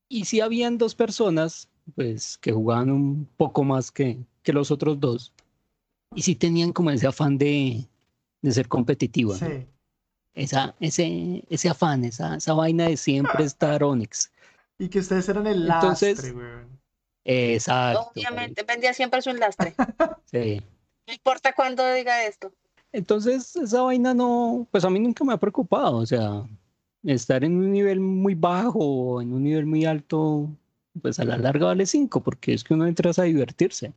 Y 0.08 0.24
si 0.24 0.40
habían 0.40 0.78
dos 0.78 0.94
personas, 0.94 1.68
pues, 1.94 2.38
que 2.38 2.52
jugaban 2.52 2.90
un 2.90 3.28
poco 3.36 3.64
más 3.64 3.90
que, 3.90 4.18
que 4.42 4.52
los 4.52 4.70
otros 4.70 4.98
dos. 5.00 5.32
Y 6.14 6.22
sí 6.22 6.34
tenían 6.34 6.72
como 6.72 6.90
ese 6.90 7.06
afán 7.06 7.36
de, 7.36 7.86
de 8.42 8.52
ser 8.52 8.68
competitiva. 8.68 9.36
Sí. 9.36 9.66
Esa, 10.34 10.74
ese, 10.80 11.44
ese 11.48 11.68
afán, 11.68 12.04
esa, 12.04 12.36
esa 12.36 12.52
vaina 12.52 12.88
de 12.88 12.96
siempre 12.96 13.44
estar 13.44 13.82
Onyx. 13.82 14.30
Y 14.78 14.88
que 14.88 14.98
ustedes 14.98 15.28
eran 15.28 15.46
el 15.46 15.62
Entonces, 15.62 16.18
lastre, 16.18 16.66
Exacto. 17.26 18.12
Obviamente, 18.14 18.62
vendía 18.62 18.94
siempre 18.94 19.20
su 19.20 19.32
lastre. 19.34 19.74
sí. 20.30 20.62
No 21.06 21.12
importa 21.12 21.52
cuándo 21.52 21.92
diga 21.92 22.24
esto. 22.24 22.52
Entonces, 22.92 23.54
esa 23.56 23.82
vaina 23.82 24.14
no, 24.14 24.66
pues 24.70 24.84
a 24.84 24.90
mí 24.90 25.00
nunca 25.00 25.24
me 25.24 25.32
ha 25.32 25.36
preocupado, 25.36 25.98
o 25.98 26.06
sea, 26.06 26.44
estar 27.02 27.42
en 27.44 27.56
un 27.56 27.72
nivel 27.72 28.00
muy 28.00 28.34
bajo 28.34 28.78
o 28.78 29.20
en 29.20 29.32
un 29.32 29.42
nivel 29.42 29.66
muy 29.66 29.84
alto, 29.84 30.48
pues 31.02 31.18
a 31.18 31.24
la 31.24 31.36
larga 31.36 31.66
vale 31.66 31.84
5, 31.84 32.22
porque 32.22 32.54
es 32.54 32.62
que 32.62 32.74
uno 32.74 32.86
entra 32.86 33.10
a 33.16 33.22
divertirse. 33.22 33.92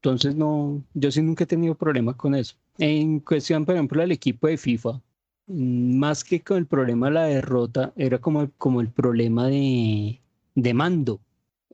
Entonces, 0.00 0.36
no, 0.36 0.82
yo 0.94 1.10
sí 1.10 1.22
nunca 1.22 1.44
he 1.44 1.46
tenido 1.48 1.74
problemas 1.74 2.16
con 2.16 2.34
eso. 2.34 2.54
En 2.78 3.20
cuestión, 3.20 3.64
por 3.64 3.74
ejemplo, 3.74 4.00
del 4.00 4.12
equipo 4.12 4.46
de 4.46 4.58
FIFA, 4.58 5.00
más 5.48 6.22
que 6.22 6.40
con 6.40 6.58
el 6.58 6.66
problema 6.66 7.08
de 7.08 7.12
la 7.14 7.24
derrota, 7.24 7.92
era 7.96 8.18
como, 8.20 8.48
como 8.58 8.80
el 8.80 8.90
problema 8.90 9.48
de, 9.48 10.20
de 10.54 10.74
mando 10.74 11.20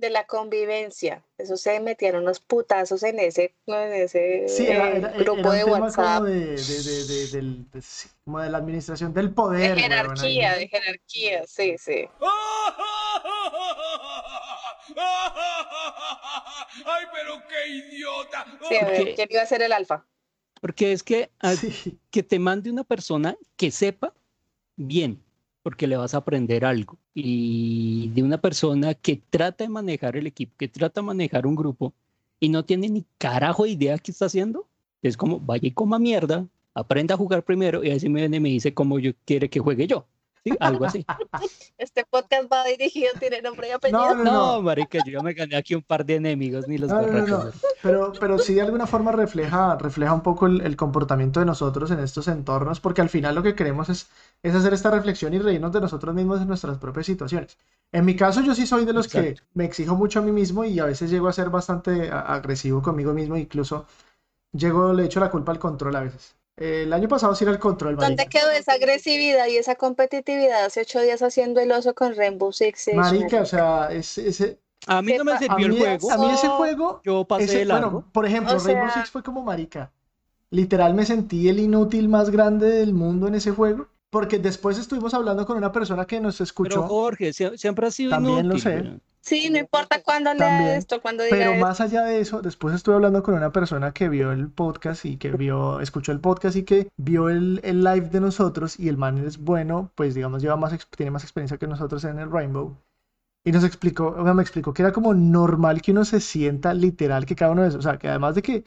de 0.01 0.11
la 0.11 0.27
convivencia. 0.27 1.23
Eso 1.39 1.57
se 1.57 1.79
metieron 1.81 2.23
unos 2.23 2.41
putazos 2.41 3.03
en 3.03 3.19
ese, 3.21 3.55
en 3.67 3.93
ese 3.93 4.47
grupo 5.19 5.53
de 5.53 5.65
WhatsApp. 5.65 6.19
Como 6.19 6.31
de, 6.31 6.57
de, 6.57 7.65
como 8.25 8.41
de, 8.41 8.51
la 8.51 8.59
administración 8.59 9.13
del 9.13 9.33
poder. 9.33 9.77
De 9.77 9.83
jerarquía, 9.83 10.57
de 10.57 10.69
jerarquía, 10.69 11.47
sí, 11.47 11.77
sí. 11.79 12.09
¡Ay, 16.85 17.05
pero 17.13 17.43
qué 17.49 17.69
idiota! 17.69 18.47
Sí, 18.69 18.77
a 18.77 18.87
ver, 18.87 19.15
¿quién 19.15 19.29
iba 19.31 19.43
a 19.43 19.47
ser 19.47 19.63
el 19.63 19.73
alfa? 19.73 20.07
Porque 20.61 20.93
es 20.93 21.03
que, 21.03 21.31
que 22.11 22.23
te 22.23 22.39
mande 22.39 22.71
una 22.71 22.85
persona 22.85 23.37
que 23.57 23.71
sepa 23.71 24.13
bien, 24.77 25.23
porque 25.63 25.87
le 25.87 25.97
vas 25.97 26.15
a 26.15 26.19
aprender 26.19 26.65
algo. 26.65 26.99
Y 27.15 28.09
de 28.15 28.23
una 28.23 28.41
persona 28.41 28.95
que 28.95 29.21
trata 29.31 29.65
de 29.65 29.71
manejar 29.71 30.17
el 30.17 30.27
equipo, 30.27 30.55
que 30.57 30.69
trata 30.69 31.01
de 31.01 31.07
manejar 31.07 31.47
un 31.47 31.57
grupo 31.57 31.93
y 32.39 32.49
no 32.49 32.65
tiene 32.65 32.89
ni 32.89 33.05
carajo 33.19 33.65
de 33.65 33.71
idea 33.71 33.99
qué 33.99 34.13
está 34.13 34.27
haciendo, 34.27 34.67
es 35.03 35.17
como, 35.17 35.41
vaya 35.41 35.69
y 35.69 35.73
coma 35.73 35.99
mierda, 35.99 36.47
aprenda 36.75 37.15
a 37.15 37.19
jugar 37.19 37.45
primero 37.45 37.85
y 37.85 37.91
así 37.91 38.09
me 38.09 38.21
viene 38.21 38.39
y 38.39 38.41
me 38.41 38.49
dice 38.51 38.75
cómo 38.75 38.99
yo 38.99 39.13
quiere 39.25 39.51
que 39.51 39.61
juegue 39.61 39.87
yo. 39.87 40.07
Sí, 40.45 40.53
algo 40.61 40.85
así. 40.85 41.05
Este 41.79 42.05
podcast 42.09 42.51
va 42.51 42.65
dirigido, 42.65 43.11
tiene 43.19 43.43
nombre 43.43 43.69
y 43.69 43.71
apellido. 43.73 44.15
No, 44.15 44.25
no, 44.25 44.63
marica, 44.63 44.99
yo 45.05 45.13
ya 45.13 45.23
me 45.23 45.35
gané 45.35 45.57
aquí 45.57 45.75
un 45.75 45.83
par 45.83 46.05
de 46.05 46.17
enemigos, 46.17 46.69
ni 46.69 46.79
los 46.79 46.91
no, 46.91 47.51
Pero, 47.83 48.13
pero 48.19 48.39
sí 48.39 48.55
de 48.55 48.63
alguna 48.63 48.87
forma 48.87 49.13
refleja, 49.13 49.77
refleja 49.77 50.13
un 50.13 50.23
poco 50.23 50.47
el, 50.47 50.77
comportamiento 50.77 51.41
de 51.41 51.47
nosotros 51.47 51.91
en 51.91 52.01
estos 52.01 52.29
entornos, 52.29 52.81
porque 52.81 53.01
al 53.01 53.09
final 53.09 53.35
lo 53.35 53.43
que 53.43 53.55
queremos 53.55 53.89
es, 53.89 54.09
es 54.43 54.55
hacer 54.55 54.75
esta 54.75 54.91
reflexión 54.91 55.33
y 55.35 55.39
reírnos 55.39 55.73
de 55.73 55.81
nosotros 55.81 56.15
mismos 56.15 56.41
en 56.41 56.49
nuestras 56.49 56.79
propias 56.79 57.07
situaciones. 57.07 57.59
En 57.93 58.05
mi 58.05 58.15
caso, 58.15 58.41
yo 58.43 58.55
sí 58.55 58.67
soy 58.67 58.85
de 58.85 58.93
los 58.93 59.09
que 59.09 59.37
me 59.55 59.65
exijo 59.65 59.97
mucho 59.97 60.21
a 60.21 60.23
mí 60.23 60.33
mismo 60.33 60.65
y 60.65 60.79
a 60.79 60.85
veces 60.85 61.11
llego 61.11 61.29
a 61.29 61.33
ser 61.33 61.51
bastante 61.51 62.11
agresivo 62.11 62.83
conmigo 62.83 63.13
mismo, 63.13 63.37
incluso 63.37 63.87
llego, 64.53 64.93
le 64.93 65.05
echo 65.05 65.21
la 65.21 65.31
culpa 65.31 65.53
al 65.53 65.59
control 65.59 65.97
a 65.97 66.01
veces 66.01 66.40
el 66.61 66.93
año 66.93 67.09
pasado 67.09 67.35
sí 67.35 67.43
era 67.43 67.53
el 67.53 67.59
control. 67.59 67.97
¿Dónde 67.97 68.27
quedó 68.27 68.51
esa 68.51 68.75
agresividad 68.75 69.47
y 69.49 69.57
esa 69.57 69.75
competitividad 69.75 70.67
hace 70.67 70.83
ocho 70.83 71.01
días 71.01 71.23
haciendo 71.23 71.61
el 71.61 71.73
oso 71.73 71.95
con 71.95 72.15
Rainbow 72.15 72.53
Six? 72.53 72.91
Marica, 72.95 73.41
o 73.41 73.47
sea, 73.47 73.91
ese... 73.91 74.61
A 74.87 75.03
mí 75.03 75.15
no 75.17 75.25
me 75.25 75.37
sirvió 75.39 75.67
el 75.67 75.79
juego. 75.79 76.13
A 76.13 76.19
mí 76.19 76.31
ese 76.31 76.49
juego... 76.49 77.01
Yo 77.03 77.25
pasé 77.25 77.63
el 77.63 77.69
Bueno, 77.69 78.05
por 78.13 78.27
ejemplo, 78.27 78.59
Rainbow 78.59 78.91
Six 78.95 79.11
fue 79.11 79.23
como 79.23 79.43
marica. 79.43 79.91
Literal 80.51 80.95
me 80.95 81.07
sentí 81.07 81.49
el 81.49 81.59
inútil 81.59 82.09
más 82.09 82.31
grande 82.31 82.69
del 82.69 82.93
mundo 82.93 83.27
en 83.27 83.35
ese 83.35 83.51
juego. 83.51 83.89
Porque 84.11 84.39
después 84.41 84.77
estuvimos 84.77 85.15
hablando 85.15 85.47
con 85.47 85.57
una 85.57 85.71
persona 85.71 86.05
que 86.05 86.21
nos 86.21 86.41
escuchó. 86.41 86.81
Pero 86.81 86.89
Jorge, 86.89 87.33
siempre 87.33 87.87
ha 87.87 87.91
sido 87.93 88.11
También 88.11 88.49
lo 88.49 88.59
sé. 88.59 89.01
Sí, 89.31 89.49
no 89.49 89.59
importa 89.59 90.03
cuándo 90.03 90.35
lea 90.35 90.77
esto, 90.77 91.01
cuando 91.01 91.23
diga 91.23 91.37
Pero 91.37 91.55
más 91.55 91.81
allá 91.81 92.03
de 92.03 92.19
eso, 92.19 92.43
después 92.43 92.75
estuve 92.75 92.97
hablando 92.97 93.23
con 93.23 93.37
una 93.37 93.53
persona 93.53 93.93
que 93.93 94.09
vio 94.09 94.33
el 94.33 94.51
podcast 94.51 95.05
y 95.05 95.19
que 95.19 95.31
vio, 95.31 95.79
escuchó 95.79 96.11
el 96.11 96.19
podcast 96.19 96.57
y 96.57 96.65
que 96.65 96.89
vio 96.97 97.29
el, 97.29 97.61
el 97.63 97.85
live 97.85 98.09
de 98.09 98.21
nosotros 98.21 98.81
y 98.81 98.89
el 98.89 98.97
man 98.97 99.19
es 99.19 99.39
bueno, 99.39 99.93
pues 99.95 100.17
digamos, 100.17 100.43
lleva 100.43 100.57
más, 100.57 100.77
tiene 100.97 101.13
más 101.13 101.23
experiencia 101.23 101.59
que 101.59 101.69
nosotros 101.69 102.03
en 102.03 102.19
el 102.19 102.29
Rainbow. 102.29 102.77
Y 103.45 103.53
nos 103.53 103.63
explicó, 103.63 104.11
me 104.11 104.43
explicó 104.43 104.75
que 104.75 104.83
era 104.83 104.91
como 104.91 105.15
normal 105.15 105.81
que 105.81 105.93
uno 105.93 106.05
se 106.05 106.19
sienta 106.19 106.75
literal 106.75 107.25
que 107.25 107.37
cada 107.37 107.53
uno 107.53 107.63
de 107.63 107.69
esos, 107.69 107.87
o 107.87 107.89
sea, 107.89 107.99
que 107.99 108.09
además 108.09 108.35
de 108.35 108.43
que 108.43 108.65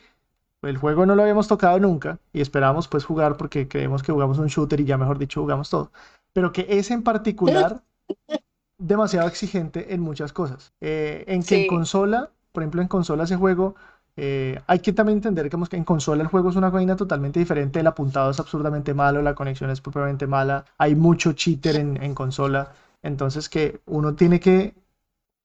el 0.61 0.77
juego 0.77 1.05
no 1.05 1.15
lo 1.15 1.23
habíamos 1.23 1.49
tocado 1.49 1.77
nunca 1.77 2.19
y 2.31 2.39
esperábamos 2.39 2.87
pues 2.87 3.03
jugar 3.03 3.35
porque 3.35 3.67
creemos 3.67 4.01
que 4.01 4.13
jugamos 4.13 4.37
un 4.37 4.47
shooter 4.47 4.79
y 4.79 4.85
ya 4.85 4.97
mejor 4.97 5.19
dicho 5.19 5.41
jugamos 5.41 5.69
todo, 5.69 5.91
pero 6.31 6.53
que 6.53 6.67
ese 6.69 6.93
en 6.93 7.03
particular 7.03 7.83
demasiado 8.77 9.27
exigente 9.27 9.93
en 9.93 10.01
muchas 10.01 10.33
cosas. 10.33 10.73
Eh, 10.81 11.23
en 11.27 11.43
que 11.43 11.63
en 11.63 11.67
consola, 11.67 12.31
por 12.51 12.63
ejemplo, 12.63 12.81
en 12.81 12.87
consola 12.87 13.23
ese 13.23 13.35
juego, 13.35 13.75
eh, 14.15 14.61
hay 14.67 14.79
que 14.79 14.93
también 14.93 15.17
entender 15.17 15.49
que, 15.49 15.57
en 15.75 15.83
consola 15.83 16.21
el 16.21 16.27
juego 16.27 16.49
es 16.49 16.55
una 16.55 16.69
vaina 16.69 16.95
totalmente 16.95 17.39
diferente, 17.39 17.79
el 17.79 17.87
apuntado 17.87 18.31
es 18.31 18.39
absurdamente 18.39 18.93
malo, 18.93 19.21
la 19.21 19.35
conexión 19.35 19.69
es 19.69 19.81
propiamente 19.81 20.27
mala, 20.27 20.65
hay 20.77 20.95
mucho 20.95 21.33
cheater 21.33 21.77
en, 21.77 22.01
en 22.01 22.13
consola, 22.13 22.71
entonces 23.01 23.49
que 23.49 23.81
uno 23.85 24.15
tiene 24.15 24.39
que 24.39 24.75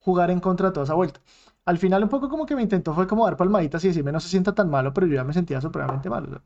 jugar 0.00 0.30
en 0.30 0.40
contra 0.40 0.68
de 0.68 0.72
toda 0.74 0.84
esa 0.84 0.94
vuelta. 0.94 1.20
al 1.66 1.78
final 1.78 2.02
un 2.02 2.08
poco 2.08 2.28
como 2.28 2.46
que 2.46 2.56
me 2.56 2.62
intentó 2.62 2.94
fue 2.94 3.06
como 3.06 3.24
dar 3.26 3.36
palmaditas 3.36 3.84
y 3.84 3.88
decirme 3.88 4.12
no 4.12 4.20
se 4.20 4.28
sienta 4.28 4.54
tan 4.54 4.70
malo, 4.70 4.92
pero 4.94 5.06
yo 5.06 5.14
ya 5.16 5.24
me 5.24 5.32
sentía 5.34 5.60
supremamente 5.60 6.10
malo. 6.10 6.42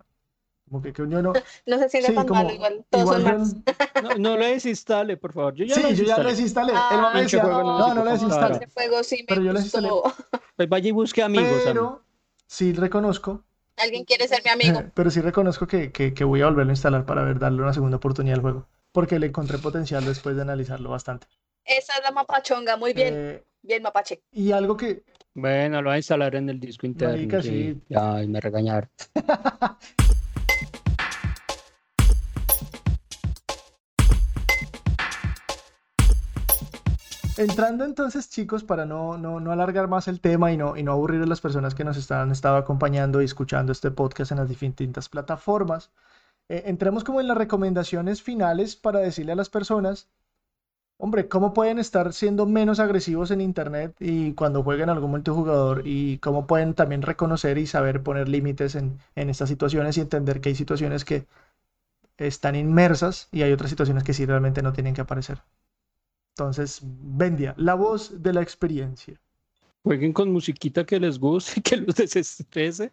Como 0.73 0.83
que, 0.83 0.93
que 0.93 1.03
uno 1.03 1.21
no... 1.21 1.33
no 1.67 1.79
se 1.79 1.89
siente 1.91 2.13
tan 2.13 2.27
malo, 2.27 2.53
igual 2.53 2.85
todos 2.89 3.11
son 3.11 3.23
malos. 3.23 3.55
No, 4.03 4.15
no 4.17 4.37
lo 4.37 4.47
desinstalé, 4.47 5.17
por 5.17 5.33
favor. 5.33 5.55
Yo 5.55 5.65
ya 5.65 5.77
sí, 5.77 5.95
yo 5.95 6.05
ya 6.05 6.19
lo 6.19 6.29
desinstalé. 6.29 6.73
Ah, 6.75 6.89
el 6.93 7.01
momento 7.03 7.21
decía, 7.21 7.43
no, 7.43 7.79
no, 7.79 7.95
no 7.95 8.05
lo 8.05 8.11
desinstalé. 8.11 8.57
Ese 8.57 8.67
juego 8.73 9.03
sí 9.05 9.17
me 9.19 9.27
pero 9.29 9.43
yo 9.43 9.53
lo 9.53 9.59
desinstalé. 9.61 9.91
Pues 10.57 10.69
vaya 10.69 10.89
y 10.89 10.93
busque 10.93 11.23
amigos. 11.23 11.61
Pero 11.65 12.03
sí 12.47 12.73
reconozco 12.73 13.45
Alguien 13.77 14.05
quiere 14.05 14.29
ser 14.29 14.43
mi 14.45 14.51
amigo. 14.71 14.83
Pero 14.95 15.11
sí 15.11 15.21
reconozco 15.21 15.67
que, 15.67 15.93
que, 15.93 16.15
que, 16.15 16.25
voy 16.25 16.41
a 16.41 16.47
volverlo 16.47 16.71
a 16.71 16.75
instalar 16.75 17.05
para 17.05 17.23
ver, 17.23 17.39
darle 17.39 17.63
una 17.63 17.73
segunda 17.73 17.99
oportunidad 17.99 18.37
al 18.37 18.43
juego. 18.43 18.69
Porque 18.93 19.19
le 19.19 19.27
encontré 19.27 19.59
potencial 19.59 20.05
después 20.05 20.37
de 20.37 20.43
analizarlo 20.43 20.91
bastante. 20.91 21.27
Esa 21.65 21.95
es 21.95 22.03
la 22.03 22.11
mapachonga, 22.11 22.77
muy 22.77 22.93
bien. 22.93 23.15
Eh, 23.17 23.45
bien, 23.63 23.83
mapache. 23.83 24.23
Y 24.33 24.53
algo 24.53 24.77
que. 24.77 25.05
Bueno, 25.35 25.81
lo 25.81 25.89
voy 25.89 25.95
a 25.95 25.99
instalar 25.99 26.35
en 26.35 26.51
el 26.51 26.61
disco 26.61 26.87
interno. 26.87 27.43
sí. 27.43 27.81
Ay, 27.95 28.29
me 28.29 28.41
regañar. 28.41 28.91
Entrando 37.39 37.85
entonces, 37.85 38.29
chicos, 38.29 38.63
para 38.63 38.85
no, 38.85 39.17
no, 39.17 39.41
no, 39.41 39.53
alargar 39.53 39.89
más 39.89 40.07
el 40.07 40.21
tema 40.21 40.53
y 40.53 40.59
no, 40.59 40.77
y 40.77 40.83
no 40.83 40.93
aburrir 40.93 41.23
a 41.23 41.27
las 41.27 41.41
personas 41.41 41.75
que 41.75 41.83
nos 41.83 41.97
están 41.97 42.31
estado 42.31 42.57
acompañando 42.57 43.23
y 43.23 43.25
escuchando 43.25 43.73
este 43.73 43.91
podcast 43.91 44.33
en 44.33 44.39
las 44.39 44.49
distintas 44.51 45.09
plataformas, 45.09 45.91
eh, 46.51 46.65
entremos 46.67 47.05
como 47.05 47.21
en 47.23 47.29
las 47.29 47.39
recomendaciones 47.39 48.23
finales 48.23 48.77
para 48.77 49.01
decirle 49.01 49.33
a 49.33 49.37
las 49.37 49.49
personas, 49.49 50.09
hombre, 50.99 51.29
cómo 51.29 51.55
pueden 51.55 51.79
estar 51.79 52.13
siendo 52.13 52.47
menos 52.47 52.81
agresivos 52.81 53.31
en 53.31 53.41
Internet 53.41 53.97
y 54.01 54.35
cuando 54.35 54.63
jueguen 54.63 54.91
algún 54.91 55.11
multijugador 55.13 55.83
y 55.87 56.19
cómo 56.19 56.47
pueden 56.47 56.75
también 56.75 57.03
reconocer 57.03 57.59
y 57.59 57.67
saber 57.67 58.03
poner 58.03 58.29
límites 58.29 58.75
en, 58.75 58.99
en 59.17 59.31
estas 59.31 59.49
situaciones 59.49 59.97
y 59.97 60.03
entender 60.03 60.41
que 60.43 60.51
hay 60.51 60.55
situaciones 60.55 61.05
que 61.05 61.27
están 62.19 62.57
inmersas 62.57 63.29
y 63.33 63.43
hay 63.43 63.53
otras 63.53 63.71
situaciones 63.71 64.05
que 64.05 64.15
sí 64.15 64.27
realmente 64.27 64.63
no 64.63 64.73
tienen 64.73 64.95
que 64.95 65.01
aparecer. 65.01 65.43
Entonces, 66.37 66.81
Vendia, 66.83 67.55
la 67.59 67.75
voz 67.75 68.23
de 68.23 68.33
la 68.33 68.41
experiencia. 68.41 69.21
Jueguen 69.85 70.13
con 70.13 70.33
musiquita 70.33 70.87
que 70.87 70.99
les 70.99 71.19
guste, 71.19 71.61
que 71.63 71.77
los 71.77 71.95
desestrese. 71.97 72.93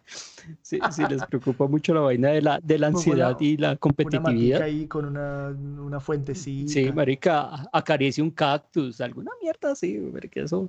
Si, 0.60 0.78
les 1.08 1.24
preocupa 1.30 1.66
mucho 1.66 1.94
la 1.94 2.00
vaina 2.00 2.30
de 2.30 2.42
la, 2.42 2.60
de 2.62 2.78
la 2.78 2.88
ansiedad 2.88 3.38
y 3.40 3.56
la 3.56 3.76
competitividad. 3.76 4.58
Una 4.58 4.66
ahí 4.66 4.86
con 4.86 5.06
una, 5.06 5.48
una 5.48 6.00
fuentecita. 6.00 6.72
Sí, 6.72 6.92
marica, 6.92 7.68
acaricie 7.72 8.22
un 8.22 8.30
cactus, 8.30 9.00
alguna 9.00 9.30
mierda 9.40 9.72
así, 9.72 9.96
marica, 9.98 10.42
eso. 10.42 10.68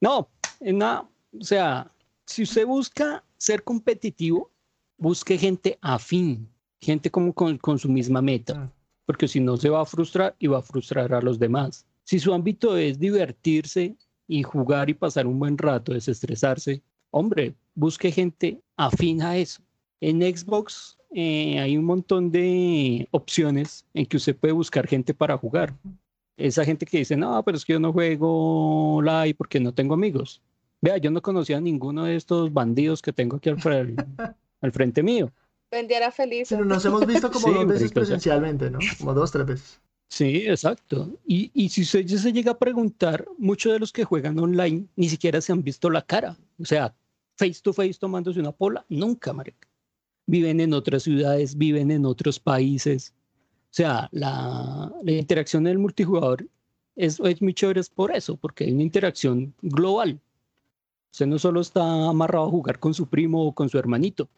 No, 0.00 0.28
nada, 0.60 1.08
o 1.40 1.44
sea, 1.44 1.90
si 2.26 2.42
usted 2.42 2.66
busca 2.66 3.24
ser 3.38 3.62
competitivo, 3.62 4.50
busque 4.98 5.38
gente 5.38 5.78
afín, 5.80 6.48
gente 6.80 7.10
como 7.10 7.32
con, 7.32 7.56
con 7.56 7.78
su 7.78 7.88
misma 7.88 8.20
meta. 8.20 8.70
Porque 9.06 9.28
si 9.28 9.40
no 9.40 9.56
se 9.56 9.70
va 9.70 9.80
a 9.80 9.86
frustrar 9.86 10.34
y 10.38 10.48
va 10.48 10.58
a 10.58 10.62
frustrar 10.62 11.14
a 11.14 11.22
los 11.22 11.38
demás. 11.38 11.86
Si 12.04 12.18
su 12.18 12.34
ámbito 12.34 12.76
es 12.76 12.98
divertirse 12.98 13.96
y 14.28 14.42
jugar 14.42 14.90
y 14.90 14.94
pasar 14.94 15.26
un 15.26 15.38
buen 15.38 15.56
rato, 15.56 15.92
desestresarse, 15.92 16.82
hombre, 17.10 17.54
busque 17.74 18.12
gente 18.12 18.60
afín 18.76 19.22
a 19.22 19.36
eso. 19.36 19.62
En 20.00 20.20
Xbox 20.20 20.98
eh, 21.12 21.58
hay 21.58 21.76
un 21.76 21.84
montón 21.84 22.30
de 22.30 23.08
opciones 23.10 23.86
en 23.94 24.06
que 24.06 24.18
usted 24.18 24.36
puede 24.36 24.52
buscar 24.52 24.86
gente 24.86 25.14
para 25.14 25.38
jugar. 25.38 25.74
Esa 26.36 26.64
gente 26.64 26.84
que 26.84 26.98
dice, 26.98 27.16
no, 27.16 27.42
pero 27.44 27.56
es 27.56 27.64
que 27.64 27.72
yo 27.72 27.80
no 27.80 27.92
juego 27.92 29.00
live 29.02 29.34
porque 29.34 29.58
no 29.58 29.72
tengo 29.72 29.94
amigos. 29.94 30.42
Vea, 30.82 30.98
yo 30.98 31.10
no 31.10 31.22
conocía 31.22 31.56
a 31.56 31.60
ninguno 31.60 32.04
de 32.04 32.16
estos 32.16 32.52
bandidos 32.52 33.00
que 33.00 33.12
tengo 33.12 33.36
aquí 33.36 33.48
al, 33.48 33.56
al 34.60 34.72
frente 34.72 35.02
mío. 35.02 35.32
Vendiera 35.70 36.10
feliz. 36.10 36.48
Pero 36.48 36.64
nos 36.64 36.84
hemos 36.84 37.06
visto 37.06 37.30
como 37.30 37.52
dos 37.52 37.66
veces 37.66 37.92
presencialmente, 37.92 38.70
¿no? 38.70 38.78
Como 38.98 39.14
dos, 39.14 39.32
tres 39.32 39.46
veces. 39.46 39.80
Sí, 40.08 40.46
exacto. 40.46 41.18
Y, 41.26 41.50
y 41.52 41.68
si 41.68 41.82
usted 41.82 42.06
se 42.06 42.32
llega 42.32 42.52
a 42.52 42.58
preguntar, 42.58 43.26
muchos 43.38 43.72
de 43.72 43.80
los 43.80 43.92
que 43.92 44.04
juegan 44.04 44.38
online 44.38 44.86
ni 44.94 45.08
siquiera 45.08 45.40
se 45.40 45.52
han 45.52 45.62
visto 45.62 45.90
la 45.90 46.02
cara. 46.02 46.36
O 46.60 46.64
sea, 46.64 46.94
face 47.36 47.60
to 47.62 47.72
face 47.72 47.94
tomándose 47.98 48.40
una 48.40 48.52
pola, 48.52 48.84
nunca, 48.88 49.32
marica. 49.32 49.68
Viven 50.26 50.60
en 50.60 50.72
otras 50.72 51.02
ciudades, 51.02 51.56
viven 51.56 51.90
en 51.90 52.06
otros 52.06 52.38
países. 52.38 53.14
O 53.70 53.74
sea, 53.76 54.08
la, 54.12 54.92
la 55.02 55.12
interacción 55.12 55.64
del 55.64 55.78
multijugador 55.78 56.46
es, 56.94 57.20
es 57.20 57.42
muy 57.42 57.52
chévere 57.52 57.82
por 57.94 58.14
eso, 58.14 58.36
porque 58.36 58.64
hay 58.64 58.72
una 58.72 58.82
interacción 58.82 59.54
global. 59.60 60.20
Usted 61.12 61.26
no 61.26 61.38
solo 61.38 61.60
está 61.60 62.08
amarrado 62.08 62.46
a 62.46 62.50
jugar 62.50 62.78
con 62.78 62.94
su 62.94 63.06
primo 63.06 63.44
o 63.44 63.52
con 63.52 63.68
su 63.68 63.78
hermanito, 63.78 64.28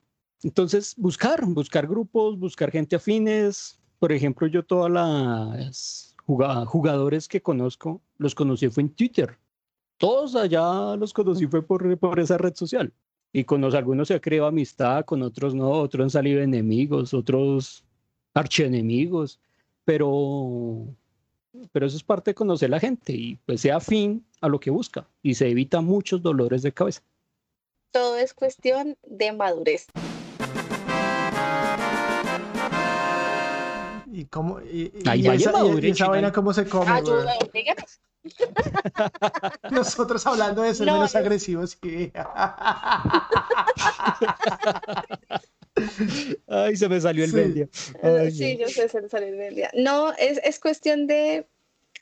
entonces, 0.43 0.95
buscar, 0.97 1.45
buscar 1.47 1.87
grupos, 1.87 2.39
buscar 2.39 2.71
gente 2.71 2.97
afines. 2.97 3.79
Por 3.99 4.13
ejemplo, 4.13 4.47
yo 4.47 4.65
todas 4.65 4.91
las 4.91 6.15
jugadores 6.67 7.27
que 7.27 7.43
conozco, 7.43 8.01
los 8.19 8.35
conocí 8.35 8.69
fue 8.69 8.85
en 8.85 8.91
Twitter. 8.91 9.37
Todos 9.97 10.37
allá 10.37 10.95
los 10.97 11.13
conocí 11.13 11.47
fue 11.47 11.63
por, 11.63 11.99
por 11.99 12.21
esa 12.21 12.39
red 12.39 12.55
social. 12.55 12.93
Y 13.33 13.45
con 13.45 13.61
los, 13.61 13.75
algunos 13.75 14.09
se 14.09 14.21
creado 14.21 14.47
amistad, 14.47 15.05
con 15.05 15.23
otros 15.23 15.55
no, 15.55 15.71
otros 15.71 16.05
han 16.05 16.11
salido 16.11 16.41
enemigos, 16.41 17.13
otros 17.13 17.85
archienemigos. 18.33 19.41
Pero, 19.85 20.87
pero 21.73 21.87
eso 21.87 21.97
es 21.97 22.05
parte 22.05 22.31
de 22.31 22.37
conocer 22.37 22.69
a 22.69 22.77
la 22.77 22.81
gente 22.81 23.13
y 23.13 23.37
pues 23.45 23.63
sea 23.63 23.77
afín 23.77 24.25
a 24.41 24.49
lo 24.49 24.61
que 24.61 24.71
busca 24.71 25.09
y 25.23 25.35
se 25.35 25.49
evita 25.49 25.81
muchos 25.81 26.23
dolores 26.23 26.63
de 26.63 26.73
cabeza. 26.73 27.03
Todo 27.91 28.17
es 28.19 28.35
cuestión 28.35 28.97
de 29.03 29.33
madurez. 29.33 29.89
Y 34.29 34.31
cómo 34.31 34.61
y, 34.61 34.93
esa, 35.91 36.09
vaina 36.09 36.33
cómo 36.33 36.53
se 36.53 36.67
come. 36.67 36.91
Nosotros 39.71 40.27
hablando 40.27 40.63
de 40.63 40.75
ser 40.75 40.87
menos 40.87 41.15
agresivos 41.15 41.77
que. 41.77 42.13
Ay, 46.49 46.77
se 46.77 46.89
me 46.89 47.01
salió 47.01 47.25
el 47.25 47.31
sí. 47.31 47.67
sí, 48.33 48.59
yo 48.59 48.69
sé, 48.69 48.89
se 48.89 49.01
me 49.01 49.09
salió 49.09 49.29
el 49.29 49.37
media. 49.37 49.71
No, 49.75 50.13
es, 50.15 50.41
es 50.43 50.59
cuestión 50.59 51.07
de 51.07 51.47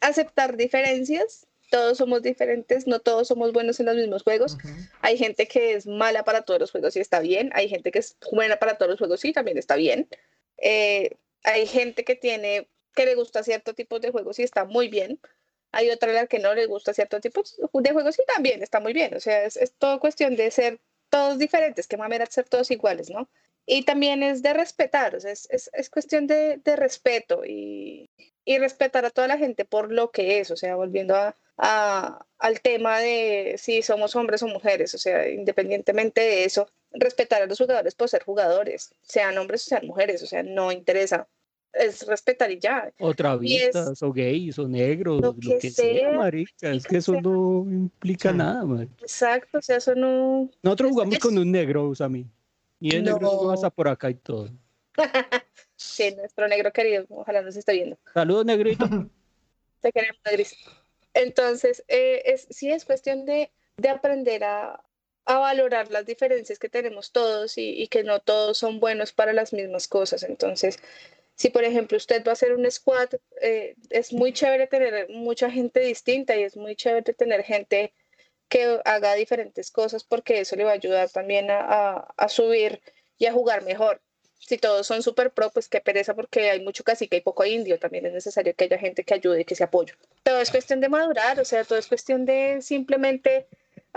aceptar 0.00 0.56
diferencias. 0.56 1.46
Todos 1.70 1.98
somos 1.98 2.22
diferentes, 2.22 2.86
no 2.86 3.00
todos 3.00 3.28
somos 3.28 3.52
buenos 3.52 3.78
en 3.80 3.86
los 3.86 3.96
mismos 3.96 4.22
juegos. 4.22 4.56
Hay 5.02 5.18
gente 5.18 5.46
que 5.48 5.74
es 5.74 5.86
mala 5.86 6.24
para 6.24 6.42
todos 6.42 6.60
los 6.60 6.70
juegos 6.70 6.96
y 6.96 7.00
está 7.00 7.20
bien. 7.20 7.50
Hay 7.54 7.68
gente 7.68 7.90
que 7.90 7.98
es 7.98 8.16
buena 8.32 8.56
para 8.56 8.78
todos 8.78 8.90
los 8.90 8.98
juegos 8.98 9.24
y 9.24 9.32
también 9.32 9.58
está 9.58 9.76
bien. 9.76 10.08
Eh, 10.58 11.16
hay 11.44 11.66
gente 11.66 12.04
que 12.04 12.14
tiene, 12.14 12.68
que 12.94 13.06
le 13.06 13.14
gusta 13.14 13.42
cierto 13.42 13.74
tipo 13.74 14.00
de 14.00 14.10
juegos 14.10 14.38
y 14.38 14.42
está 14.42 14.64
muy 14.64 14.88
bien. 14.88 15.20
Hay 15.72 15.90
otra 15.90 16.12
la 16.12 16.26
que 16.26 16.38
no 16.38 16.54
le 16.54 16.66
gusta 16.66 16.94
cierto 16.94 17.20
tipo 17.20 17.42
de 17.74 17.92
juegos 17.92 18.18
y 18.18 18.24
también 18.26 18.62
está 18.62 18.80
muy 18.80 18.92
bien. 18.92 19.14
O 19.14 19.20
sea, 19.20 19.44
es, 19.44 19.74
todo 19.78 20.00
cuestión 20.00 20.36
de 20.36 20.50
ser 20.50 20.80
todos 21.10 21.38
diferentes, 21.38 21.86
que 21.86 21.96
manera 21.96 22.24
de 22.24 22.32
ser 22.32 22.48
todos 22.48 22.70
iguales, 22.70 23.10
¿no? 23.10 23.28
Y 23.66 23.84
también 23.84 24.22
es 24.22 24.42
de 24.42 24.54
respetar, 24.54 25.16
o 25.16 25.20
sea, 25.20 25.32
es, 25.32 25.48
es, 25.50 25.70
es 25.72 25.90
cuestión 25.90 26.26
de, 26.28 26.58
de 26.58 26.76
respeto 26.76 27.44
y, 27.44 28.08
y, 28.44 28.58
respetar 28.58 29.04
a 29.04 29.10
toda 29.10 29.26
la 29.26 29.38
gente 29.38 29.64
por 29.64 29.92
lo 29.92 30.12
que 30.12 30.38
es, 30.38 30.52
o 30.52 30.56
sea, 30.56 30.76
volviendo 30.76 31.16
a, 31.16 31.36
a, 31.58 32.24
al 32.38 32.60
tema 32.60 33.00
de 33.00 33.56
si 33.58 33.82
somos 33.82 34.14
hombres 34.14 34.42
o 34.42 34.48
mujeres, 34.48 34.94
o 34.94 34.98
sea, 34.98 35.28
independientemente 35.28 36.20
de 36.20 36.44
eso, 36.44 36.70
respetar 36.92 37.42
a 37.42 37.46
los 37.46 37.58
jugadores 37.58 37.94
por 37.94 38.08
ser 38.08 38.22
jugadores, 38.22 38.94
sean 39.02 39.36
hombres 39.38 39.66
o 39.66 39.68
sean 39.68 39.86
mujeres, 39.86 40.22
o 40.22 40.26
sea, 40.26 40.42
no 40.42 40.72
interesa 40.72 41.28
es 41.78 42.06
respetar 42.06 42.50
y 42.50 42.58
ya. 42.58 42.92
O 42.98 43.14
travistas, 43.14 44.02
o 44.02 44.12
gays, 44.12 44.58
o 44.58 44.68
negros, 44.68 45.20
lo 45.20 45.36
que, 45.36 45.70
sea, 45.70 46.12
marica. 46.12 46.72
Es 46.72 46.86
que 46.86 46.98
eso 46.98 47.20
no 47.20 47.64
implica 47.70 48.32
nada, 48.32 48.64
marica. 48.64 48.94
Exacto, 49.00 49.58
o 49.58 49.62
sea, 49.62 49.76
eso 49.76 49.94
no. 49.94 50.50
Nosotros 50.62 50.92
jugamos 50.92 51.18
con 51.18 51.36
un 51.38 51.50
negro, 51.50 51.88
Usami. 51.88 52.26
Y 52.80 52.94
el 52.94 53.04
negro 53.04 53.46
pasa 53.46 53.70
por 53.70 53.88
acá 53.88 54.10
y 54.10 54.14
todo. 54.14 54.50
sí, 55.76 56.14
nuestro 56.16 56.48
negro 56.48 56.72
querido, 56.72 57.06
ojalá 57.10 57.42
nos 57.42 57.56
esté 57.56 57.72
viendo. 57.72 57.98
Saludos, 58.12 58.44
negrito. 58.44 58.86
Te 59.80 59.92
queremos, 59.92 60.20
negris. 60.24 60.56
Entonces, 61.14 61.84
eh, 61.88 62.22
es, 62.26 62.46
sí 62.50 62.70
es 62.70 62.84
cuestión 62.84 63.24
de, 63.24 63.50
de 63.76 63.88
aprender 63.88 64.44
a, 64.44 64.82
a 65.26 65.38
valorar 65.38 65.90
las 65.90 66.06
diferencias 66.06 66.58
que 66.58 66.68
tenemos 66.68 67.10
todos 67.10 67.58
y, 67.58 67.88
que 67.88 68.04
no 68.04 68.20
todos 68.20 68.58
son 68.58 68.80
buenos 68.80 69.12
para 69.12 69.32
las 69.32 69.52
mismas 69.52 69.88
cosas. 69.88 70.22
Entonces, 70.22 70.78
si 71.34 71.50
por 71.50 71.64
ejemplo 71.64 71.96
usted 71.96 72.24
va 72.24 72.30
a 72.30 72.32
hacer 72.34 72.54
un 72.54 72.70
squad, 72.70 73.08
eh, 73.42 73.74
es 73.90 74.12
muy 74.12 74.32
chévere 74.32 74.68
tener 74.68 75.08
mucha 75.10 75.50
gente 75.50 75.80
distinta 75.80 76.36
y 76.36 76.44
es 76.44 76.56
muy 76.56 76.76
chévere 76.76 77.12
tener 77.12 77.42
gente 77.42 77.92
que 78.48 78.80
haga 78.84 79.14
diferentes 79.14 79.72
cosas 79.72 80.04
porque 80.04 80.40
eso 80.40 80.54
le 80.54 80.64
va 80.64 80.70
a 80.70 80.74
ayudar 80.74 81.10
también 81.10 81.50
a, 81.50 82.06
a, 82.16 82.28
subir 82.28 82.80
y 83.18 83.26
a 83.26 83.32
jugar 83.32 83.64
mejor. 83.64 84.00
Si 84.38 84.58
todos 84.58 84.86
son 84.86 85.02
super 85.02 85.32
pro, 85.32 85.50
pues 85.50 85.68
qué 85.68 85.80
pereza 85.80 86.14
porque 86.14 86.50
hay 86.50 86.60
mucho 86.62 86.84
cacique 86.84 87.16
y 87.16 87.20
poco 87.20 87.44
indio. 87.44 87.80
También 87.80 88.06
es 88.06 88.12
necesario 88.12 88.54
que 88.54 88.64
haya 88.64 88.78
gente 88.78 89.02
que 89.02 89.14
ayude 89.14 89.40
y 89.40 89.44
que 89.44 89.56
se 89.56 89.64
apoye. 89.64 89.94
Todo 90.22 90.40
es 90.40 90.52
cuestión 90.52 90.80
de 90.80 90.88
madurar, 90.88 91.40
o 91.40 91.44
sea, 91.44 91.64
todo 91.64 91.78
es 91.78 91.88
cuestión 91.88 92.24
de 92.26 92.58
simplemente 92.62 93.48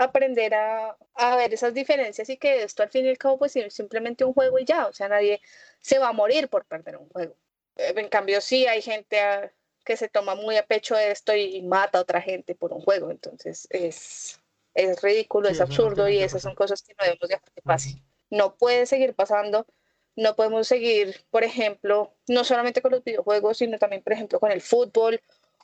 aprender 0.04 0.54
a, 0.54 0.96
a, 1.14 1.36
ver 1.36 1.52
esas 1.52 1.74
diferencias 1.74 2.28
y 2.28 2.36
que 2.36 2.62
esto 2.62 2.82
al 2.82 2.90
fin 2.90 3.06
y 3.06 3.10
al 3.10 3.18
cabo 3.18 3.38
pues 3.38 3.54
es 3.56 3.74
simplemente 3.74 4.24
un 4.24 4.32
juego 4.32 4.58
y 4.58 4.64
ya, 4.64 4.86
o 4.86 4.92
sea, 4.92 5.08
nadie 5.08 5.40
se 5.80 5.98
va 5.98 6.08
a 6.08 6.12
morir 6.12 6.48
por 6.48 6.64
perder 6.64 6.96
un 6.96 7.08
juego. 7.08 7.36
Eh, 7.76 7.92
en 7.96 8.08
cambio, 8.08 8.40
sí 8.40 8.66
hay 8.66 8.82
gente 8.82 9.20
ah, 9.20 9.52
que 9.84 9.96
se 9.96 10.08
toma 10.08 10.34
muy 10.34 10.56
a 10.56 10.66
pecho 10.66 10.96
esto 10.96 11.34
y 11.34 11.62
mata 11.62 11.98
a 11.98 12.02
otra 12.02 12.20
gente 12.22 12.54
por 12.54 12.72
un 12.72 12.80
juego, 12.80 13.10
entonces 13.10 13.66
es, 13.70 14.40
es 14.74 15.02
ridículo, 15.02 15.48
es 15.48 15.60
absurdo 15.60 16.08
y 16.08 16.18
esas 16.18 16.42
son 16.42 16.54
cosas 16.54 16.82
que 16.82 16.94
no 16.98 17.04
debemos 17.04 17.28
dejar 17.28 17.50
que 17.54 17.62
pase. 17.62 18.02
No 18.30 18.56
puede 18.56 18.86
seguir 18.86 19.14
pasando, 19.14 19.66
no 20.16 20.36
podemos 20.36 20.66
seguir, 20.66 21.24
por 21.30 21.44
ejemplo, 21.44 22.14
no 22.28 22.44
solamente 22.44 22.82
con 22.82 22.92
los 22.92 23.04
videojuegos, 23.04 23.58
sino 23.58 23.78
también, 23.78 24.02
por 24.02 24.12
ejemplo, 24.12 24.40
con 24.40 24.52
el 24.52 24.60
fútbol 24.60 25.20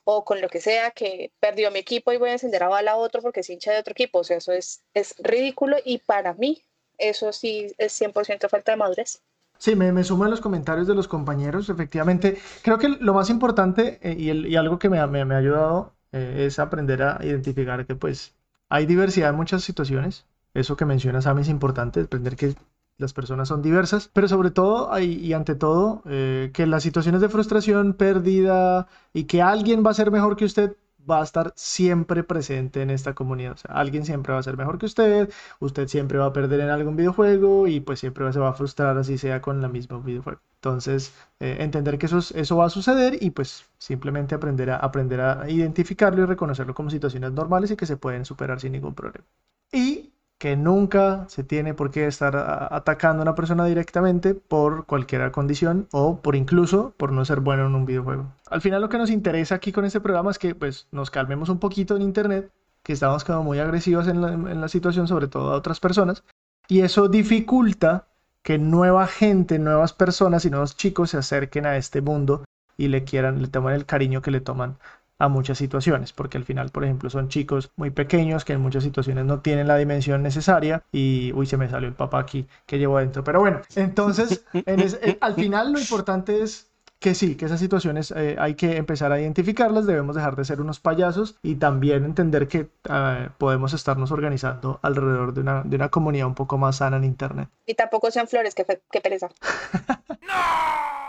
o 0.09 0.25
con 0.25 0.41
lo 0.41 0.49
que 0.49 0.61
sea, 0.61 0.93
que 0.93 1.33
perdió 1.41 1.73
mi 1.73 1.81
equipo 1.81 2.13
y 2.13 2.17
voy 2.17 2.31
a 2.31 2.35
encender 2.35 2.63
a 2.63 2.69
bala 2.69 2.93
a 2.93 2.97
otro 2.97 3.21
porque 3.21 3.41
es 3.41 3.51
hincha 3.51 3.73
de 3.73 3.81
otro 3.81 3.91
equipo. 3.91 4.21
O 4.21 4.25
sea, 4.25 4.37
eso 4.37 4.53
es, 4.53 4.85
es 4.95 5.17
ridículo 5.19 5.77
y 5.85 5.99
para 5.99 6.33
mí 6.35 6.63
eso 6.97 7.33
sí 7.33 7.75
es 7.77 8.01
100% 8.01 8.49
falta 8.49 8.71
de 8.71 8.77
madurez. 8.77 9.21
Sí, 9.59 9.75
me, 9.75 9.91
me 9.91 10.05
sumo 10.05 10.25
a 10.25 10.29
los 10.29 10.41
comentarios 10.41 10.87
de 10.87 10.95
los 10.95 11.09
compañeros. 11.09 11.69
Efectivamente, 11.71 12.39
creo 12.63 12.79
que 12.79 12.89
lo 12.89 13.15
más 13.15 13.31
importante 13.31 13.99
eh, 14.01 14.15
y, 14.17 14.31
el, 14.31 14.47
y, 14.47 14.55
algo 14.55 14.79
que 14.79 14.89
me, 14.89 15.05
me, 15.09 15.25
me 15.25 15.35
ha 15.35 15.39
ayudado 15.39 15.97
eh, 16.13 16.45
es 16.47 16.61
aprender 16.61 17.03
a 17.03 17.19
identificar 17.23 17.85
que 17.85 17.97
pues 17.97 18.37
hay 18.69 18.87
diversidad 18.87 19.31
en 19.31 19.37
muchas 19.37 19.65
situaciones. 19.65 20.25
Eso 20.55 20.77
que 20.77 20.85
menciona 20.85 21.21
Sam 21.21 21.41
es 21.41 21.49
importante, 21.49 22.01
aprender 22.01 22.37
que 22.37 22.55
las 22.99 23.12
personas 23.12 23.49
son 23.49 23.62
diversas, 23.62 24.09
pero 24.12 24.28
sobre 24.28 24.51
todo 24.51 24.99
y 24.99 25.32
ante 25.32 25.55
todo 25.55 26.03
eh, 26.07 26.51
que 26.55 26.66
las 26.66 26.82
situaciones 26.82 27.20
de 27.20 27.28
frustración, 27.28 27.94
pérdida 27.94 28.88
y 29.12 29.24
que 29.24 29.42
alguien 29.42 29.84
va 29.84 29.90
a 29.90 29.94
ser 29.94 30.11
mejor 30.11 30.36
que 30.36 30.44
usted 30.47 30.76
va 31.09 31.20
a 31.20 31.24
estar 31.24 31.53
siempre 31.57 32.24
presente 32.24 32.82
en 32.82 32.90
esta 32.90 33.14
comunidad. 33.14 33.53
O 33.53 33.57
sea, 33.57 33.70
alguien 33.72 34.05
siempre 34.05 34.32
va 34.32 34.40
a 34.40 34.42
ser 34.42 34.57
mejor 34.57 34.78
que 34.78 34.86
usted, 34.86 35.30
usted 35.61 35.88
siempre 35.88 36.18
va 36.18 36.26
a 36.26 36.32
perder 36.32 36.61
en 36.61 36.70
algún 36.70 36.97
videojuego 36.97 37.66
y 37.68 37.80
pues 37.80 38.01
siempre 38.01 38.32
se 38.32 38.40
va 38.40 38.49
a 38.51 38.53
frustrar 38.55 38.97
así 38.99 39.18
sea 39.18 39.40
con 39.40 39.61
la 39.62 39.68
misma 39.68 39.99
videojuego. 39.99 40.40
Entonces, 40.57 41.14
eh, 41.40 41.59
entender 41.61 41.99
que 41.99 42.07
eso, 42.07 42.18
eso 42.18 42.57
va 42.57 42.66
a 42.66 42.70
suceder 42.70 43.18
y 43.22 43.30
pues 43.30 43.64
simplemente 43.78 44.34
aprender 44.34 44.70
a, 44.70 44.76
aprender 44.78 45.20
a 45.20 45.49
identificarlo 45.49 46.22
y 46.22 46.26
reconocerlo 46.26 46.74
como 46.74 46.90
situaciones 46.90 47.32
normales 47.32 47.70
y 47.70 47.76
que 47.76 47.86
se 47.86 47.97
pueden 47.97 48.24
superar 48.24 48.61
sin 48.61 48.72
ningún 48.72 48.94
problema. 48.94 49.24
Y 49.72 50.12
que 50.39 50.57
nunca 50.57 51.24
se 51.28 51.45
tiene 51.45 51.72
por 51.72 51.91
qué 51.91 52.07
estar 52.07 52.37
atacando 52.70 53.22
a 53.22 53.24
una 53.24 53.34
persona 53.34 53.64
directamente 53.64 54.34
por 54.34 54.84
cualquier 54.84 55.30
condición 55.30 55.89
o 55.93 56.20
por 56.20 56.37
incluso 56.37 56.93
por 56.97 57.12
no 57.12 57.24
ser 57.24 57.41
bueno 57.41 57.66
en 57.66 57.74
un 57.74 57.87
videojuego. 57.87 58.26
Al 58.51 58.61
final 58.61 58.82
lo 58.82 58.89
que 58.89 58.99
nos 58.99 59.11
interesa 59.11 59.55
aquí 59.55 59.72
con 59.72 59.84
este 59.84 60.01
programa 60.01 60.30
es 60.30 60.39
que 60.39 60.55
pues 60.55 60.89
nos 60.93 61.11
calmemos 61.11 61.49
un 61.49 61.59
poquito 61.59 61.97
en 61.97 62.03
internet, 62.03 62.51
que 62.82 62.93
estamos 62.93 63.24
como 63.24 63.43
muy 63.45 63.59
agresivos 63.59 64.09
en 64.09 64.20
la, 64.20 64.32
en 64.32 64.61
la 64.61 64.68
situación, 64.68 65.09
sobre 65.09 65.28
todo 65.28 65.53
a 65.53 65.57
otras 65.57 65.80
personas, 65.80 66.22
y 66.68 66.80
eso 66.80 67.09
dificulta 67.09 68.07
que 68.43 68.59
nueva 68.59 69.07
gente, 69.07 69.59
nuevas 69.59 69.93
personas 69.93 70.45
y 70.45 70.51
nuevos 70.51 70.76
chicos 70.76 71.11
se 71.11 71.18
acerquen 71.18 71.66
a 71.66 71.76
este 71.76 72.01
mundo 72.01 72.45
y 72.76 72.89
le 72.89 73.05
quieran, 73.05 73.41
le 73.41 73.49
tomen 73.49 73.74
el 73.74 73.87
cariño 73.87 74.20
que 74.20 74.30
le 74.30 74.41
toman 74.41 74.76
a 75.19 75.29
muchas 75.29 75.59
situaciones, 75.59 76.12
porque 76.12 76.39
al 76.39 76.45
final, 76.45 76.71
por 76.71 76.85
ejemplo, 76.85 77.11
son 77.11 77.29
chicos 77.29 77.71
muy 77.77 77.91
pequeños 77.91 78.45
que 78.45 78.53
en 78.53 78.61
muchas 78.61 78.85
situaciones 78.85 79.25
no 79.25 79.41
tienen 79.41 79.69
la 79.69 79.77
dimensión 79.77 80.23
necesaria 80.23 80.83
y, 80.93 81.33
uy, 81.33 81.47
se 81.47 81.57
me 81.57 81.69
salió 81.69 81.89
el 81.89 81.95
papá 81.95 82.19
aquí 82.19 82.47
que 82.67 82.79
llevo 82.79 82.99
adentro. 82.99 83.25
Pero 83.25 83.41
bueno, 83.41 83.61
entonces, 83.75 84.45
eh, 84.53 85.19
al 85.21 85.35
final 85.35 85.73
lo 85.73 85.79
importante 85.79 86.43
es 86.43 86.71
que 86.99 87.14
sí, 87.14 87.37
que 87.37 87.45
esas 87.45 87.61
situaciones 87.61 88.11
eh, 88.11 88.37
hay 88.39 88.55
que 88.55 88.77
empezar 88.77 89.12
a 89.12 89.21
identificarlas, 89.21 89.87
debemos 89.87 90.17
dejar 90.17 90.35
de 90.35 90.45
ser 90.45 90.61
unos 90.61 90.81
payasos 90.81 91.37
y 91.43 91.57
también 91.57 92.05
entender 92.05 92.49
que 92.49 92.71
eh, 92.89 93.29
podemos 93.39 93.75
estarnos 93.75 94.11
organizando 94.11 94.81
alrededor 94.83 95.35
de 95.35 95.41
una, 95.43 95.62
de 95.62 95.77
una 95.77 95.91
comunidad 95.91 96.27
un 96.27 96.35
poco 96.35 96.59
más 96.59 96.77
sana 96.77 96.97
en 96.97 97.05
Internet. 97.05 97.49
Y 97.67 97.75
tampoco 97.75 98.11
sean 98.11 98.29
flores, 98.29 98.55
que, 98.55 98.64
que 98.91 99.01
pereza. 99.01 99.29
¡No! 100.23 101.06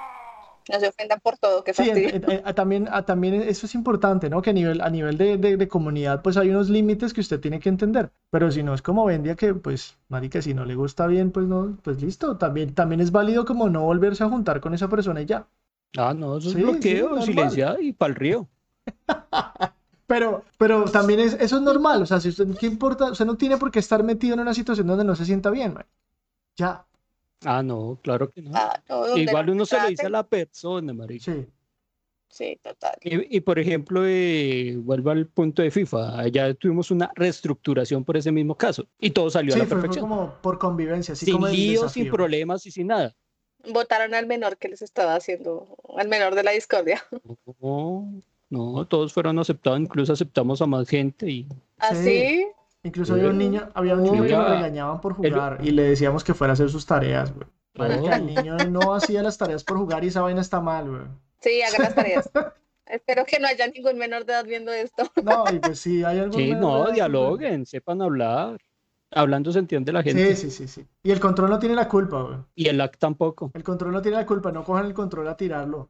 No 0.69 0.79
se 0.79 0.87
ofendan 0.87 1.19
por 1.19 1.37
todo, 1.37 1.63
que 1.63 1.73
sí, 1.73 1.91
también, 2.55 2.89
también 3.05 3.35
eso 3.41 3.65
es 3.65 3.75
importante, 3.75 4.29
¿no? 4.29 4.41
Que 4.41 4.49
a 4.49 4.53
nivel, 4.53 4.81
a 4.81 4.89
nivel 4.89 5.17
de, 5.17 5.37
de, 5.37 5.67
comunidad, 5.67 6.21
pues 6.21 6.37
hay 6.37 6.49
unos 6.49 6.69
límites 6.69 7.13
que 7.13 7.21
usted 7.21 7.39
tiene 7.39 7.59
que 7.59 7.69
entender. 7.69 8.11
Pero 8.29 8.51
si 8.51 8.63
no 8.63 8.73
es 8.73 8.81
como 8.81 9.05
Vendia, 9.05 9.35
que 9.35 9.53
pues, 9.53 9.97
marica, 10.09 10.41
si 10.41 10.53
no 10.53 10.65
le 10.65 10.75
gusta 10.75 11.07
bien, 11.07 11.31
pues 11.31 11.47
no, 11.47 11.77
pues 11.83 12.01
listo. 12.01 12.37
También, 12.37 12.73
también 12.73 13.01
es 13.01 13.11
válido 13.11 13.45
como 13.45 13.69
no 13.69 13.83
volverse 13.83 14.23
a 14.23 14.29
juntar 14.29 14.59
con 14.59 14.73
esa 14.73 14.89
persona 14.89 15.21
y 15.21 15.25
ya. 15.25 15.47
Ah, 15.97 16.13
no, 16.13 16.37
eso 16.37 16.49
es 16.49 16.55
bloqueo, 16.55 17.21
silenciado 17.21 17.79
y 17.79 17.93
para 17.93 18.09
el 18.09 18.15
río. 18.15 18.47
Pero, 20.07 20.45
pero 20.57 20.85
también 20.85 21.19
es, 21.19 21.33
eso 21.33 21.57
es 21.57 21.61
normal, 21.61 22.01
o 22.01 22.05
sea, 22.05 22.21
si 22.21 22.29
usted, 22.29 22.47
¿qué 22.57 22.65
importa? 22.65 23.11
Usted 23.11 23.25
no 23.25 23.35
tiene 23.35 23.57
por 23.57 23.71
qué 23.71 23.79
estar 23.79 24.03
metido 24.03 24.35
en 24.35 24.39
una 24.39 24.53
situación 24.53 24.87
donde 24.87 25.03
no 25.03 25.17
se 25.17 25.25
sienta 25.25 25.49
bien, 25.49 25.73
man. 25.73 25.85
Ya, 26.55 26.85
Ah, 27.45 27.61
no, 27.61 27.99
claro 28.01 28.29
que 28.29 28.41
no. 28.41 28.51
Ah, 28.53 28.81
Igual 29.15 29.49
uno 29.51 29.65
se 29.65 29.79
lo 29.79 29.87
dice 29.87 30.05
a 30.05 30.09
la 30.09 30.27
persona, 30.27 30.93
María. 30.93 31.19
Sí. 31.19 31.47
Sí, 32.29 32.59
total. 32.61 32.93
Y, 33.01 33.39
por 33.39 33.57
ejemplo, 33.57 34.05
eh, 34.05 34.75
vuelvo 34.77 35.11
al 35.11 35.27
punto 35.27 35.61
de 35.61 35.71
FIFA, 35.71 36.19
allá 36.19 36.53
tuvimos 36.53 36.91
una 36.91 37.09
reestructuración 37.15 38.03
por 38.03 38.17
ese 38.17 38.31
mismo 38.31 38.53
caso 38.55 38.85
y 38.99 39.11
todo 39.11 39.29
salió 39.29 39.55
a 39.55 39.57
la 39.57 39.65
perfección. 39.65 40.07
Fue 40.07 40.17
como 40.17 40.33
por 40.41 40.59
convivencia, 40.59 41.15
sin 41.15 41.41
líos, 41.41 41.93
sin 41.93 42.11
problemas 42.11 42.65
y 42.65 42.71
sin 42.71 42.87
nada. 42.87 43.15
Votaron 43.71 44.13
al 44.13 44.27
menor 44.27 44.57
que 44.57 44.67
les 44.67 44.81
estaba 44.81 45.15
haciendo, 45.15 45.77
al 45.97 46.09
menor 46.09 46.35
de 46.35 46.43
la 46.43 46.51
discordia. 46.51 47.03
No, 48.49 48.75
no, 48.75 48.87
todos 48.87 49.13
fueron 49.13 49.39
aceptados, 49.39 49.79
incluso 49.79 50.13
aceptamos 50.13 50.61
a 50.61 50.67
más 50.67 50.87
gente 50.87 51.29
y. 51.29 51.47
¿Ah, 51.79 51.95
sí? 51.95 52.45
Incluso 52.87 53.15
había 53.15 53.29
un 53.29 53.37
niño, 53.37 53.69
había 53.73 53.95
un 53.95 54.03
niño 54.03 54.23
que 54.23 54.29
lo 54.29 54.47
regañaban 54.47 55.01
por 55.01 55.13
jugar 55.13 55.59
y 55.61 55.71
le 55.71 55.83
decíamos 55.83 56.23
que 56.23 56.33
fuera 56.33 56.53
a 56.53 56.55
hacer 56.55 56.69
sus 56.69 56.85
tareas, 56.85 57.33
güey. 57.33 57.47
el 58.13 58.25
niño 58.25 58.55
no 58.69 58.93
hacía 58.95 59.21
las 59.21 59.37
tareas 59.37 59.65
por 59.65 59.77
jugar 59.77 60.05
y 60.05 60.07
esa 60.07 60.21
vaina 60.21 60.39
está 60.39 60.61
mal, 60.61 60.89
güey. 60.89 61.01
Sí, 61.41 61.61
haga 61.61 61.83
las 61.83 61.95
tareas. 61.95 62.29
Espero 62.85 63.25
que 63.25 63.39
no 63.39 63.47
haya 63.47 63.67
ningún 63.67 63.97
menor 63.97 64.25
de 64.25 64.31
edad 64.31 64.45
viendo 64.45 64.71
esto. 64.71 65.03
No, 65.21 65.43
y 65.53 65.59
pues 65.59 65.79
sí, 65.79 66.05
hay 66.05 66.19
algún 66.19 66.39
Sí, 66.39 66.53
no, 66.53 66.89
dialoguen, 66.91 67.65
sepan 67.65 68.01
hablar. 68.01 68.57
Hablando 69.11 69.51
se 69.51 69.59
entiende 69.59 69.91
la 69.91 70.01
gente. 70.01 70.33
Sí, 70.35 70.49
sí, 70.49 70.51
sí, 70.51 70.67
sí. 70.69 70.87
Y 71.03 71.11
el 71.11 71.19
control 71.19 71.49
no 71.49 71.59
tiene 71.59 71.75
la 71.75 71.89
culpa, 71.89 72.21
güey. 72.21 72.37
Y 72.55 72.69
el 72.69 72.79
AC 72.79 72.97
tampoco. 72.97 73.51
El 73.53 73.63
control 73.63 73.91
no 73.91 74.01
tiene 74.01 74.15
la 74.17 74.25
culpa, 74.25 74.53
no 74.53 74.63
cojan 74.63 74.85
el 74.85 74.93
control 74.93 75.27
a 75.27 75.35
tirarlo. 75.35 75.89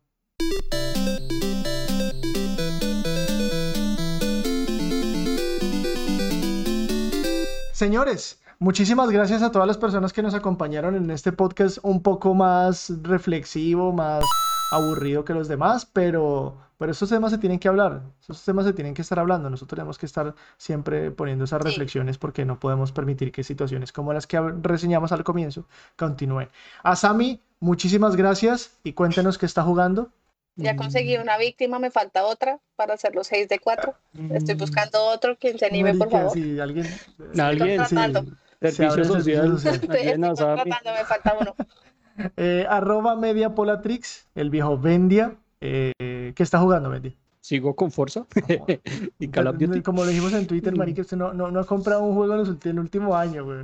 Señores, 7.78 8.42
muchísimas 8.58 9.12
gracias 9.12 9.44
a 9.44 9.52
todas 9.52 9.68
las 9.68 9.78
personas 9.78 10.12
que 10.12 10.24
nos 10.24 10.34
acompañaron 10.34 10.96
en 10.96 11.12
este 11.12 11.32
podcast 11.32 11.78
un 11.84 12.02
poco 12.02 12.34
más 12.34 12.92
reflexivo, 13.04 13.94
más 13.94 14.24
aburrido 14.72 15.24
que 15.24 15.36
los 15.36 15.48
demás, 15.48 15.86
pero, 15.86 16.58
pero 16.80 16.92
estos 16.92 17.10
temas 17.10 17.30
se 17.30 17.38
tienen 17.38 17.60
que 17.60 17.68
hablar, 17.68 18.02
estos 18.20 18.44
temas 18.44 18.66
se 18.66 18.74
tienen 18.74 18.96
que 18.96 19.04
estar 19.04 19.20
hablando, 19.20 19.52
nosotros 19.52 19.78
tenemos 19.78 20.00
que 20.00 20.08
estar 20.08 20.34
siempre 20.58 21.12
poniendo 21.12 21.44
esas 21.44 21.62
reflexiones 21.62 22.18
porque 22.18 22.46
no 22.46 22.60
podemos 22.60 22.92
permitir 22.92 23.32
que 23.32 23.44
situaciones 23.44 23.92
como 23.92 24.12
las 24.12 24.26
que 24.26 24.42
reseñamos 24.64 25.12
al 25.12 25.24
comienzo 25.24 25.68
continúen. 25.96 26.50
A 26.82 26.96
Sami, 26.96 27.44
muchísimas 27.60 28.16
gracias 28.16 28.76
y 28.84 28.94
cuéntenos 28.94 29.38
qué 29.38 29.46
está 29.46 29.62
jugando. 29.62 30.10
Ya 30.58 30.76
conseguí 30.76 31.18
una 31.18 31.38
víctima, 31.38 31.80
me 31.80 31.92
falta 31.92 32.26
otra 32.26 32.60
para 32.76 32.96
hacer 32.96 33.16
los 33.16 33.28
6 33.28 33.48
de 33.48 33.60
4. 33.60 33.94
Estoy 34.32 34.56
buscando 34.56 35.06
otro, 35.06 35.38
quien 35.38 35.58
se 35.58 35.68
anime, 35.68 35.94
por 35.94 36.10
favor. 36.10 36.32
Sí, 36.32 36.60
alguien. 36.60 36.88
Alguien, 37.40 37.86
sí. 37.86 37.96
Servicio 38.62 39.06
social. 39.06 39.56
Estoy, 39.56 40.18
me 40.18 40.36
falta 41.06 41.38
uno. 41.40 41.56
Eh, 42.36 42.66
arroba 42.68 43.16
Media 43.16 43.54
Polatrix, 43.54 44.28
el 44.34 44.50
viejo 44.50 44.76
Vendia. 44.76 45.36
Eh, 45.62 46.34
¿Qué 46.36 46.42
está 46.42 46.58
jugando, 46.58 46.90
Vendia? 46.90 47.14
Sigo 47.42 47.76
con 47.76 47.92
fuerza. 47.92 48.26
y 49.20 49.28
Call 49.28 49.46
of 49.46 49.60
Duty. 49.60 49.84
Como 49.84 50.04
lo 50.04 50.10
dijimos 50.10 50.34
en 50.34 50.48
Twitter, 50.48 50.76
Marique, 50.76 51.02
usted 51.02 51.16
no, 51.16 51.32
no, 51.34 51.52
no 51.52 51.60
ha 51.60 51.66
comprado 51.66 52.02
un 52.02 52.16
juego 52.16 52.44
en, 52.44 52.60
el 52.64 52.80
último 52.80 53.16
año, 53.16 53.46
güey. 53.46 53.60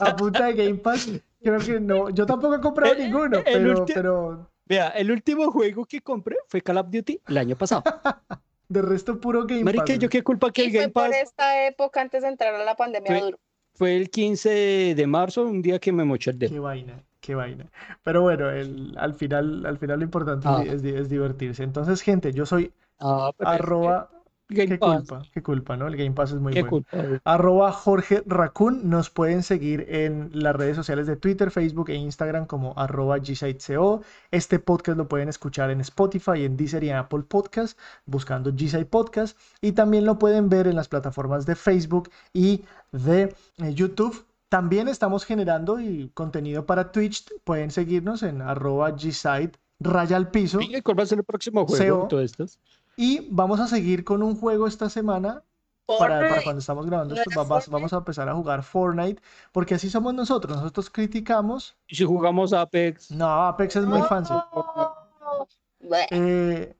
A 0.00 0.16
punta 0.16 0.46
de 0.46 0.54
Game 0.54 0.78
Pass, 0.78 1.08
creo 1.40 1.60
que 1.60 1.78
no. 1.78 2.10
Yo 2.10 2.26
tampoco 2.26 2.56
he 2.56 2.60
comprado 2.60 2.94
ninguno, 2.98 3.38
pero, 3.44 3.86
pero 3.86 4.50
Vea, 4.72 4.88
el 4.88 5.10
último 5.10 5.52
juego 5.52 5.84
que 5.84 6.00
compré 6.00 6.36
fue 6.48 6.62
Call 6.62 6.78
of 6.78 6.86
Duty 6.88 7.20
el 7.28 7.36
año 7.36 7.56
pasado. 7.56 7.82
de 8.70 8.80
resto, 8.80 9.20
puro 9.20 9.44
Game 9.44 9.64
Pass. 9.66 9.74
Marica, 9.74 9.96
¿yo 9.96 10.08
qué 10.08 10.22
culpa 10.22 10.50
que 10.50 10.64
el 10.64 10.72
Game 10.72 10.88
Pass? 10.88 11.08
Fue 11.08 11.14
por 11.14 11.22
esta 11.22 11.66
época 11.66 12.00
antes 12.00 12.22
de 12.22 12.28
entrar 12.28 12.54
a 12.54 12.64
la 12.64 12.74
pandemia 12.74 13.20
fue, 13.20 13.34
Fue 13.74 13.96
el 13.98 14.08
15 14.08 14.94
de 14.94 15.06
marzo, 15.06 15.44
un 15.44 15.60
día 15.60 15.78
que 15.78 15.92
me 15.92 16.04
moché 16.04 16.30
el 16.30 16.38
dedo. 16.38 16.52
Qué 16.52 16.58
vaina, 16.58 17.04
qué 17.20 17.34
vaina. 17.34 17.70
Pero 18.02 18.22
bueno, 18.22 18.48
el, 18.48 18.94
al, 18.96 19.14
final, 19.14 19.66
al 19.66 19.76
final 19.76 19.98
lo 19.98 20.04
importante 20.06 20.48
es, 20.72 20.82
ah. 20.82 21.02
divertirse. 21.06 21.64
Entonces, 21.64 22.00
gente, 22.00 22.32
yo 22.32 22.46
soy 22.46 22.72
ah, 22.98 23.30
arroba 23.40 24.08
qué 24.52 24.78
culpa, 24.78 25.22
qué 25.32 25.42
culpa, 25.42 25.76
¿no? 25.76 25.86
El 25.86 25.96
Game 25.96 26.12
Pass 26.12 26.32
es 26.32 26.40
muy 26.40 26.52
bueno. 26.60 26.84
Arroba 27.24 27.72
Jorge 27.72 28.22
Raccoon. 28.26 28.88
Nos 28.88 29.10
pueden 29.10 29.42
seguir 29.42 29.86
en 29.88 30.30
las 30.32 30.54
redes 30.54 30.76
sociales 30.76 31.06
de 31.06 31.16
Twitter, 31.16 31.50
Facebook 31.50 31.90
e 31.90 31.94
Instagram 31.94 32.46
como 32.46 32.74
arroba 32.76 33.18
GSiteCO. 33.18 34.02
Este 34.30 34.58
podcast 34.58 34.98
lo 34.98 35.08
pueden 35.08 35.28
escuchar 35.28 35.70
en 35.70 35.80
Spotify, 35.80 36.44
en 36.44 36.56
Deezer 36.56 36.84
y 36.84 36.90
en 36.90 36.96
Apple 36.96 37.22
Podcast, 37.28 37.78
buscando 38.06 38.52
G-Site 38.52 38.86
Podcast. 38.86 39.38
Y 39.60 39.72
también 39.72 40.04
lo 40.04 40.18
pueden 40.18 40.48
ver 40.48 40.66
en 40.66 40.76
las 40.76 40.88
plataformas 40.88 41.46
de 41.46 41.56
Facebook 41.56 42.10
y 42.32 42.62
de 42.92 43.34
eh, 43.58 43.74
YouTube. 43.74 44.24
También 44.48 44.88
estamos 44.88 45.24
generando 45.24 45.80
y 45.80 46.10
contenido 46.14 46.66
para 46.66 46.92
Twitch. 46.92 47.24
Pueden 47.44 47.70
seguirnos 47.70 48.22
en 48.22 48.42
arroba 48.42 48.90
Gsite 48.90 49.52
raya 49.80 50.16
al 50.16 50.30
piso. 50.30 50.60
¿Cuál 50.82 50.98
va 50.98 51.02
a 51.02 51.06
ser 51.06 51.18
el 51.18 51.24
próximo 51.24 51.66
juego? 51.66 52.08
Y 52.96 53.28
vamos 53.30 53.60
a 53.60 53.66
seguir 53.66 54.04
con 54.04 54.22
un 54.22 54.36
juego 54.36 54.66
esta 54.66 54.88
semana. 54.88 55.42
Para, 55.98 56.42
cuando 56.42 56.60
estamos 56.60 56.86
grabando 56.86 57.14
esto, 57.14 57.30
vamos, 57.34 57.92
a 57.92 57.96
empezar 57.96 58.28
a 58.28 58.34
jugar 58.34 58.62
Fortnite, 58.62 59.20
porque 59.50 59.74
así 59.74 59.90
somos 59.90 60.14
nosotros. 60.14 60.56
Nosotros 60.56 60.88
criticamos. 60.88 61.76
¿Y 61.86 61.96
si 61.96 62.04
jugamos 62.04 62.52
Apex? 62.52 63.10
No, 63.10 63.46
Apex 63.46 63.76
es 63.76 63.84
muy 63.84 64.00
fancy. 64.02 64.32
Eh, 66.10 66.76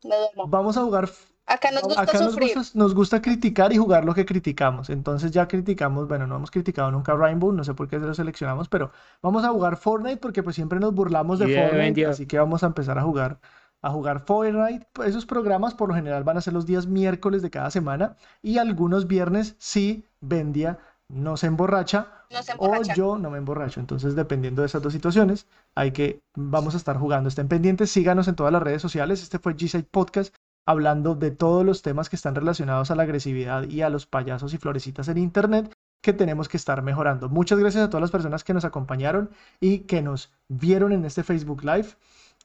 vamos 0.47 0.77
a 0.77 0.83
jugar 0.83 1.09
Acá 1.45 1.71
nos 1.73 1.83
gusta 1.83 2.63
Nos 2.75 2.95
gusta, 2.95 3.21
criticar 3.21 3.73
y 3.73 3.77
jugar 3.77 4.05
lo 4.05 4.15
que 4.15 4.25
criticamos. 4.25 4.91
Entonces 4.91 5.33
ya 5.33 5.49
criticamos, 5.49 6.07
bueno, 6.07 6.27
no 6.27 6.37
hemos 6.37 6.51
criticado 6.51 6.91
nunca 6.91 7.15
Rainbow, 7.15 7.53
no 7.53 7.65
sé 7.65 7.75
por 7.75 7.89
qué 7.89 7.99
lo 7.99 8.15
seleccionamos, 8.15 8.69
pero 8.69 8.93
vamos 9.23 9.45
a 9.45 9.49
jugar 9.49 9.77
Fortnite 9.77 10.19
porque 10.19 10.43
pues 10.43 10.55
siempre 10.57 10.79
nos 10.79 10.95
burlamos 10.95 11.39
de 11.41 11.55
Fortnite, 11.55 12.07
así 12.07 12.27
que 12.27 12.39
vamos 12.39 12.63
a 12.63 12.67
empezar 12.67 12.99
a 12.99 13.03
jugar 13.03 13.39
a 13.83 13.91
jugar 13.91 14.25
Fortnite. 14.25 14.87
Esos 15.05 15.27
programas 15.27 15.75
por 15.75 15.89
lo 15.89 15.95
general 15.95 16.25
van 16.25 16.39
a 16.39 16.41
ser 16.41 16.55
los 16.55 16.67
días 16.67 16.87
miércoles 16.87 17.43
de 17.43 17.51
cada 17.51 17.71
semana 17.71 18.17
y 18.41 18.59
algunos 18.59 19.07
viernes 19.07 19.57
sí 19.59 20.05
Vendia 20.21 20.79
no 21.09 21.37
se 21.37 21.47
emborracha, 21.47 22.09
o 22.57 22.83
yo 22.97 23.19
no 23.19 23.31
me 23.31 23.37
emborracho. 23.37 23.81
Entonces, 23.81 24.17
dependiendo 24.17 24.63
de 24.63 24.67
esas 24.67 24.81
dos 24.81 24.95
situaciones, 24.95 25.47
hay 25.75 25.91
que, 25.91 26.23
vamos 26.35 26.73
a 26.75 26.79
estar 26.79 26.97
jugando. 26.97 27.29
Estén 27.29 27.49
pendientes, 27.49 27.91
síganos 27.91 28.29
en 28.29 28.35
todas 28.35 28.53
las 28.53 28.63
redes 28.63 28.81
sociales. 28.81 29.23
Este 29.23 29.39
fue 29.39 29.55
G-Side 29.55 29.89
Podcast 29.91 30.35
hablando 30.65 31.15
de 31.15 31.31
todos 31.31 31.67
los 31.67 31.83
temas 31.83 32.09
que 32.09 32.17
están 32.17 32.35
relacionados 32.35 32.91
a 32.91 32.95
la 32.95 33.03
agresividad 33.03 33.65
y 33.65 33.83
a 33.83 33.91
los 33.91 34.07
payasos 34.07 34.55
y 34.55 34.59
florecitas 34.59 35.09
en 35.09 35.19
Internet 35.19 35.75
que 36.01 36.13
tenemos 36.13 36.49
que 36.49 36.57
estar 36.57 36.83
mejorando. 36.83 37.29
Muchas 37.29 37.59
gracias 37.59 37.85
a 37.85 37.91
todas 37.91 38.03
las 38.03 38.11
personas 38.11 38.43
que 38.43 38.55
nos 38.55 38.65
acompañaron 38.65 39.31
y 39.61 39.81
que 39.81 40.03
nos 40.03 40.33
vieron 40.49 40.93
en 40.93 41.05
este 41.05 41.23
Facebook 41.23 41.63
Live 41.63 41.89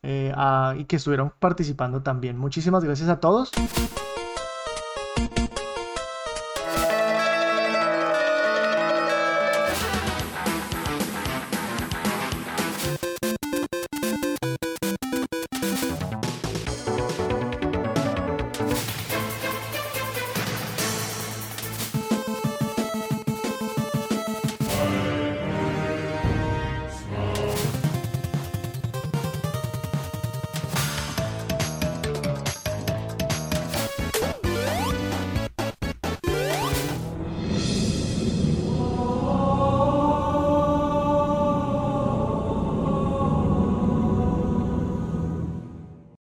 eh, 0.04 0.34
y 0.78 0.86
que 0.86 0.95
estuvieron 0.98 1.34
participando 1.39 2.02
también. 2.02 2.38
Muchísimas 2.38 2.84
gracias 2.84 3.10
a 3.10 3.20
todos. 3.20 3.52